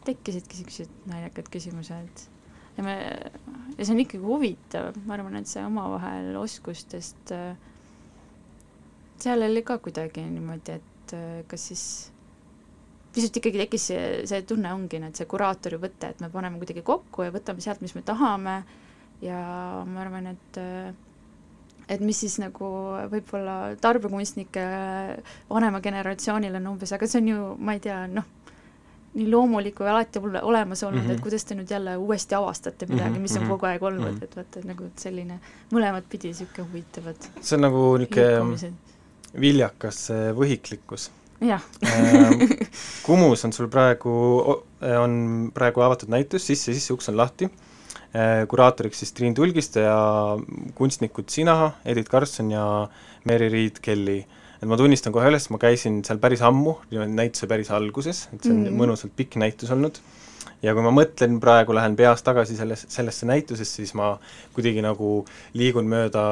tekkisidki 0.08 0.60
niisugused 0.60 1.08
naljakad 1.08 1.48
küsimused 1.54 2.28
ja 2.80 2.86
me, 2.86 2.96
ja 3.76 3.84
see 3.84 3.96
on 3.96 4.04
ikkagi 4.06 4.24
huvitav, 4.24 4.96
ma 5.06 5.18
arvan, 5.18 5.36
et 5.42 5.50
see 5.52 5.64
omavahel 5.66 6.32
oskustest, 6.40 7.34
äh, 7.36 7.58
seal 9.20 9.44
oli 9.44 9.66
ka 9.68 9.80
kuidagi 9.84 10.24
niimoodi, 10.32 10.80
et 10.80 11.16
äh, 11.18 11.42
kas 11.52 11.68
siis 11.72 11.84
pisut 13.14 13.36
ikkagi 13.42 13.66
tekkis 13.66 13.90
see, 13.92 14.06
see 14.30 14.46
tunne 14.48 14.72
ongi, 14.72 15.02
et 15.04 15.20
see 15.20 15.28
kuraatori 15.30 15.82
võte, 15.82 16.14
et 16.14 16.24
me 16.24 16.32
paneme 16.32 16.62
kuidagi 16.62 16.86
kokku 16.88 17.28
ja 17.28 17.36
võtame 17.36 17.64
sealt, 17.64 17.84
mis 17.84 17.96
me 17.98 18.06
tahame. 18.06 18.62
Ja 19.20 19.40
ma 19.84 20.00
arvan, 20.06 20.30
et 20.32 20.58
äh, 20.62 20.94
et 21.90 22.02
mis 22.06 22.20
siis 22.22 22.38
nagu 22.40 22.68
võib-olla 23.12 23.74
tarbekunstnike 23.82 24.64
vanema 25.50 25.82
generatsioonil 25.84 26.56
on 26.60 26.70
umbes, 26.76 26.94
aga 26.96 27.10
see 27.10 27.20
on 27.24 27.32
ju, 27.32 27.48
ma 27.66 27.76
ei 27.76 27.82
tea, 27.84 28.04
noh, 28.14 28.28
nii 29.14 29.30
loomulik 29.32 29.80
või 29.82 29.90
alati 29.90 30.20
olemas 30.22 30.84
olnud 30.84 31.02
mm, 31.02 31.06
-hmm. 31.06 31.12
et 31.12 31.18
mhm. 31.18 31.24
kuidas 31.24 31.46
te 31.46 31.56
nüüd 31.56 31.72
jälle 31.72 31.96
uuesti 31.98 32.36
avastate 32.36 32.86
midagi 32.86 33.16
-hmm. 33.16 33.26
mis 33.26 33.38
on 33.38 33.42
mhm. 33.44 33.52
kogu 33.52 33.66
aeg 33.66 33.84
olnud 33.84 34.12
mm, 34.12 34.18
-hmm. 34.18 34.24
et 34.24 34.36
vaata, 34.36 34.60
nagu 34.64 34.90
selline 34.96 35.40
mõlemat 35.72 36.04
pidi 36.10 36.28
niisugune 36.28 36.68
huvitavad 36.68 37.30
see 37.42 37.56
on 37.56 37.62
nagu 37.62 37.98
niisugune 37.98 38.74
viljakas 39.40 40.10
võhiklikkus. 40.36 41.10
jah 41.42 41.64
ähm, 41.86 42.46
Kumus 43.06 43.46
on 43.46 43.54
sul 43.54 43.68
praegu, 43.68 44.12
on 44.82 45.52
praegu 45.54 45.82
avatud 45.82 46.10
näitus, 46.10 46.46
sisse, 46.48 46.74
sisse 46.74 46.94
uks 46.94 47.10
on 47.10 47.18
lahti, 47.18 47.50
äh, 48.16 48.48
kuraatoriks 48.48 49.00
siis 49.00 49.14
Triin 49.14 49.34
Tulgiste 49.34 49.86
ja 49.86 50.38
kunstnikud 50.76 51.30
sina, 51.30 51.72
Edith 51.86 52.10
Karlsson 52.10 52.52
ja 52.52 52.66
Meri-Riit 53.26 53.80
Kelly 53.82 54.24
et 54.60 54.68
ma 54.68 54.78
tunnistan 54.80 55.16
kohe 55.16 55.30
üles, 55.32 55.50
ma 55.54 55.60
käisin 55.62 56.02
seal 56.08 56.20
päris 56.22 56.44
ammu, 56.46 56.78
näituse 56.92 57.48
päris 57.48 57.72
alguses, 57.72 58.28
et 58.34 58.44
see 58.44 58.54
on 58.54 58.66
mm. 58.66 58.80
mõnusalt 58.80 59.16
pikk 59.16 59.40
näitus 59.40 59.72
olnud, 59.76 60.02
ja 60.64 60.74
kui 60.76 60.84
ma 60.84 60.92
mõtlen 60.94 61.38
praegu, 61.44 61.74
lähen 61.76 61.96
peas 62.00 62.24
tagasi 62.26 62.58
selles, 62.58 62.86
sellesse 62.92 63.28
näitusesse, 63.30 63.82
siis 63.82 63.94
ma 63.98 64.12
kuidagi 64.56 64.84
nagu 64.84 65.24
liigun 65.58 65.88
mööda 65.92 66.24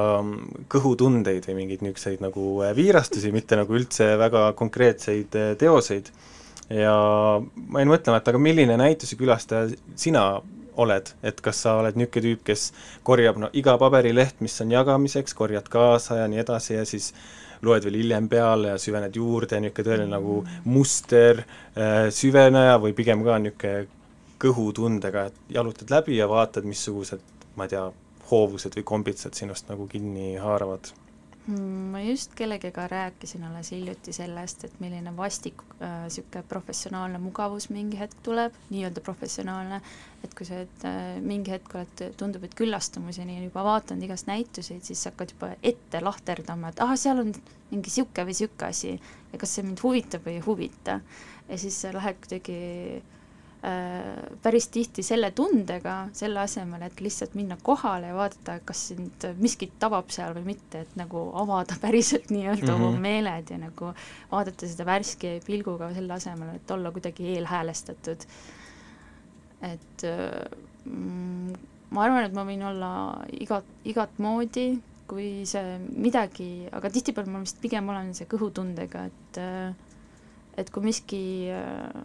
kõhutundeid 0.72 1.48
või 1.48 1.62
mingeid 1.62 1.86
niisuguseid 1.86 2.24
nagu 2.24 2.50
äh, 2.66 2.76
viirastusi, 2.78 3.32
mitte 3.36 3.60
nagu 3.60 3.78
üldse 3.80 4.14
väga 4.20 4.50
konkreetseid 4.60 5.40
äh, 5.40 5.54
teoseid. 5.60 6.12
ja 6.70 6.94
ma 7.40 7.80
jäin 7.80 7.94
mõtlema, 7.94 8.20
et 8.20 8.28
aga 8.28 8.44
milline 8.44 8.78
näituse 8.80 9.16
külastaja 9.16 9.72
sina 9.96 10.28
oled, 10.78 11.10
et 11.24 11.40
kas 11.42 11.64
sa 11.64 11.78
oled 11.80 11.96
niisugune 11.98 12.26
tüüp, 12.28 12.44
kes 12.46 12.72
korjab 13.08 13.40
no 13.42 13.50
iga 13.54 13.78
paberileht, 13.82 14.42
mis 14.44 14.60
on 14.62 14.76
jagamiseks, 14.76 15.34
korjad 15.34 15.70
kaasa 15.72 16.22
ja 16.22 16.28
nii 16.30 16.44
edasi 16.44 16.76
ja 16.76 16.86
siis 16.86 17.14
loed 17.66 17.88
veel 17.88 18.00
hiljem 18.02 18.28
peale 18.32 18.74
ja 18.74 18.82
süvened 18.82 19.16
juurde, 19.16 19.60
niisugune 19.62 19.88
tõeline 19.88 20.12
nagu 20.14 20.42
muster 20.70 21.44
äh, 21.44 22.10
süveneja 22.14 22.78
või 22.84 22.96
pigem 22.98 23.24
ka 23.26 23.40
niisugune 23.42 23.88
kõhutundega, 24.38 25.28
et 25.32 25.56
jalutad 25.56 25.90
läbi 25.90 26.20
ja 26.20 26.28
vaatad, 26.30 26.68
missugused, 26.70 27.24
ma 27.58 27.66
ei 27.66 27.72
tea, 27.74 27.88
hoovused 28.30 28.76
või 28.78 28.86
kombitsad 28.86 29.34
sinust 29.34 29.70
nagu 29.72 29.88
kinni 29.90 30.36
haaravad 30.38 30.92
ma 31.48 32.02
just 32.04 32.34
kellegagi 32.36 32.88
rääkisin 32.92 33.44
alles 33.48 33.72
hiljuti 33.72 34.14
sellest, 34.14 34.66
et 34.68 34.80
milline 34.84 35.14
vastik 35.18 35.62
niisugune 35.80 36.42
äh, 36.42 36.48
professionaalne 36.50 37.22
mugavus 37.24 37.70
mingi 37.72 38.00
hetk 38.00 38.20
tuleb, 38.24 38.56
nii-öelda 38.70 39.04
professionaalne, 39.06 39.80
et 40.24 40.36
kui 40.36 40.48
sa 40.48 40.60
et, 40.66 40.86
äh, 40.88 41.18
mingi 41.24 41.54
hetk 41.56 41.76
oled, 41.80 42.04
tundub, 42.20 42.44
et 42.44 42.56
küllastumuseni 42.58 43.40
juba 43.46 43.64
vaatanud 43.68 44.04
igast 44.10 44.28
näituseid, 44.28 44.84
siis 44.84 45.04
sa 45.04 45.14
hakkad 45.14 45.36
juba 45.36 45.54
ette 45.64 46.04
lahterdama, 46.04 46.74
et 46.74 46.84
ah, 46.84 46.96
seal 47.00 47.24
on 47.24 47.32
mingi 47.72 47.88
niisugune 47.88 48.28
või 48.28 48.36
niisugune 48.36 48.72
asi 48.72 48.96
ja 49.32 49.40
kas 49.40 49.56
see 49.56 49.68
mind 49.68 49.84
huvitab 49.86 50.28
või 50.28 50.42
ei 50.42 50.48
huvita. 50.48 51.00
ja 51.48 51.58
siis 51.58 51.80
sa 51.82 51.96
lähed 51.96 52.20
kuidagi 52.24 52.58
Äh, 53.00 53.17
päris 54.42 54.68
tihti 54.72 55.04
selle 55.04 55.32
tundega, 55.36 55.96
selle 56.16 56.40
asemel, 56.44 56.84
et 56.88 57.02
lihtsalt 57.04 57.34
minna 57.38 57.58
kohale 57.64 58.12
ja 58.12 58.16
vaadata, 58.16 58.60
kas 58.66 58.84
sind 58.92 59.26
miskit 59.42 59.74
tabab 59.82 60.12
seal 60.14 60.36
või 60.38 60.54
mitte, 60.54 60.84
et 60.86 60.98
nagu 61.00 61.28
avada 61.42 61.78
päriselt 61.84 62.30
nii-öelda 62.34 62.66
mm 62.66 62.74
-hmm. 62.74 62.84
oma 62.84 62.92
mhm. 62.92 63.02
meeled 63.02 63.54
ja 63.54 63.58
nagu 63.62 63.94
vaadata 64.32 64.70
seda 64.70 64.86
värske 64.86 65.40
pilguga 65.46 65.94
selle 65.94 66.14
asemel, 66.14 66.56
et 66.56 66.72
olla 66.72 66.92
kuidagi 66.92 67.34
eelhäälestatud. 67.36 68.28
et 69.62 70.04
mm, 70.86 71.56
ma 71.90 72.04
arvan, 72.04 72.24
et 72.24 72.34
ma 72.34 72.44
võin 72.46 72.64
olla 72.68 72.92
igat, 73.32 73.66
igat 73.86 74.20
moodi, 74.20 74.68
kui 75.08 75.46
see 75.46 75.80
midagi, 75.80 76.68
aga 76.72 76.90
tihtipeale 76.90 77.32
ma 77.32 77.40
vist 77.40 77.62
pigem 77.62 77.90
olen 77.90 78.14
see 78.14 78.28
kõhutundega, 78.30 79.06
et 79.06 79.42
et 80.58 80.70
kui 80.74 80.84
miski 80.84 81.50
äh, 81.54 82.02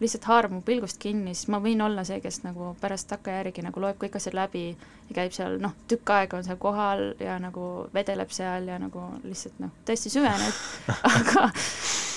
lihtsalt 0.00 0.26
haarab 0.28 0.52
mu 0.52 0.60
pilgust 0.64 0.98
kinni, 1.00 1.32
siis 1.34 1.48
ma 1.52 1.60
võin 1.64 1.80
olla 1.84 2.04
see, 2.04 2.18
kes 2.20 2.42
nagu 2.44 2.74
pärast 2.80 3.08
takkajärgi 3.12 3.64
nagu 3.64 3.80
loeb 3.80 3.98
kõik 4.00 4.18
asjad 4.18 4.36
läbi 4.36 4.66
ja 4.70 5.16
käib 5.16 5.32
seal 5.36 5.56
noh, 5.62 5.72
tükk 5.88 6.12
aega 6.12 6.40
on 6.40 6.44
seal 6.44 6.58
kohal 6.60 7.06
ja 7.22 7.38
nagu 7.40 7.86
vedeleb 7.94 8.32
seal 8.34 8.68
ja 8.68 8.76
nagu 8.82 9.06
lihtsalt 9.24 9.62
noh, 9.62 9.72
tõesti 9.88 10.12
süveneb 10.12 10.60
aga 11.14 11.46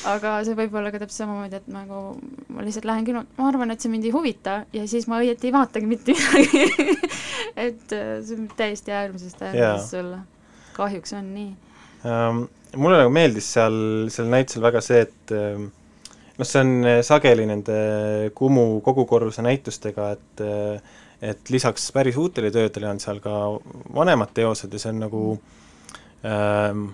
aga 0.09 0.35
see 0.47 0.57
võib 0.59 0.75
olla 0.79 0.91
ka 0.93 1.01
täpselt 1.01 1.25
samamoodi, 1.25 1.59
et 1.59 1.71
nagu 1.71 2.01
ma 2.55 2.65
lihtsalt 2.65 2.87
lähen 2.87 3.07
kino, 3.07 3.23
ma 3.39 3.47
arvan, 3.49 3.73
et 3.73 3.83
see 3.83 3.91
mind 3.91 4.07
ei 4.07 4.13
huvita 4.15 4.61
ja 4.75 4.85
siis 4.89 5.07
ma 5.11 5.21
õieti 5.23 5.49
ei 5.49 5.55
vaatagi 5.55 5.89
mitte 5.89 6.15
midagi 6.15 6.93
et 7.67 7.95
äh, 7.95 8.13
see 8.25 8.37
on 8.37 8.47
täiesti 8.59 8.95
äärmusest 8.95 9.41
äärmusest 9.47 9.99
olla. 9.99 10.21
kahjuks 10.77 11.15
on 11.17 11.33
nii 11.35 11.51
um,. 12.03 12.45
mulle 12.75 13.01
nagu 13.01 13.11
meeldis 13.13 13.49
seal, 13.55 13.75
seal 14.13 14.31
näitusel 14.31 14.63
väga 14.67 14.83
see, 14.83 15.03
et 15.07 15.35
um, 15.35 15.69
noh, 16.39 16.47
see 16.47 16.63
on 16.63 16.73
eh, 16.87 17.01
sageli 17.05 17.45
nende 17.49 17.77
Kumu 18.35 18.79
kogukorruse 18.85 19.43
näitustega, 19.45 20.09
et 20.15 20.43
eh, 20.45 20.97
et 21.19 21.49
lisaks 21.51 21.89
päris 21.91 22.15
uutele 22.15 22.47
töödele 22.47 22.87
on 22.87 22.99
seal 23.03 23.17
ka 23.19 23.33
vanemad 23.91 24.29
teosed 24.31 24.71
ja 24.71 24.79
see 24.79 24.93
on 24.93 25.01
nagu 25.03 25.23
ähm, 26.23 26.85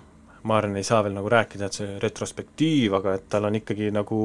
ma 0.45 0.59
arvan, 0.59 0.77
ei 0.77 0.85
saa 0.85 1.01
veel 1.05 1.15
nagu 1.15 1.29
rääkida, 1.31 1.67
et 1.67 1.77
see 1.77 1.95
retrospektiiv, 2.01 2.93
aga 2.99 3.15
et 3.17 3.25
tal 3.33 3.47
on 3.47 3.57
ikkagi 3.57 3.89
nagu 3.93 4.19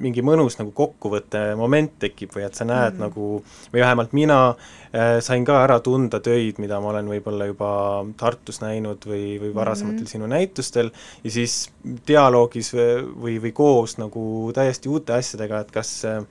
mingi 0.00 0.24
mõnus 0.24 0.56
nagu 0.60 0.72
kokkuvõtte 0.76 1.42
moment 1.58 1.98
tekib 2.00 2.32
või 2.36 2.46
et 2.46 2.56
sa 2.56 2.64
näed 2.64 2.96
mm 2.96 2.96
-hmm. 2.96 3.04
nagu, 3.04 3.72
või 3.74 3.82
vähemalt 3.84 4.16
mina 4.16 4.38
äh, 4.48 5.18
sain 5.24 5.44
ka 5.44 5.60
ära 5.64 5.78
tunda 5.84 6.20
töid, 6.24 6.58
mida 6.58 6.80
ma 6.80 6.92
olen 6.94 7.12
võib-olla 7.12 7.50
juba 7.50 7.70
Tartus 8.16 8.62
näinud 8.64 9.04
või, 9.04 9.38
või 9.42 9.54
varasematel 9.54 10.00
mm 10.00 10.04
-hmm. 10.04 10.12
sinu 10.12 10.26
näitustel, 10.26 10.90
ja 11.24 11.30
siis 11.30 11.70
dialoogis 12.08 12.72
või, 12.74 12.90
või, 13.22 13.38
või 13.42 13.52
koos 13.52 13.98
nagu 13.98 14.52
täiesti 14.54 14.88
uute 14.88 15.12
asjadega, 15.12 15.60
et 15.60 15.70
kas 15.70 16.04
äh, 16.04 16.22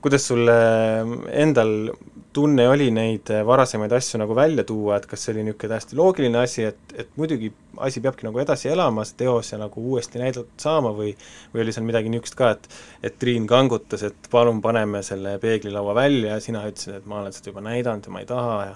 kuidas 0.00 0.26
sul 0.26 0.48
endal 0.48 1.90
tunne 2.32 2.68
oli 2.68 2.90
neid 2.94 3.30
varasemaid 3.46 3.92
asju 3.92 4.20
nagu 4.20 4.34
välja 4.36 4.64
tuua, 4.64 4.96
et 5.00 5.06
kas 5.10 5.24
see 5.24 5.32
oli 5.34 5.44
niisugune 5.46 5.72
täiesti 5.72 5.96
loogiline 5.98 6.38
asi, 6.38 6.64
et, 6.68 6.94
et 6.94 7.10
muidugi 7.18 7.50
asi 7.82 8.02
peabki 8.04 8.26
nagu 8.26 8.38
edasi 8.42 8.70
elama, 8.70 9.04
see 9.06 9.18
teos 9.24 9.50
ja 9.52 9.58
nagu 9.58 9.82
uuesti 9.92 10.22
näidatud 10.22 10.52
saama 10.60 10.92
või 10.94 11.10
või 11.54 11.64
oli 11.64 11.74
seal 11.74 11.88
midagi 11.88 12.12
niisugust 12.12 12.38
ka, 12.38 12.52
et 12.54 12.70
et 13.10 13.18
Triin 13.18 13.48
kangutas, 13.50 14.04
et 14.06 14.30
palun 14.30 14.62
paneme 14.62 15.02
selle 15.06 15.36
peeglilaua 15.42 15.94
välja 15.98 16.36
ja 16.36 16.40
sina 16.44 16.64
ütlesid, 16.70 17.00
et 17.00 17.10
ma 17.10 17.20
olen 17.20 17.34
seda 17.34 17.50
juba 17.50 17.66
näidanud 17.66 18.06
ja 18.06 18.14
ma 18.14 18.22
ei 18.22 18.30
taha 18.30 18.56
ja 18.68 18.74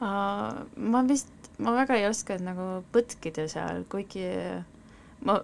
uh, 0.00 0.64
ma 0.94 1.04
vist, 1.08 1.32
ma 1.58 1.74
väga 1.74 1.98
ei 1.98 2.08
oska 2.10 2.38
nagu 2.38 2.72
põtkida 2.94 3.48
seal, 3.50 3.84
kuigi 3.90 4.26
ma 5.26 5.40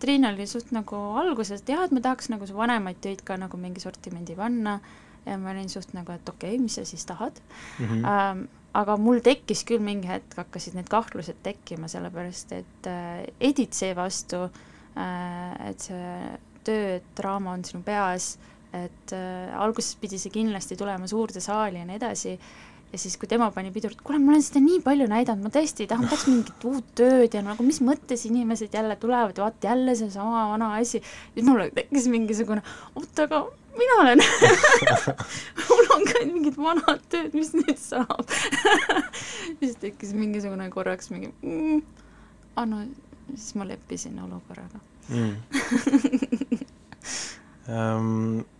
Triin 0.00 0.28
oli 0.28 0.44
suht 0.48 0.72
nagu 0.76 0.96
alguses, 1.16 1.62
et 1.62 1.70
jah, 1.72 1.84
et 1.86 1.92
ma 1.92 2.02
tahaks 2.04 2.28
nagu 2.28 2.48
vanemaid 2.52 2.98
töid 3.04 3.22
ka 3.24 3.38
nagu 3.40 3.56
mingi 3.60 3.80
sortimendi 3.80 4.36
panna 4.36 4.80
ja 5.26 5.36
ma 5.40 5.52
olin 5.52 5.68
suht 5.72 5.92
nagu, 5.96 6.14
et 6.14 6.28
okei 6.28 6.54
okay,, 6.54 6.62
mis 6.62 6.78
sa 6.78 6.84
siis 6.86 7.04
tahad 7.06 7.40
mm. 7.78 7.86
-hmm. 7.86 8.06
Ähm, 8.06 8.46
aga 8.76 8.96
mul 9.00 9.22
tekkis 9.24 9.64
küll 9.64 9.82
mingi 9.82 10.08
hetk, 10.08 10.36
hakkasid 10.36 10.76
need 10.76 10.88
kahtlused 10.92 11.40
tekkima, 11.42 11.88
sellepärast 11.88 12.52
et 12.52 12.90
äh, 12.90 13.24
Edith 13.40 13.76
seevastu 13.76 14.44
äh,, 14.96 15.70
et 15.70 15.80
see 15.80 16.38
töö, 16.66 16.96
et 16.98 17.10
draama 17.18 17.52
on 17.56 17.64
sinu 17.64 17.82
peas, 17.86 18.36
et 18.74 19.12
äh, 19.16 19.52
alguses 19.56 19.96
pidi 20.00 20.18
see 20.18 20.34
kindlasti 20.34 20.76
tulema 20.76 21.06
suurde 21.06 21.40
saali 21.40 21.78
ja 21.78 21.88
nii 21.88 21.96
edasi, 21.96 22.38
ja 22.92 23.00
siis, 23.00 23.16
kui 23.20 23.28
tema 23.30 23.48
pani 23.54 23.72
pidurit, 23.74 24.00
kuule, 24.04 24.18
ma 24.22 24.34
olen 24.34 24.44
seda 24.44 24.62
nii 24.62 24.80
palju 24.84 25.08
näidanud, 25.10 25.46
ma 25.46 25.52
tõesti 25.54 25.88
tahan, 25.90 26.08
tahaks 26.10 26.26
mingit 26.30 26.66
uut 26.68 26.90
tööd 26.98 27.34
ja 27.34 27.42
nagu 27.44 27.66
mis 27.66 27.80
mõttes 27.84 28.26
inimesed 28.28 28.74
jälle 28.76 28.96
tulevad 29.00 29.38
vaata 29.42 29.72
jälle 29.72 29.96
seesama 29.98 30.46
vana 30.52 30.74
asi. 30.80 31.02
siis 31.34 31.46
mul 31.46 31.66
tekkis 31.74 32.10
mingisugune, 32.12 32.62
oot, 32.94 33.24
aga 33.24 33.46
mina 33.78 34.00
olen 34.02 34.22
mul 35.68 35.92
on 35.96 36.06
ka 36.08 36.24
mingid 36.24 36.58
vanad 36.60 37.04
tööd, 37.12 37.34
mis 37.36 37.52
nüüd 37.56 37.78
saab 37.80 38.26
siis 39.60 39.76
tekkis 39.82 40.14
mingisugune 40.16 40.68
korraks 40.74 41.12
mingi 41.14 41.32
mm, 41.42 41.80
ah 42.56 42.68
no 42.68 42.82
siis 43.34 43.54
ma 43.58 43.68
leppisin 43.68 44.18
olukorraga 44.24 44.82
mm. 45.08 45.32
um, 47.70 48.44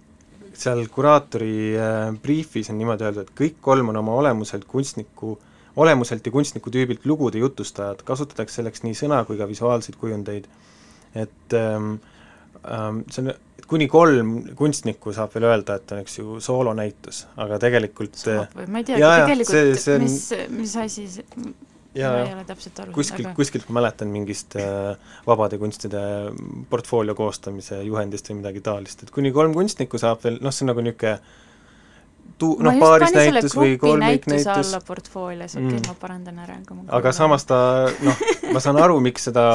seal 0.56 0.86
kuraatori 0.92 1.76
äh, 1.76 2.14
briifis 2.22 2.70
on 2.72 2.78
niimoodi 2.80 3.04
öeldud, 3.06 3.26
et 3.26 3.36
kõik 3.38 3.60
kolm 3.64 3.92
on 3.92 4.00
oma 4.00 4.14
olemuselt 4.22 4.64
kunstniku, 4.68 5.36
olemuselt 5.76 6.26
ja 6.26 6.32
kunstniku 6.32 6.72
tüübilt 6.72 7.04
lugude 7.08 7.40
jutustajad, 7.42 8.02
kasutatakse 8.08 8.62
selleks 8.62 8.84
nii 8.86 8.96
sõna 8.96 9.22
kui 9.28 9.36
ka 9.40 9.48
visuaalseid 9.48 9.98
kujundeid. 10.00 10.48
et 11.14 11.54
ähm, 11.54 11.84
ähm, 11.84 11.94
see 13.12 13.22
on, 13.22 13.32
kuni 13.66 13.88
kolm 13.90 14.34
kunstnikku 14.58 15.14
saab 15.16 15.32
veel 15.34 15.48
öelda, 15.50 15.78
et 15.80 15.94
on 15.94 16.02
eks 16.02 16.18
ju 16.20 16.40
soolonäitus, 16.42 17.24
aga 17.42 17.60
tegelikult 17.62 18.18
saab 18.20 18.52
või? 18.54 18.68
ma 18.70 18.82
ei 18.82 18.90
tea, 18.90 19.00
tegelikult 19.00 19.88
on... 19.94 20.06
mis, 20.06 20.20
mis 20.54 20.76
asi 20.84 21.08
see 21.16 21.24
ja, 21.96 22.10
ma 22.12 22.22
ei 22.24 22.34
ole 22.34 22.44
täpselt 22.48 22.80
aru 22.82 22.94
kuskilt 22.96 23.30
aga..., 23.30 23.34
kuskilt 23.38 23.68
ma 23.70 23.80
mäletan 23.80 24.12
mingist 24.12 24.56
äh, 24.60 24.94
vabade 25.26 25.58
kunstide 25.60 26.02
portfoolio 26.70 27.16
koostamise 27.18 27.80
juhendist 27.86 28.30
või 28.30 28.40
midagi 28.42 28.62
taolist, 28.64 29.06
et 29.06 29.12
kuni 29.14 29.32
kolm 29.34 29.56
kunstnikku 29.56 30.00
saab 30.00 30.22
veel, 30.24 30.38
noh, 30.44 30.54
see 30.54 30.66
on 30.66 30.72
nagu 30.74 30.84
niisugune 30.84 31.18
tu-, 32.38 32.54
noh, 32.62 32.78
paarisnäitus 32.80 33.56
või 33.56 33.76
kolmiknäitus. 33.80 34.46
alla 34.52 34.80
portfoolios, 34.86 35.56
okei 35.56 35.66
okay, 35.66 35.78
mm., 35.80 35.88
ma 35.88 35.96
parandan 36.00 36.40
ära. 36.44 36.58
aga 36.98 37.12
samas 37.16 37.46
ta, 37.48 37.58
noh, 38.06 38.24
ma 38.54 38.62
saan 38.62 38.80
aru, 38.82 38.98
miks 39.04 39.28
seda 39.30 39.46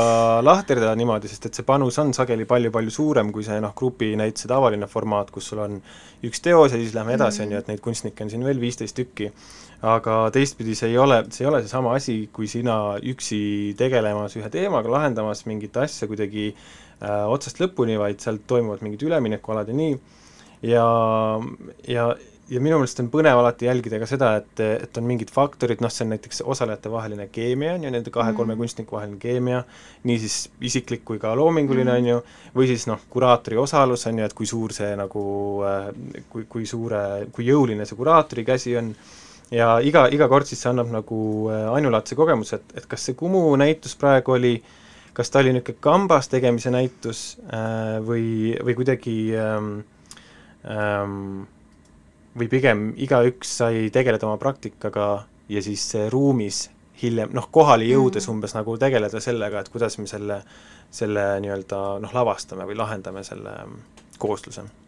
lahterdada 0.45 0.93
niimoodi, 0.99 1.31
sest 1.31 1.49
et 1.49 1.59
see 1.59 1.67
panus 1.67 1.99
on 2.03 2.13
sageli 2.17 2.47
palju-palju 2.49 2.93
suurem 2.93 3.31
kui 3.35 3.45
see 3.47 3.59
noh, 3.63 3.75
grupinäituse 3.77 4.51
tavaline 4.51 4.89
formaat, 4.91 5.33
kus 5.33 5.51
sul 5.51 5.63
on 5.65 5.81
üks 6.25 6.43
teos 6.43 6.73
ja 6.73 6.79
siis 6.81 6.95
lähme 6.97 7.17
edasi, 7.17 7.45
on 7.45 7.55
ju, 7.55 7.63
et 7.63 7.71
neid 7.71 7.83
kunstnikke 7.83 8.25
on 8.25 8.33
siin 8.33 8.45
veel 8.45 8.61
viisteist 8.61 8.97
tükki 8.97 9.31
aga 9.81 10.15
teistpidi 10.33 10.75
see 10.77 10.91
ei 10.93 10.97
ole, 11.01 11.23
see 11.33 11.45
ei 11.45 11.49
ole 11.49 11.61
seesama 11.63 11.95
asi, 11.97 12.15
kui 12.33 12.47
sina 12.49 12.97
üksi 12.97 13.73
tegelemas 13.77 14.35
ühe 14.37 14.49
teemaga, 14.53 14.91
lahendamas 14.93 15.45
mingit 15.49 15.77
asja 15.81 16.07
kuidagi 16.09 16.51
äh, 16.51 17.25
otsast 17.25 17.61
lõpuni, 17.61 17.97
vaid 17.99 18.21
sealt 18.21 18.45
toimuvad 18.49 18.83
mingid 18.85 19.07
üleminekualad 19.07 19.71
ja 19.71 19.77
nii, 19.77 19.95
ja, 20.61 20.85
ja, 21.87 22.05
ja 22.51 22.59
minu 22.59 22.81
meelest 22.81 22.99
on 22.99 23.07
põnev 23.13 23.39
alati 23.39 23.67
jälgida 23.69 23.99
ka 24.01 24.07
seda, 24.09 24.33
et, 24.41 24.61
et 24.85 24.97
on 24.99 25.05
mingid 25.07 25.31
faktorid, 25.31 25.79
noh, 25.83 25.91
see 25.93 26.03
on 26.05 26.11
näiteks 26.15 26.43
osalejatevaheline 26.51 27.29
keemia, 27.31 27.77
on 27.77 27.85
ju, 27.87 27.93
nende 27.93 28.11
kahe-kolme 28.13 28.53
mm. 28.55 28.63
kunstniku 28.63 28.97
vaheline 28.97 29.19
keemia, 29.21 29.61
nii 30.09 30.19
siis 30.19 30.37
isiklik 30.67 31.05
kui 31.07 31.21
ka 31.21 31.31
loominguline 31.37 31.93
mm., 31.93 32.01
on 32.01 32.11
ju, 32.11 32.19
või 32.57 32.67
siis 32.73 32.85
noh, 32.91 33.01
kuraatori 33.13 33.59
osalus, 33.61 34.03
on 34.11 34.19
ju, 34.19 34.27
et 34.27 34.35
kui 34.37 34.49
suur 34.49 34.75
see 34.75 34.91
nagu, 34.99 35.23
äh, 35.67 35.89
kui, 36.33 36.45
kui 36.51 36.67
suure, 36.69 37.03
kui 37.31 37.47
jõuline 37.47 37.87
see 37.87 37.99
kuraatori 37.99 38.45
käsi 38.47 38.75
on, 38.81 38.91
ja 39.55 39.71
iga, 39.83 40.05
iga 40.11 40.27
kord 40.31 40.49
siis 40.49 40.59
see 40.63 40.73
annab 40.73 40.91
nagu 40.91 41.21
äh, 41.51 41.69
ainulaadse 41.71 42.19
kogemuse, 42.19 42.59
et, 42.59 42.77
et 42.81 42.91
kas 42.91 43.07
see 43.07 43.17
Kumu 43.19 43.47
näitus 43.59 43.95
praegu 43.99 44.35
oli, 44.35 44.57
kas 45.15 45.31
ta 45.31 45.39
oli 45.39 45.55
niisugune 45.55 45.83
kambas 45.83 46.27
tegemise 46.31 46.71
näitus 46.71 47.23
äh, 47.47 47.97
või, 48.03 48.57
või 48.59 48.75
kuidagi 48.79 49.15
ähm, 49.39 49.73
või 50.63 52.47
pigem 52.51 52.91
igaüks 53.01 53.57
sai 53.61 53.89
tegeleda 53.93 54.27
oma 54.27 54.37
praktikaga 54.37 55.07
ja 55.49 55.63
siis 55.63 55.87
ruumis 56.13 56.67
hiljem 57.01 57.33
noh, 57.33 57.47
kohale 57.51 57.87
jõudes 57.89 58.27
mm. 58.27 58.35
umbes 58.35 58.53
nagu 58.55 58.77
tegeleda 58.77 59.19
sellega, 59.23 59.63
et 59.63 59.71
kuidas 59.73 59.97
me 59.97 60.05
selle, 60.07 60.41
selle 60.93 61.25
nii-öelda 61.41 61.81
noh, 62.03 62.13
lavastame 62.13 62.67
või 62.69 62.77
lahendame 62.77 63.25
selle 63.25 63.55
koosluse 64.21 64.67
Äh, 64.67 64.80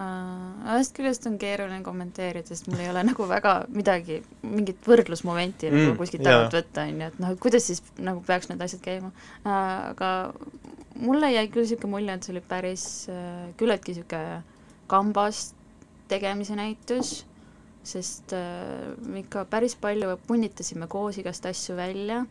ühest 0.00 0.94
küljest 0.96 1.26
on 1.28 1.36
keeruline 1.40 1.82
kommenteerida, 1.84 2.46
sest 2.48 2.68
mul 2.70 2.80
ei 2.82 2.90
ole 2.92 3.02
nagu 3.08 3.26
väga 3.28 3.54
midagi, 3.74 4.20
mingit 4.46 4.84
võrdlusmomenti 4.86 5.68
nagu 5.68 5.78
mm, 5.78 5.88
nagu 5.90 6.00
kuskilt 6.00 6.24
tagant 6.26 6.56
võtta, 6.56 6.84
on 6.86 7.00
ju, 7.02 7.08
et 7.10 7.18
noh, 7.22 7.32
et 7.34 7.42
kuidas 7.42 7.66
siis 7.68 7.82
nagu 8.00 8.22
peaks 8.26 8.50
need 8.50 8.62
asjad 8.64 8.82
käima. 8.84 9.10
Äh, 9.42 9.54
aga 9.92 10.10
mulle 11.00 11.32
jäi 11.32 11.46
küll 11.52 11.66
niisugune 11.66 11.94
mulje, 11.96 12.16
et 12.16 12.28
see 12.28 12.34
oli 12.34 12.44
päris 12.52 12.86
äh, 13.12 13.50
küllaltki 13.60 13.96
niisugune 13.96 14.40
kambas 14.90 15.50
tegemise 16.10 16.56
näitus, 16.58 17.20
sest 17.86 18.34
me 18.34 19.22
ikka 19.22 19.46
päris 19.48 19.76
palju 19.80 20.16
punnitasime 20.26 20.88
koos 20.90 21.16
igast 21.22 21.46
asju 21.48 21.76
välja 21.78 22.24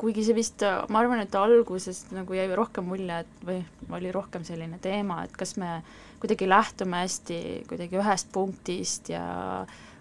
kuigi 0.00 0.24
see 0.26 0.36
vist, 0.36 0.64
ma 0.90 1.00
arvan, 1.00 1.22
et 1.22 1.34
alguses 1.38 2.04
nagu 2.14 2.36
jäi 2.36 2.48
rohkem 2.56 2.86
mulje, 2.88 3.22
et 3.24 3.46
või 3.46 3.60
oli 3.94 4.12
rohkem 4.14 4.44
selline 4.46 4.78
teema, 4.82 5.22
et 5.24 5.34
kas 5.38 5.56
me 5.60 5.78
kuidagi 6.22 6.48
lähtume 6.48 7.02
hästi 7.02 7.38
kuidagi 7.68 8.00
ühest 8.00 8.30
punktist 8.32 9.10
ja 9.12 9.24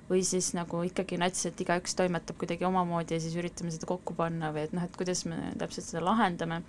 või 0.10 0.24
siis 0.28 0.52
nagu 0.58 0.84
ikkagi 0.88 1.18
nats, 1.20 1.46
et 1.48 1.62
igaüks 1.64 1.96
toimetab 2.00 2.38
kuidagi 2.40 2.68
omamoodi 2.68 3.18
ja 3.18 3.24
siis 3.24 3.36
üritame 3.40 3.72
seda 3.74 3.88
kokku 3.90 4.16
panna 4.18 4.52
või 4.56 4.68
et 4.68 4.76
noh, 4.76 4.84
et 4.86 4.98
kuidas 5.00 5.24
me 5.30 5.40
täpselt 5.60 5.88
seda 5.88 6.04
lahendame. 6.06 6.62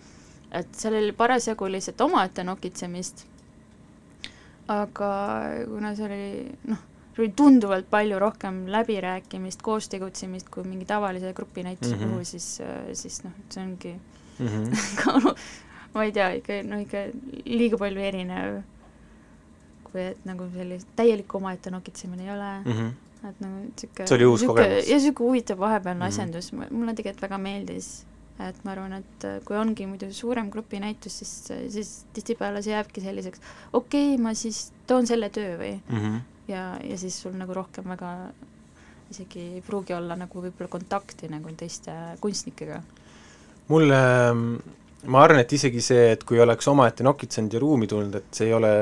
et 0.55 0.75
seal 0.79 0.95
oli 0.95 1.13
parasjagu 1.13 1.67
lihtsalt 1.67 2.01
omaette 2.01 2.45
nokitsemist, 2.45 3.25
aga 4.71 5.11
kuna 5.67 5.95
see 5.99 6.07
oli 6.07 6.27
noh, 6.71 6.83
oli 7.23 7.33
tunduvalt 7.37 7.87
palju 7.91 8.19
rohkem 8.19 8.65
läbirääkimist, 8.73 9.63
koos 9.63 9.89
tegutsemist 9.89 10.49
kui 10.51 10.65
mingi 10.67 10.87
tavalise 10.89 11.33
grupinäituse 11.33 11.97
mm 11.97 12.01
-hmm. 12.03 12.09
puhul, 12.11 12.25
siis, 12.25 12.63
siis 12.93 13.25
noh, 13.25 13.33
see 13.49 13.63
ongi 13.63 13.95
mm 14.39 14.47
-hmm. 14.47 15.37
ma 15.95 16.05
ei 16.05 16.13
tea, 16.13 16.31
ikka 16.33 16.53
no 16.65 16.79
ikka 16.79 16.99
liiga 17.45 17.79
palju 17.79 18.01
erinev, 18.01 18.63
kui 19.85 20.01
et 20.01 20.25
nagu 20.25 20.49
sellist 20.57 20.89
täielikku 20.97 21.37
omaette 21.37 21.71
nokitsemine 21.71 22.25
ei 22.25 22.31
ole 22.31 22.51
mm, 22.65 22.73
-hmm. 22.73 23.29
et 23.29 23.41
nagu 23.41 23.55
niisugune 23.55 24.07
see 24.07 24.17
oli 24.17 24.27
uus 24.27 24.43
kogemus? 24.43 24.89
ja 24.89 24.97
niisugune 24.97 25.29
huvitav 25.29 25.59
vahepealne 25.59 26.05
mm 26.05 26.09
-hmm. 26.09 26.15
asjandus, 26.15 26.53
mulle 26.53 26.95
tegelikult 26.95 27.23
väga 27.23 27.39
meeldis 27.39 28.07
et 28.49 28.65
ma 28.65 28.71
arvan, 28.71 28.93
et 28.93 29.25
kui 29.45 29.57
ongi 29.57 29.87
muidu 29.87 30.13
suurem 30.13 30.51
grupinäitus, 30.51 31.19
siis, 31.19 31.53
siis 31.69 32.07
tihtipeale 32.13 32.63
see 32.63 32.73
jääbki 32.73 33.01
selliseks, 33.01 33.41
okei 33.73 34.15
okay,, 34.15 34.23
ma 34.23 34.35
siis 34.35 34.73
toon 34.87 35.07
selle 35.07 35.29
töö 35.31 35.59
või 35.59 35.75
mm, 35.89 35.99
-hmm 35.99 36.34
ja, 36.49 36.75
ja 36.83 36.99
siis 37.01 37.17
sul 37.23 37.37
nagu 37.39 37.55
rohkem 37.57 37.89
väga 37.95 38.11
isegi 39.11 39.41
ei 39.57 39.65
pruugi 39.65 39.95
olla 39.95 40.17
nagu 40.19 40.43
võib-olla 40.43 40.71
kontakti 40.71 41.29
nagu 41.33 41.53
teiste 41.59 41.93
kunstnikega. 42.23 42.81
mulle, 43.69 43.99
ma 45.07 45.23
arvan, 45.25 45.41
et 45.41 45.53
isegi 45.53 45.81
see, 45.85 46.11
et 46.15 46.25
kui 46.29 46.41
oleks 46.41 46.69
omaette 46.69 47.05
nokitsenud 47.07 47.53
ja 47.53 47.61
ruumi 47.63 47.89
tulnud, 47.91 48.17
et 48.21 48.37
see 48.37 48.49
ei 48.51 48.57
ole, 48.57 48.73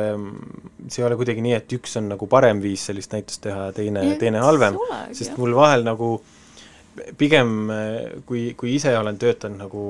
see 0.89 1.03
ei 1.03 1.09
ole 1.09 1.19
kuidagi 1.21 1.45
nii, 1.45 1.57
et 1.59 1.77
üks 1.79 1.99
on 2.01 2.11
nagu 2.15 2.29
parem 2.31 2.63
viis 2.63 2.87
sellist 2.91 3.15
näitust 3.15 3.45
teha 3.47 3.69
ja 3.69 3.77
teine, 3.77 4.07
teine 4.21 4.43
halvem, 4.43 4.79
sest 5.15 5.37
mul 5.39 5.55
vahel 5.59 5.87
nagu 5.87 6.17
pigem 7.19 7.55
kui, 8.29 8.51
kui 8.59 8.75
ise 8.77 8.93
olen 8.99 9.19
töötanud 9.21 9.63
nagu 9.65 9.85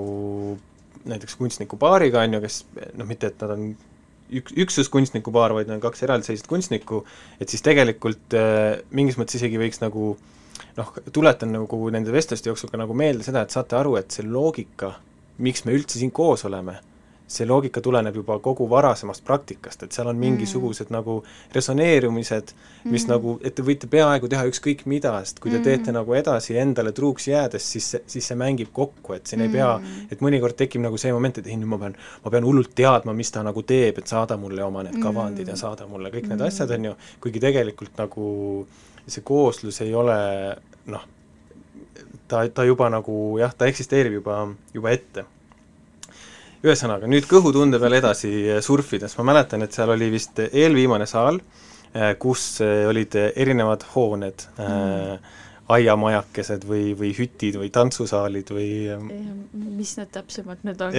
näiteks 1.08 1.34
kunstnikupaariga, 1.34 2.22
on 2.22 2.36
ju, 2.36 2.42
kes 2.44 2.60
noh, 2.94 3.08
mitte 3.08 3.32
et 3.32 3.40
nad 3.42 3.56
on 3.56 3.72
üks, 4.40 4.54
üksuskunstnikupaar, 4.64 5.54
vaid 5.56 5.72
on 5.72 5.82
kaks 5.82 6.04
eraldiseisvat 6.06 6.50
kunstnikku, 6.50 7.02
et 7.40 7.52
siis 7.52 7.64
tegelikult 7.64 8.36
äh, 8.38 8.78
mingis 8.94 9.18
mõttes 9.20 9.40
isegi 9.40 9.60
võiks 9.60 9.82
nagu 9.82 10.14
noh, 10.78 10.94
tuletan 11.12 11.52
nagu 11.56 11.82
nende 11.94 12.14
vestluste 12.14 12.50
jooksul 12.50 12.72
ka 12.72 12.80
nagu 12.80 12.96
meelde 12.96 13.26
seda, 13.26 13.44
et 13.44 13.54
saate 13.54 13.78
aru, 13.78 13.96
et 14.00 14.14
see 14.14 14.26
loogika, 14.26 14.94
miks 15.42 15.66
me 15.66 15.76
üldse 15.76 16.00
siin 16.00 16.12
koos 16.14 16.46
oleme 16.48 16.78
see 17.32 17.46
loogika 17.48 17.80
tuleneb 17.84 18.16
juba 18.16 18.38
kogu 18.44 18.66
varasemast 18.70 19.24
praktikast, 19.24 19.82
et 19.82 19.96
seal 19.96 20.10
on 20.10 20.18
mingisugused 20.20 20.88
mm. 20.90 20.96
nagu 20.96 21.16
resoneerumised, 21.54 22.52
mis 22.84 23.06
mm. 23.06 23.10
nagu, 23.12 23.36
et 23.44 23.56
te 23.56 23.64
võite 23.66 23.88
peaaegu 23.90 24.30
teha 24.30 24.44
ükskõik 24.50 24.84
mida, 24.90 25.14
sest 25.24 25.40
kui 25.42 25.52
te 25.52 25.58
mm. 25.58 25.66
teete 25.66 25.94
nagu 25.96 26.16
edasi 26.18 26.58
endale 26.60 26.92
truuks 26.96 27.28
jäädes, 27.30 27.68
siis 27.74 27.90
see, 27.94 28.02
siis 28.16 28.30
see 28.30 28.38
mängib 28.38 28.72
kokku, 28.76 29.16
et 29.16 29.26
siin 29.26 29.42
mm. 29.42 29.48
ei 29.48 29.56
pea, 29.58 29.70
mm. 29.78 30.12
et 30.14 30.24
mõnikord 30.24 30.58
tekib 30.58 30.84
nagu 30.84 31.00
see 31.00 31.14
moment, 31.14 31.42
et 31.42 31.50
ei, 31.50 31.58
nüüd 31.60 31.72
ma 31.72 31.80
pean, 31.82 31.98
ma 32.24 32.34
pean 32.34 32.48
hullult 32.48 32.74
teadma, 32.78 33.16
mis 33.16 33.32
ta 33.34 33.44
nagu 33.46 33.64
teeb, 33.66 34.02
et 34.02 34.12
saada 34.12 34.38
mulle 34.40 34.64
oma 34.66 34.84
need 34.86 35.00
kavandid 35.02 35.46
mm. 35.46 35.54
ja 35.54 35.60
saada 35.64 35.88
mulle 35.90 36.12
kõik 36.14 36.28
need 36.28 36.38
mm. 36.38 36.48
asjad, 36.48 36.76
on 36.76 36.90
ju, 36.90 36.96
kuigi 37.24 37.42
tegelikult 37.42 37.98
nagu 38.00 38.30
see 39.06 39.24
kooslus 39.26 39.80
ei 39.82 39.94
ole 39.98 40.16
noh, 40.92 41.06
ta, 42.28 42.44
ta 42.48 42.66
juba 42.66 42.88
nagu 42.92 43.38
jah, 43.40 43.54
ta 43.56 43.68
eksisteerib 43.70 44.20
juba, 44.20 44.44
juba 44.74 44.92
ette 44.94 45.24
ühesõnaga, 46.62 47.10
nüüd 47.10 47.26
kõhutunde 47.30 47.80
peal 47.82 47.98
edasi 47.98 48.30
eh, 48.46 48.62
surfides, 48.64 49.16
ma 49.18 49.32
mäletan, 49.32 49.64
et 49.64 49.74
seal 49.74 49.92
oli 49.94 50.08
vist 50.12 50.38
eelviimane 50.44 51.08
saal, 51.10 51.40
eh, 51.92 52.12
kus 52.22 52.46
eh, 52.64 52.84
olid 52.90 53.18
erinevad 53.32 53.86
hooned 53.94 54.50
mm., 54.58 55.38
aiamajakesed 55.72 56.66
või, 56.68 56.90
või 56.98 57.12
hütid 57.16 57.54
või 57.56 57.70
tantsusaalid 57.72 58.50
või 58.52 58.66
mis 59.54 59.92
need 59.96 60.10
täpsemalt 60.12 60.66
nüüd 60.66 60.82
on? 60.84 60.98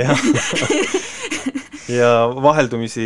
ja 1.99 2.09
vaheldumisi 2.31 3.05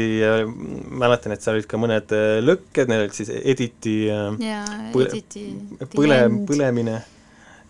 mäletan, 1.01 1.33
et 1.33 1.43
seal 1.43 1.57
olid 1.57 1.67
ka 1.67 1.79
mõned 1.81 2.13
lõkked, 2.45 2.87
need 2.87 3.03
olid 3.03 3.17
siis 3.17 3.33
editi 3.41 3.97
põle, 4.93 5.19
põle, 5.97 6.21
põlemine 6.47 6.95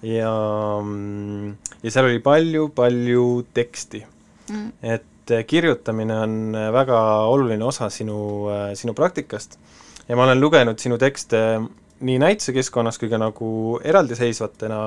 ja, 0.05 0.35
mm, 0.83 1.55
ja 1.81 1.95
seal 1.95 2.11
oli 2.11 2.21
palju-palju 2.27 3.25
teksti 3.57 4.03
mm.. 4.49 4.71
et 4.83 5.31
äh, 5.31 5.45
kirjutamine 5.47 6.19
on 6.19 6.55
äh, 6.55 6.69
väga 6.73 6.99
oluline 7.31 7.65
osa 7.65 7.89
sinu, 7.89 8.19
äh, 8.51 8.71
sinu 8.75 8.93
praktikast. 8.93 9.59
Ja 10.07 10.15
ma 10.15 10.23
olen 10.23 10.39
lugenud 10.39 10.79
sinu 10.79 10.97
tekste 10.97 11.61
nii 11.99 12.19
näitusekeskkonnas 12.21 12.99
kui 13.01 13.09
ka 13.09 13.17
nagu 13.19 13.49
eraldiseisvatena 13.83 14.79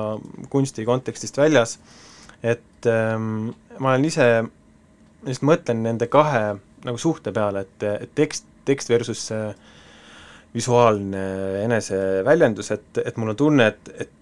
kunsti 0.49 0.85
kontekstist 0.87 1.37
väljas, 1.37 1.75
et 2.43 2.87
ähm, 2.87 3.51
ma 3.77 3.91
olen 3.91 4.07
ise, 4.07 4.27
lihtsalt 5.27 5.49
mõtlen 5.49 5.83
nende 5.85 6.07
kahe 6.09 6.55
nagu 6.87 6.97
suhte 6.97 7.33
peale, 7.35 7.65
et, 7.67 7.83
et 8.07 8.15
tekst, 8.15 8.47
tekst 8.65 8.89
versus 8.89 9.27
see 9.27 9.51
visuaalne 10.55 11.25
eneseväljendus, 11.65 12.71
et, 12.73 13.03
et 13.03 13.19
mul 13.19 13.35
on 13.35 13.39
tunne, 13.43 13.67
et, 13.75 13.93
et 13.99 14.17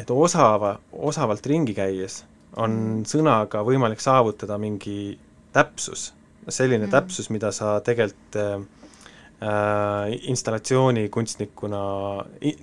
et 0.00 0.10
osava, 0.10 0.78
osavalt 0.92 1.46
ringi 1.50 1.74
käies 1.76 2.22
on 2.58 3.02
sõnaga 3.06 3.62
võimalik 3.66 4.00
saavutada 4.02 4.58
mingi 4.58 5.14
täpsus, 5.54 6.10
selline 6.48 6.86
mm. 6.86 6.92
täpsus, 6.94 7.30
mida 7.30 7.52
sa 7.54 7.76
tegelikult 7.84 8.38
äh, 8.40 8.54
äh 9.40 10.16
installatsioonikunstnikuna 10.32 11.82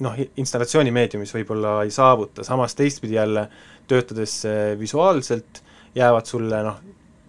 noh, 0.04 0.20
installatsioonimeediumis 0.38 1.34
võib-olla 1.40 1.80
ei 1.86 1.92
saavuta, 1.92 2.44
samas 2.44 2.76
teistpidi 2.76 3.18
jälle 3.18 3.48
töötades 3.88 4.42
äh, 4.46 4.80
visuaalselt 4.80 5.64
jäävad 5.96 6.26
sulle 6.26 6.62
noh, 6.64 6.80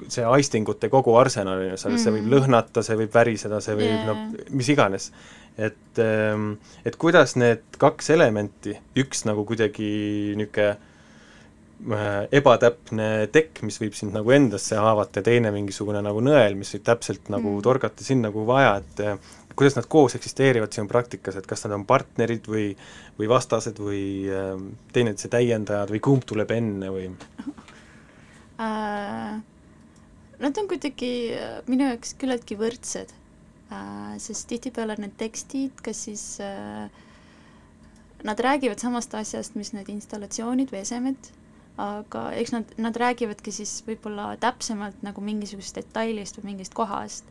see 0.06 0.24
aistingute 0.26 0.90
kogu 0.92 1.14
arsenal, 1.18 1.62
on 1.62 1.72
ju, 1.72 1.78
seal 1.80 1.94
mm. 1.94 2.02
see 2.02 2.14
võib 2.14 2.24
mm. 2.26 2.34
lõhnata, 2.34 2.84
see 2.86 2.98
võib 3.00 3.14
väriseda, 3.14 3.60
see 3.64 3.78
võib 3.78 3.90
yeah. 3.90 4.06
noh, 4.06 4.50
mis 4.54 4.70
iganes. 4.74 5.10
et, 5.58 5.98
ähm, 6.02 6.52
et 6.86 6.96
kuidas 6.96 7.34
need 7.36 7.64
kaks 7.78 8.10
elementi, 8.14 8.76
üks 8.98 9.24
nagu 9.26 9.46
kuidagi 9.46 9.88
niisugune 10.38 10.76
ebatäpne 11.78 13.28
tekk, 13.30 13.60
mis 13.62 13.78
võib 13.78 13.94
sind 13.94 14.14
nagu 14.16 14.32
endasse 14.34 14.76
haavata 14.76 15.20
ja 15.20 15.28
teine 15.28 15.52
mingisugune 15.54 16.00
nagu 16.02 16.20
nõel, 16.24 16.56
mis 16.58 16.72
võib 16.74 16.84
täpselt 16.88 17.30
nagu 17.30 17.52
mm. 17.52 17.62
torgata 17.62 18.04
sinna, 18.04 18.32
kuhu 18.34 18.46
vaja, 18.48 18.72
et 18.80 19.02
äh, 19.04 19.36
kuidas 19.54 19.76
nad 19.78 19.86
koos 19.90 20.16
eksisteerivad 20.18 20.74
sinu 20.74 20.90
praktikas, 20.90 21.38
et 21.38 21.46
kas 21.46 21.62
nad 21.66 21.76
on 21.78 21.86
partnerid 21.86 22.50
või, 22.50 22.72
või 23.18 23.30
vastased 23.30 23.78
või 23.78 24.02
äh, 24.26 24.50
teineteise 24.94 25.30
täiendajad 25.30 25.94
või 25.94 26.02
kumb 26.02 26.26
tuleb 26.26 26.50
enne 26.56 26.90
või 26.94 27.12
uh,? 27.14 27.54
Nad 30.38 30.54
on 30.54 30.68
kuidagi 30.70 31.34
minu 31.66 31.88
jaoks 31.88 32.12
küllaltki 32.18 32.54
võrdsed 32.58 33.10
uh,, 33.10 34.14
sest 34.22 34.46
tihtipeale 34.50 34.94
need 34.98 35.16
tekstid, 35.18 35.78
kas 35.82 36.04
siis 36.06 36.24
uh, 36.42 36.86
nad 38.26 38.38
räägivad 38.42 38.78
samast 38.82 39.14
asjast, 39.18 39.58
mis 39.58 39.72
need 39.74 39.90
installatsioonid 39.90 40.70
või 40.74 40.82
esemed 40.82 41.30
aga 41.78 42.24
eks 42.40 42.52
nad, 42.54 42.74
nad 42.82 42.96
räägivadki 42.98 43.52
siis 43.54 43.78
võib-olla 43.86 44.32
täpsemalt 44.42 44.98
nagu 45.06 45.22
mingisugusest 45.22 45.78
detailist 45.78 46.40
või 46.40 46.52
mingist 46.52 46.74
kohast, 46.74 47.28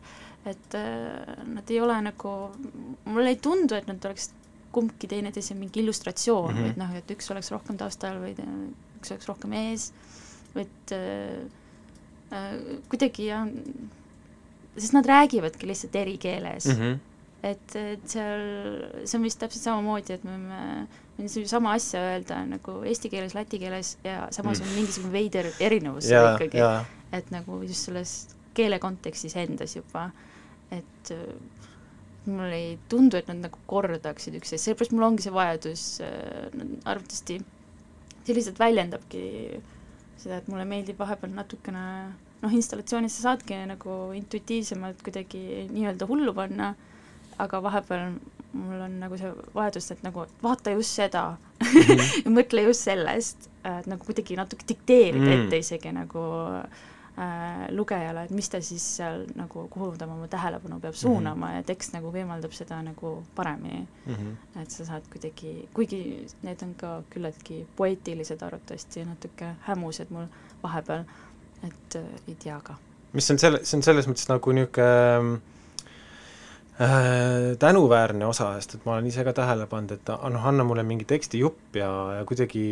et 0.47 0.77
äh, 0.79 1.43
nad 1.51 1.67
ei 1.73 1.81
ole 1.83 1.97
nagu, 2.05 2.33
mulle 3.05 3.33
ei 3.33 3.39
tundu, 3.43 3.75
et 3.75 3.89
nad 3.89 4.03
oleks 4.07 4.31
kumbki 4.71 5.09
teineteise 5.09 5.55
mingi 5.57 5.81
illustratsioon 5.81 6.53
mm, 6.53 6.61
-hmm. 6.61 6.71
et 6.71 6.79
noh, 6.79 6.95
et 6.95 7.11
üks 7.15 7.31
oleks 7.33 7.51
rohkem 7.51 7.79
taustal 7.79 8.19
või 8.21 8.35
üks 8.99 9.11
oleks 9.13 9.27
rohkem 9.29 9.53
ees, 9.57 9.91
et 10.55 10.95
äh, 10.95 11.43
äh, 12.31 12.55
kuidagi 12.91 13.29
jah, 13.31 13.47
sest 14.77 14.95
nad 14.95 15.07
räägivadki 15.09 15.67
lihtsalt 15.67 15.95
eri 15.95 16.17
keeles 16.17 16.69
mm. 16.71 16.79
-hmm. 16.81 16.99
Et, 17.47 17.75
et 17.79 18.05
seal, 18.11 18.43
see 19.03 19.17
on 19.19 19.25
vist 19.25 19.39
täpselt 19.41 19.63
samamoodi, 19.63 20.17
et 20.17 20.23
me 20.27 20.37
võime 21.17 21.47
sama 21.49 21.73
asja 21.77 22.01
öelda 22.11 22.41
nagu 22.49 22.79
eesti 22.87 23.09
keeles, 23.13 23.35
läti 23.37 23.59
keeles 23.61 23.95
ja 24.05 24.27
samas 24.35 24.59
Mm. 24.61 24.67
on 24.67 24.75
mingisugune 24.81 25.13
veider 25.13 25.51
erinevus 25.59 26.09
jaa, 26.11 26.35
ikkagi. 26.35 26.61
et 27.17 27.31
nagu 27.33 27.61
just 27.65 27.87
selles 27.89 28.15
keele 28.57 28.79
kontekstis 28.81 29.35
endas 29.37 29.75
juba, 29.77 30.09
et 30.73 31.11
äh, 31.13 31.25
mulle 32.27 32.55
ei 32.57 32.77
tundu, 32.89 33.17
et 33.17 33.27
nad 33.31 33.39
nagu 33.45 33.59
kordaksid 33.69 34.35
üksteist, 34.35 34.65
sellepärast 34.67 34.93
mul 34.95 35.07
ongi 35.07 35.23
see 35.23 35.33
vajadus 35.35 35.83
äh, 36.03 36.49
arvatavasti, 36.85 37.39
see 38.25 38.35
lihtsalt 38.35 38.59
väljendabki 38.59 39.23
seda, 40.17 40.41
et 40.41 40.47
mulle 40.51 40.65
meeldib 40.67 40.99
vahepeal 40.99 41.31
natukene 41.37 41.83
noh, 42.41 42.53
installatsioonis 42.53 43.15
sa 43.17 43.31
saadki 43.31 43.57
nagu 43.69 43.97
intuitiivsemalt 44.17 45.01
kuidagi 45.05 45.67
nii-öelda 45.71 46.07
hullu 46.09 46.33
panna, 46.37 46.73
aga 47.37 47.61
vahepeal 47.63 48.11
mul 48.57 48.81
on 48.81 48.99
nagu 48.99 49.17
see 49.19 49.31
vajadus, 49.55 49.91
et 49.91 50.03
nagu 50.05 50.25
vaata 50.43 50.71
just 50.73 50.95
seda 50.97 51.23
ja 52.25 52.31
mõtle 52.31 52.63
just 52.67 52.87
sellest, 52.87 53.49
et 53.67 53.89
nagu 53.89 54.05
kuidagi 54.07 54.37
natuke 54.39 54.65
dikteerida 54.69 55.25
Mm. 55.27 55.41
ette 55.47 55.57
isegi 55.59 55.91
nagu 55.93 56.23
äh, 57.17 57.67
lugejale, 57.75 58.23
et 58.27 58.31
mis 58.31 58.49
ta 58.49 58.61
siis 58.61 58.85
seal 58.97 59.25
nagu, 59.35 59.67
kuhu 59.73 59.91
ta 59.97 60.05
oma 60.05 60.27
tähelepanu 60.31 60.79
peab 60.79 60.95
suunama 60.95 61.51
ja 61.57 61.63
tekst 61.67 61.93
nagu 61.93 62.11
võimaldab 62.13 62.53
seda 62.55 62.79
nagu 62.85 63.23
paremini. 63.35 63.87
Mhm. 64.05 64.31
et 64.61 64.71
sa 64.71 64.85
saad 64.85 65.03
kuidagi, 65.11 65.67
kuigi 65.73 66.01
need 66.43 66.63
on 66.63 66.73
ka 66.79 67.03
küllaltki 67.13 67.65
poeetilised 67.75 68.41
arvatavasti 68.41 68.99
ja 68.99 69.05
natuke 69.05 69.55
hämused 69.67 70.09
mul 70.09 70.25
vahepeal, 70.63 71.03
et 71.63 71.95
äh, 71.95 72.09
ei 72.27 72.35
tea 72.35 72.59
ka. 72.63 72.77
mis 73.13 73.31
on 73.31 73.37
selle, 73.39 73.59
see 73.65 73.77
on 73.77 73.83
selles 73.83 74.07
mõttes 74.07 74.29
nagu 74.29 74.51
niisugune 74.51 74.87
äh, 74.87 75.56
tänuväärne 76.77 78.25
osa, 78.29 78.51
sest 78.59 78.75
et 78.77 78.83
ma 78.85 78.93
olen 78.93 79.07
ise 79.09 79.23
ka 79.25 79.33
tähele 79.33 79.65
pannud, 79.69 79.95
et 79.97 80.09
ah, 80.13 80.27
noh, 80.29 80.43
anna 80.45 80.65
mulle 80.67 80.83
mingi 80.85 81.07
tekstijupp 81.09 81.79
ja, 81.79 81.89
ja 82.19 82.25
kuidagi 82.29 82.65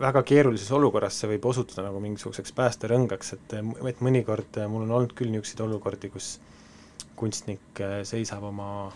väga 0.00 0.22
keerulises 0.26 0.70
olukorras 0.74 1.20
see 1.20 1.30
võib 1.34 1.46
osutuda 1.52 1.84
nagu 1.86 2.00
mingisuguseks 2.02 2.54
päästerõngaks, 2.56 3.34
et, 3.36 3.54
et 3.92 4.02
mõnikord 4.02 4.58
mul 4.72 4.88
on 4.88 4.96
olnud 4.98 5.14
küll 5.14 5.30
niisuguseid 5.30 5.62
olukordi, 5.68 6.10
kus 6.10 6.32
kunstnik 7.20 7.82
äh, 7.84 8.00
seisab 8.08 8.46
oma 8.48 8.90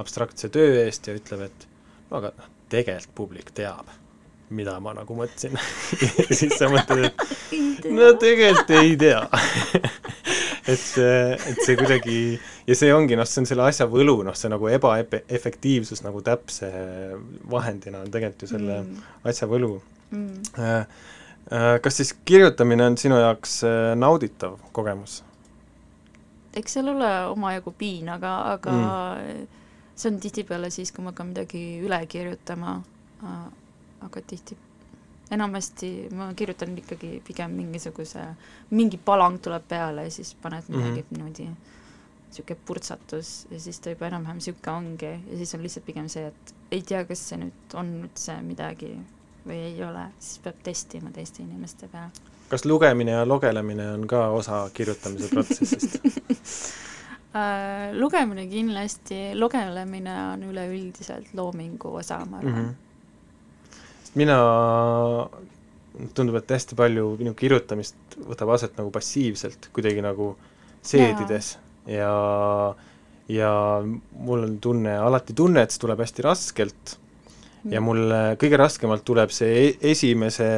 abstraktse 0.00 0.50
töö 0.52 0.82
eest 0.84 1.08
ja 1.08 1.16
ütleb, 1.16 1.46
et 1.48 1.66
no 2.10 2.20
aga 2.20 2.34
noh, 2.36 2.52
tegelikult 2.70 3.16
publik 3.22 3.54
teab, 3.54 3.88
mida 4.50 4.76
ma 4.82 4.94
nagu 4.98 5.16
mõtlesin. 5.16 5.56
Siis 6.38 6.58
sa 6.58 6.68
mõtled, 6.72 7.08
et 7.08 7.88
no 7.96 8.12
tegelikult 8.20 8.74
ei 8.82 8.96
tea 9.00 9.24
et 10.68 10.80
see, 10.80 11.36
et 11.50 11.62
see 11.64 11.76
kuidagi 11.78 12.18
ja 12.66 12.76
see 12.76 12.90
ongi 12.94 13.16
noh, 13.18 13.28
see 13.28 13.42
on 13.42 13.48
selle 13.48 13.64
asja 13.68 13.86
võlu, 13.90 14.20
noh, 14.26 14.36
see 14.36 14.50
nagu 14.52 14.68
ebaefektiivsus 14.72 16.04
nagu 16.06 16.20
täpse 16.26 16.68
vahendina 17.50 18.02
on 18.04 18.12
tegelikult 18.12 18.46
ju 18.46 18.52
selle 18.54 18.82
mm. 18.82 19.08
asja 19.32 19.48
võlu 19.50 19.78
mm. 20.10 20.52
äh,. 20.58 20.84
Äh, 21.50 21.80
kas 21.82 21.96
siis 21.96 22.12
kirjutamine 22.28 22.84
on 22.84 22.98
sinu 23.00 23.16
jaoks 23.18 23.62
äh, 23.66 23.94
nauditav 23.98 24.58
kogemus? 24.76 25.22
eks 26.54 26.76
seal 26.76 26.90
ole 26.92 27.08
omajagu 27.30 27.72
piin, 27.78 28.10
aga, 28.12 28.34
aga 28.52 28.74
mm. 28.74 29.46
see 29.98 30.10
on 30.12 30.18
tihtipeale 30.22 30.70
siis, 30.74 30.92
kui 30.92 31.04
ma 31.04 31.14
hakkan 31.14 31.30
midagi 31.30 31.62
üle 31.82 32.00
kirjutama, 32.10 32.80
aga 34.04 34.22
tihti, 34.26 34.58
enamasti 35.30 36.08
ma 36.16 36.32
kirjutan 36.34 36.78
ikkagi 36.78 37.22
pigem 37.26 37.50
mingisuguse, 37.58 38.24
mingi 38.70 38.98
palang 39.04 39.38
tuleb 39.42 39.68
peale 39.68 40.04
ja 40.08 40.10
siis 40.10 40.34
paned 40.42 40.64
midagi 40.68 40.90
mm 40.90 40.96
-hmm. 40.96 41.16
niimoodi, 41.16 41.48
niisugune 42.26 42.58
purtsatus 42.66 43.46
ja 43.50 43.60
siis 43.60 43.80
ta 43.80 43.90
juba 43.90 44.06
enam-vähem 44.06 44.36
niisugune 44.36 44.76
ongi 44.76 45.06
ja 45.06 45.36
siis 45.36 45.54
on 45.54 45.62
lihtsalt 45.62 45.86
pigem 45.86 46.08
see, 46.08 46.26
et 46.26 46.54
ei 46.70 46.82
tea, 46.82 47.04
kas 47.04 47.28
see 47.28 47.38
nüüd 47.38 47.74
on 47.74 47.94
üldse 48.02 48.42
midagi 48.42 48.98
või 49.46 49.56
ei 49.56 49.84
ole, 49.84 50.10
siis 50.18 50.38
peab 50.38 50.56
testima 50.62 51.10
teiste 51.10 51.42
inimeste 51.42 51.88
peal 51.88 52.10
kas 52.50 52.64
lugemine 52.64 53.10
ja 53.10 53.28
logelemine 53.28 53.90
on 53.92 54.06
ka 54.10 54.28
osa 54.34 54.70
kirjutamise 54.74 55.28
protsessist 55.30 55.98
äh, 57.38 57.94
lugemine 57.94 58.46
kindlasti, 58.50 59.20
lugelemine 59.38 60.14
on 60.32 60.42
üleüldiselt 60.50 61.34
loomingu 61.34 61.94
osa, 62.02 62.24
ma 62.24 62.38
arvan 62.38 62.52
mm. 62.52 62.68
-hmm. 62.68 62.89
Mina, 64.18 64.36
tundub, 66.16 66.38
et 66.40 66.54
hästi 66.56 66.78
palju 66.78 67.14
minu 67.20 67.34
kirjutamist 67.38 68.18
võtab 68.26 68.54
aset 68.56 68.78
nagu 68.80 68.92
passiivselt, 68.94 69.70
kuidagi 69.74 70.02
nagu 70.04 70.32
seedides 70.86 71.54
ja, 71.90 72.12
ja, 73.30 73.52
mul 73.84 74.46
on 74.46 74.58
tunne, 74.62 74.96
alati 74.98 75.36
tunne, 75.36 75.64
et 75.64 75.74
see 75.74 75.82
tuleb 75.82 76.02
hästi 76.02 76.26
raskelt 76.26 76.96
mm. 76.96 77.72
ja 77.74 77.84
mul 77.84 78.04
kõige 78.40 78.60
raskemalt 78.60 79.04
tuleb 79.06 79.32
see 79.34 79.64
e-, 79.66 79.74
esimese 79.92 80.50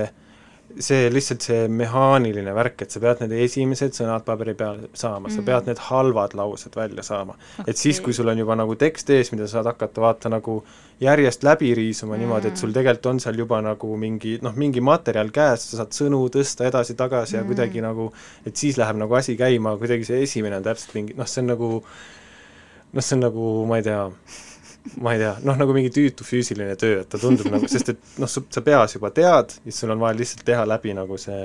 see 0.81 1.09
lihtsalt 1.13 1.45
see 1.45 1.67
mehaaniline 1.69 2.55
värk, 2.57 2.85
et 2.85 2.95
sa 2.95 3.03
pead 3.03 3.23
need 3.25 3.35
esimesed 3.45 3.97
sõnad 3.97 4.25
paberi 4.27 4.55
peale 4.59 4.89
saama 4.93 5.29
mm., 5.29 5.35
sa 5.35 5.45
pead 5.47 5.69
need 5.71 5.83
halvad 5.89 6.37
laused 6.39 6.77
välja 6.79 7.05
saama 7.07 7.37
okay.. 7.37 7.67
et 7.73 7.81
siis, 7.81 8.01
kui 8.05 8.15
sul 8.17 8.31
on 8.33 8.41
juba 8.41 8.57
nagu 8.59 8.77
tekst 8.81 9.11
ees, 9.11 9.33
mida 9.35 9.49
sa 9.49 9.59
saad 9.59 9.73
hakata 9.73 10.05
vaata 10.05 10.33
nagu 10.33 10.61
järjest 11.03 11.45
läbi 11.47 11.73
riisuma 11.75 12.15
mm. 12.15 12.23
niimoodi, 12.23 12.53
et 12.53 12.63
sul 12.63 12.73
tegelikult 12.75 13.11
on 13.13 13.21
seal 13.25 13.43
juba 13.43 13.61
nagu 13.65 13.97
mingi 13.99 14.37
noh, 14.45 14.55
mingi 14.59 14.85
materjal 14.85 15.33
käes, 15.35 15.67
sa 15.71 15.83
saad 15.83 15.97
sõnu 15.97 16.23
tõsta 16.33 16.69
edasi-tagasi 16.71 17.37
mm. 17.37 17.43
ja 17.43 17.49
kuidagi 17.51 17.85
nagu, 17.85 18.09
et 18.47 18.57
siis 18.57 18.79
läheb 18.81 19.01
nagu 19.03 19.19
asi 19.19 19.37
käima, 19.41 19.77
kuidagi 19.81 20.09
see 20.09 20.23
esimene 20.29 20.61
on 20.61 20.67
täpselt 20.67 20.97
mingi 20.99 21.19
noh, 21.19 21.29
see 21.29 21.43
on 21.45 21.53
nagu 21.55 21.75
noh, 22.93 23.03
see 23.03 23.19
on 23.19 23.27
nagu, 23.27 23.53
ma 23.69 23.81
ei 23.81 23.87
tea, 23.87 24.01
ma 25.03 25.15
ei 25.15 25.21
tea, 25.23 25.37
noh, 25.47 25.59
nagu 25.59 25.75
mingi 25.77 25.93
tüütu 25.95 26.27
füüsiline 26.27 26.75
töö, 26.81 27.03
et 27.03 27.11
ta 27.13 27.21
tundub 27.21 27.49
nagu, 27.53 27.69
sest 27.71 27.93
et 27.95 28.19
noh, 28.23 28.31
sa 28.31 28.65
peas 28.65 28.97
juba 28.97 29.13
tead 29.15 29.55
ja 29.55 29.63
siis 29.63 29.79
sul 29.83 29.95
on 29.95 30.03
vaja 30.03 30.19
lihtsalt 30.19 30.45
teha 30.49 30.65
läbi 30.69 30.95
nagu 30.97 31.19
see 31.21 31.39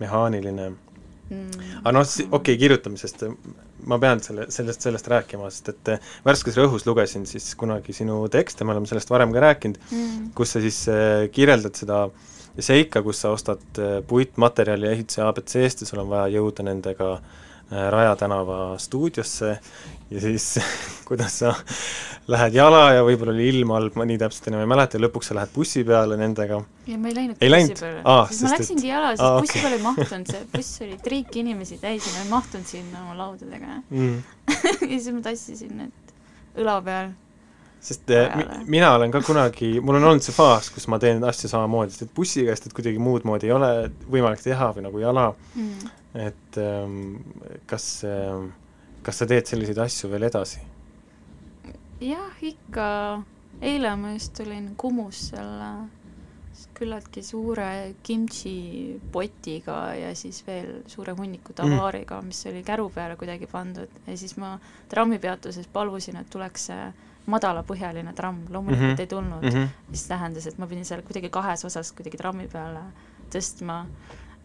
mehaaniline 0.00 0.70
mm. 0.70 1.62
aga 1.82 1.94
noh, 1.98 2.06
okei 2.08 2.28
okay,, 2.40 2.58
kirjutamisest 2.62 3.26
ma 3.90 3.98
pean 4.00 4.22
selle, 4.24 4.48
sellest, 4.54 4.86
sellest 4.86 5.08
rääkima, 5.12 5.50
sest 5.52 5.72
et 5.74 5.92
Värskes 6.24 6.56
Rõhus 6.60 6.86
lugesin 6.88 7.26
siis 7.28 7.50
kunagi 7.60 7.92
sinu 7.96 8.22
tekste, 8.32 8.64
me 8.64 8.72
oleme 8.72 8.88
sellest 8.88 9.12
varem 9.12 9.34
ka 9.34 9.44
rääkinud 9.44 9.80
mm., 9.84 10.30
kus 10.38 10.56
sa 10.56 10.64
siis 10.64 10.80
äh, 10.92 11.26
kirjeldad 11.34 11.76
seda 11.76 12.06
seika, 12.64 13.02
kus 13.04 13.20
sa 13.24 13.34
ostad 13.34 13.64
äh, 13.82 13.98
puitmaterjali 14.08 14.88
ehituse 14.94 15.24
abc-st 15.26 15.84
ja 15.84 15.90
sul 15.90 16.04
on 16.04 16.12
vaja 16.12 16.38
jõuda 16.38 16.66
nendega 16.70 17.16
Raja 17.74 18.12
tänava 18.20 18.76
stuudiosse 18.78 19.54
ja 20.14 20.20
siis 20.22 20.46
kuidas 21.08 21.38
sa 21.42 21.54
lähed 22.30 22.54
jala 22.56 22.84
ja 22.96 23.02
võib-olla 23.04 23.34
oli 23.34 23.48
ilm 23.52 23.72
halb, 23.74 23.96
ma 24.00 24.06
nii 24.08 24.16
täpselt 24.22 24.46
enam 24.48 24.62
ei 24.64 24.68
mäleta, 24.70 25.00
lõpuks 25.02 25.28
sa 25.28 25.34
lähed 25.36 25.50
bussi 25.54 25.82
peale 25.84 26.16
nendega. 26.20 26.60
ja 26.88 26.96
ma 27.00 27.10
ei 27.10 27.16
läinud 27.18 27.42
ei 27.44 27.50
bussi 27.52 27.74
peale 27.82 28.00
Aa, 28.04 28.22
siis 28.30 28.42
ma 28.46 28.52
läksingi 28.54 28.86
et- 28.86 28.92
jala, 28.94 29.10
sest 29.12 29.26
aa, 29.26 29.40
bussi 29.42 29.52
okei. 29.52 29.64
peale 29.66 29.76
ei 29.80 29.82
mahtunud, 29.88 30.30
see 30.32 30.46
buss 30.54 30.70
oli 30.86 30.96
triik 31.04 31.36
inimesi 31.42 31.76
täis 31.82 32.06
ja 32.08 32.14
ma 32.16 32.22
ei 32.24 32.30
mahtunud 32.32 32.70
sinna 32.70 33.02
oma 33.04 33.18
laudadega 33.18 33.76
mm. 33.90 34.16
ja 34.92 34.94
siis 34.94 35.10
ma 35.18 35.20
tassisin 35.28 35.76
need 35.82 36.16
õla 36.64 36.78
peal. 36.86 37.12
sest 37.84 38.08
eh, 38.16 38.32
mi- 38.40 38.64
mina 38.78 38.94
olen 38.96 39.12
ka 39.12 39.20
kunagi, 39.26 39.74
mul 39.84 39.98
on 40.00 40.08
olnud 40.14 40.24
see 40.24 40.32
faas, 40.32 40.70
kus 40.72 40.86
ma 40.88 40.96
teen 41.02 41.20
asju 41.28 41.50
samamoodi, 41.52 41.92
sest 41.92 42.06
et 42.08 42.14
bussiga, 42.16 42.54
sest 42.56 42.70
et 42.70 42.76
kuidagi 42.78 42.96
muud 43.02 43.26
moodi 43.28 43.50
ei 43.50 43.52
ole 43.58 43.72
võimalik 44.08 44.40
teha 44.40 44.70
või 44.78 44.86
nagu 44.88 45.02
jala, 45.04 45.26
Mm. 45.54 45.90
et 46.24 46.56
ähm, 46.62 47.00
kas 47.68 47.84
ähm, 48.08 48.48
kas 49.04 49.20
sa 49.20 49.26
teed 49.30 49.46
selliseid 49.46 49.78
asju 49.84 50.10
veel 50.12 50.28
edasi? 50.30 50.62
jah, 52.04 52.40
ikka, 52.42 52.86
eile 53.64 53.94
ma 53.96 54.14
just 54.16 54.34
tulin 54.36 54.72
Kumus 54.76 55.30
selle 55.30 55.70
küllaltki 56.74 57.22
suure 57.22 57.94
kimchi 58.02 58.98
potiga 59.12 59.94
ja 59.94 60.10
siis 60.18 60.40
veel 60.46 60.82
suure 60.90 61.14
hunniku 61.18 61.54
tavaariga, 61.54 62.20
mis 62.22 62.44
oli 62.50 62.62
käru 62.66 62.88
peale 62.94 63.16
kuidagi 63.18 63.46
pandud 63.50 63.90
ja 64.06 64.16
siis 64.18 64.36
ma 64.36 64.56
trammipeatuses 64.90 65.66
palusin, 65.72 66.18
et 66.20 66.30
tuleks 66.30 66.68
see 66.70 66.84
madalapõhjaline 67.30 68.12
tramm, 68.14 68.44
loomulikult 68.52 68.90
Mhm. 68.90 69.00
ei 69.00 69.06
tulnud 69.06 69.42
mm. 69.42 69.48
-hmm. 69.48 69.68
mis 69.90 70.06
tähendas, 70.06 70.46
et 70.46 70.58
ma 70.58 70.66
pidin 70.66 70.84
seal 70.84 71.02
kuidagi 71.02 71.30
kahes 71.30 71.64
osas 71.64 71.92
kuidagi 71.92 72.16
trammi 72.16 72.48
peale 72.48 72.82
tõstma 73.30 73.86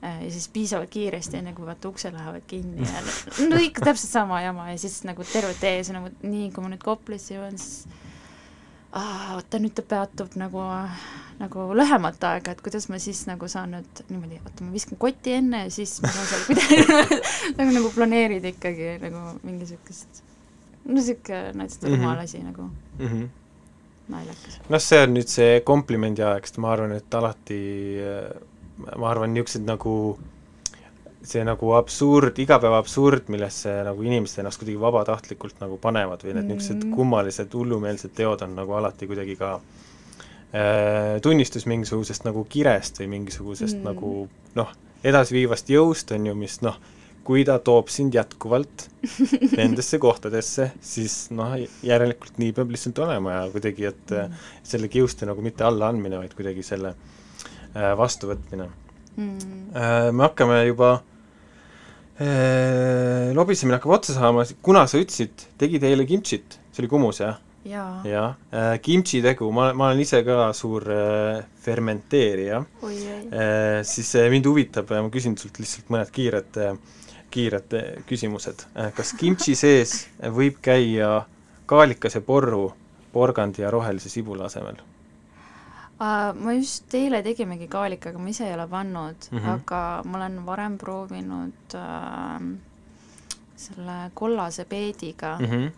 ja 0.02 0.32
siis 0.32 0.48
piisavalt 0.54 0.90
kiiresti, 0.90 1.38
enne 1.38 1.54
kui 1.54 1.66
vaata 1.68 1.90
uksed 1.90 2.14
lähevad 2.16 2.44
kinni 2.48 2.86
ja 2.88 3.02
no 3.50 3.58
ikka 3.60 3.82
täpselt 3.90 4.12
sama 4.12 4.42
jama 4.42 4.70
ja 4.72 4.78
siis 4.78 5.02
nagu 5.04 5.24
terve 5.34 5.54
tee, 5.60 5.84
siis 5.84 5.94
nagu 5.96 6.12
nii, 6.24 6.52
kui 6.56 6.64
ma 6.64 6.70
nüüd 6.72 6.84
Koplasse 6.84 7.34
jõuan, 7.36 7.58
siis 7.60 7.88
aa, 8.96 9.36
oota 9.36 9.60
nüüd 9.62 9.76
ta 9.78 9.84
peatub 9.86 10.34
nagu, 10.40 10.62
nagu 11.40 11.66
lühemat 11.78 12.24
aega, 12.32 12.56
et 12.56 12.62
kuidas 12.66 12.88
ma 12.90 12.98
siis 13.02 13.26
nagu 13.30 13.48
saan 13.52 13.76
nüüd 13.76 14.02
niimoodi, 14.10 14.40
oota 14.46 14.64
ma 14.66 14.72
viskan 14.74 14.98
kotti 15.02 15.36
enne 15.38 15.66
ja 15.68 15.74
siis 15.74 15.98
ma 16.02 16.10
saan 16.16 16.32
seal 16.32 16.48
kuidagi 16.48 16.80
nagu, 17.60 17.70
nagu 17.76 17.92
planeerida 17.96 18.50
ikkagi 18.56 18.96
nagu 19.04 19.26
mingi 19.44 19.66
niisugust 19.66 20.24
no 20.86 20.96
niisugune 20.98 21.52
näiteks 21.60 21.84
Mhm. 21.84 21.94
rumal 22.00 22.24
asi 22.24 22.40
nagu 22.44 22.70
Mm 23.00 23.08
-hmm. 23.08 23.28
naljakas. 24.10 24.60
noh, 24.70 24.80
see 24.82 25.04
on 25.04 25.14
nüüd 25.14 25.28
see 25.28 25.60
komplimendi 25.62 26.24
aeg, 26.26 26.46
sest 26.48 26.58
ma 26.58 26.72
arvan, 26.74 26.92
et 26.92 27.14
alati 27.14 27.60
äh, 28.02 28.42
ma 28.80 29.10
arvan, 29.12 29.34
niisugused 29.34 29.66
nagu 29.68 29.94
see 31.26 31.44
nagu 31.44 31.74
absurd, 31.76 32.38
igapäeva 32.40 32.80
absurd, 32.80 33.28
millesse 33.34 33.72
nagu 33.84 34.04
inimesed 34.08 34.40
ennast 34.40 34.62
kuidagi 34.62 34.80
vabatahtlikult 34.80 35.60
nagu 35.60 35.78
panevad 35.82 36.24
või 36.24 36.36
need 36.38 36.46
Mm. 36.46 36.54
niisugused 36.54 36.86
kummalised 36.96 37.54
hullumeelsed 37.54 38.14
teod 38.16 38.42
on 38.46 38.56
nagu 38.56 38.78
alati 38.78 39.08
kuidagi 39.08 39.36
ka 39.40 39.60
äh, 40.54 41.20
tunnistus 41.22 41.66
mingisugusest 41.66 42.24
nagu 42.26 42.46
kirest 42.50 43.02
või 43.02 43.10
mingisugusest 43.18 43.78
Mm. 43.78 43.84
nagu 43.84 44.30
noh, 44.56 44.72
edasiviivast 45.04 45.68
jõust, 45.70 46.16
on 46.16 46.26
ju, 46.26 46.36
mis 46.36 46.62
noh, 46.62 46.80
kui 47.24 47.44
ta 47.46 47.60
toob 47.60 47.90
sind 47.90 48.16
jätkuvalt 48.16 48.88
nendesse 49.60 50.00
kohtadesse, 50.00 50.72
siis 50.82 51.30
noh, 51.32 51.58
järelikult 51.84 52.40
nii 52.40 52.54
peab 52.54 52.72
lihtsalt 52.72 53.00
olema 53.00 53.42
ja 53.42 53.46
kuidagi, 53.52 53.86
et 53.92 54.12
mm. 54.16 54.34
selle 54.64 54.88
kiuste 54.88 55.28
nagu 55.28 55.42
mitte 55.42 55.68
allaandmine, 55.68 56.18
vaid 56.18 56.34
kuidagi 56.34 56.64
selle 56.64 56.96
äh, 56.96 57.19
vastuvõtmine 57.74 58.70
mm. 59.16 59.58
Äh, 59.76 60.10
me 60.16 60.26
hakkame 60.26 60.64
juba 60.66 60.94
äh, 62.18 63.30
lobisemine 63.38 63.78
hakkab 63.78 64.00
otsa 64.00 64.16
saama, 64.18 64.48
kuna 64.66 64.88
sa 64.90 65.02
ütlesid, 65.02 65.46
tegid 65.62 65.86
eile 65.86 66.08
kimchit, 66.10 66.58
see 66.74 66.84
oli 66.84 66.92
Kumus, 66.92 67.22
jah? 67.22 67.38
jaa, 67.68 68.02
jah 68.08 68.36
äh,, 68.54 68.80
kimchi 68.82 69.22
tegu, 69.22 69.52
ma, 69.52 69.72
ma 69.78 69.90
olen 69.90 70.02
ise 70.04 70.22
ka 70.26 70.50
suur 70.56 70.86
äh, 70.94 71.42
fermenteerija 71.62 72.62
äh,, 72.62 73.82
siis 73.84 74.14
äh, 74.16 74.30
mind 74.32 74.48
huvitab 74.48 74.92
ja 74.96 75.04
ma 75.04 75.12
küsin 75.14 75.36
sult 75.40 75.60
lihtsalt 75.60 75.92
mõned 75.94 76.12
kiired 76.16 76.60
äh, 76.64 76.78
kiired 77.34 77.76
äh, 77.78 77.90
küsimused 78.10 78.66
äh,. 78.74 78.94
kas 78.96 79.14
kimchi 79.20 79.58
sees 79.64 80.06
võib 80.40 80.62
käia 80.66 81.26
kaalikase 81.70 82.24
porru 82.26 82.70
porgandi 83.14 83.66
ja 83.66 83.74
rohelise 83.74 84.10
sibula 84.10 84.48
asemel? 84.48 84.80
Ma 86.00 86.54
just 86.56 86.94
eile 86.96 87.20
tegimegi 87.24 87.68
kaalikaga, 87.68 88.20
ma 88.24 88.30
ise 88.32 88.46
ei 88.48 88.54
ole 88.56 88.68
pannud 88.72 89.26
mm. 89.32 89.38
-hmm. 89.38 89.50
aga 89.58 89.80
ma 90.06 90.18
olen 90.18 90.38
varem 90.46 90.78
proovinud 90.78 91.76
uh, 91.76 92.46
selle 93.60 93.98
kollase 94.14 94.66
peediga 94.66 95.38
mm, 95.40 95.46
Mm 95.46 95.52
-hmm. 95.52 95.72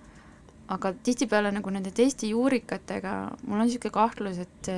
aga 0.67 0.93
tihtipeale 0.93 1.51
nagu 1.51 1.69
nende 1.69 1.91
teiste 1.91 2.27
juurikatega 2.27 3.31
mul 3.47 3.59
on 3.59 3.65
niisugune 3.65 3.91
kahtlus, 3.91 4.37
et 4.37 4.69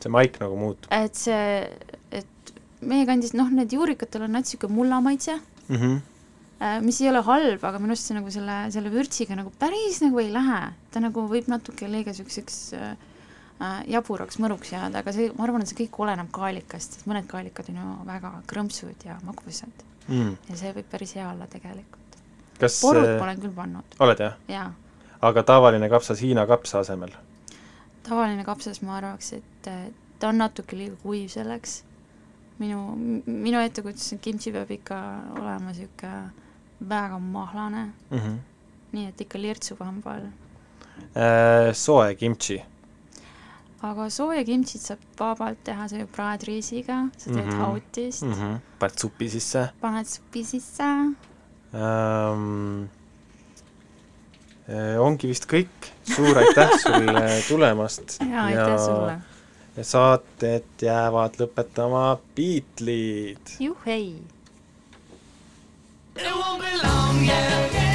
see 0.00 0.10
maik 0.12 0.40
nagu 0.40 0.56
muutub 0.56 0.92
et 0.92 1.14
see, 1.14 1.70
et 2.10 2.52
meie 2.80 3.06
kandis, 3.06 3.34
noh, 3.34 3.48
need 3.50 3.72
juurikatel 3.72 4.26
on 4.26 4.32
natuke 4.36 4.66
niisugune 4.66 4.76
mullamaitse 4.78 5.34
mm. 5.68 5.76
-hmm. 5.76 5.98
äh, 6.60 6.80
mis 6.82 7.00
ei 7.00 7.08
ole 7.08 7.22
halb, 7.22 7.64
aga 7.64 7.78
minu 7.78 7.94
arust 7.94 8.10
see 8.10 8.18
nagu 8.18 8.30
selle, 8.30 8.56
selle 8.70 8.90
vürtsiga 8.90 9.36
nagu 9.36 9.52
päris 9.58 10.00
nagu 10.02 10.18
ei 10.18 10.32
lähe. 10.32 10.72
ta 10.90 11.00
nagu 11.00 11.28
võib 11.28 11.48
natuke 11.48 11.88
liiga 11.88 12.10
niisuguseks 12.10 12.72
äh, 12.72 12.90
äh, 12.90 12.96
jaburaks 13.88 14.38
mõruks 14.42 14.72
jääda, 14.72 15.00
aga 15.00 15.12
see, 15.12 15.30
ma 15.36 15.44
arvan, 15.46 15.62
et 15.62 15.70
see 15.70 15.78
kõik 15.84 16.00
oleneb 16.04 16.28
kaalikast, 16.34 16.98
sest 16.98 17.06
mõned 17.08 17.28
kaalikad 17.30 17.70
on 17.72 17.78
ju 17.80 17.92
väga 18.06 18.32
krõmpsud 18.52 19.06
ja 19.08 19.16
magusad 19.24 19.86
Mm. 20.08 20.36
ja 20.48 20.56
see 20.58 20.70
võib 20.70 20.86
päris 20.90 21.16
hea 21.18 21.26
olla 21.26 21.48
tegelikult. 21.50 22.18
kas 22.60 22.78
porut 22.80 23.08
äh, 23.08 23.16
ma 23.18 23.26
olen 23.26 23.40
küll 23.42 23.54
pannud, 23.54 23.96
oled 24.00 24.20
jah? 24.22 24.36
jaa. 24.48 24.68
aga 25.28 25.42
tavaline 25.42 25.88
kapsas 25.90 26.22
Hiina 26.22 26.46
kapsa 26.46 26.84
asemel? 26.84 27.10
tavaline 28.06 28.44
kapsas, 28.46 28.80
ma 28.86 29.00
arvaks, 29.00 29.32
et 29.40 29.70
äh, 29.70 29.88
ta 30.20 30.30
on 30.30 30.38
natuke 30.38 30.78
liiga 30.78 30.96
kuiv 31.02 31.26
selleks. 31.34 31.80
minu, 32.62 32.94
minu 33.26 33.60
ettekujutus 33.60 34.14
on 34.14 34.22
kimchi 34.22 34.52
peab 34.54 34.70
ikka 34.70 35.00
olema 35.40 35.72
niisugune 35.72 36.30
väga 36.88 37.18
mahlane, 37.18 37.84
mm. 38.10 38.18
-hmm. 38.18 38.38
nii 38.92 39.08
et 39.08 39.20
ikka 39.20 39.42
lirtsub 39.42 39.82
hamba 39.82 40.14
all. 40.14 40.30
Äh, 41.16 41.74
soe 41.74 42.14
kimchi 42.14 42.62
aga 43.82 44.08
sooja 44.10 44.44
kimchit 44.44 44.80
saab 44.80 44.98
vabalt 45.18 45.58
teha 45.64 45.88
see 45.88 46.06
praadriisiga, 46.16 47.08
sa 47.18 47.30
teed 47.30 47.36
mm 47.36 47.42
Mhm. 47.42 47.50
-hmm. 47.52 47.64
hautist 47.64 48.22
mm, 48.22 48.28
mm. 48.32 48.40
-hmm. 48.40 48.58
paned 48.78 48.98
supi 48.98 49.28
sisse 49.30 49.68
paned 49.80 50.06
supi 50.06 50.44
sisse, 50.44 50.82
ähm,. 51.74 52.88
ongi 54.98 55.26
vist 55.28 55.46
kõik, 55.46 55.90
suur 56.14 56.38
aitäh 56.38 56.70
sulle 56.82 57.26
tulemast 57.48 58.18
ja 58.30 58.44
aitäh 58.44 58.78
sulle. 58.86 59.18
ja 59.76 59.84
saated 59.84 60.64
jäävad 60.82 61.34
lõpetama 61.40 62.18
Beatleid. 62.36 63.56
juhhei! 63.60 64.22
It 66.16 66.22
won't 66.32 66.58
be 66.60 66.72
long, 66.82 67.26
yeah. 67.28 67.85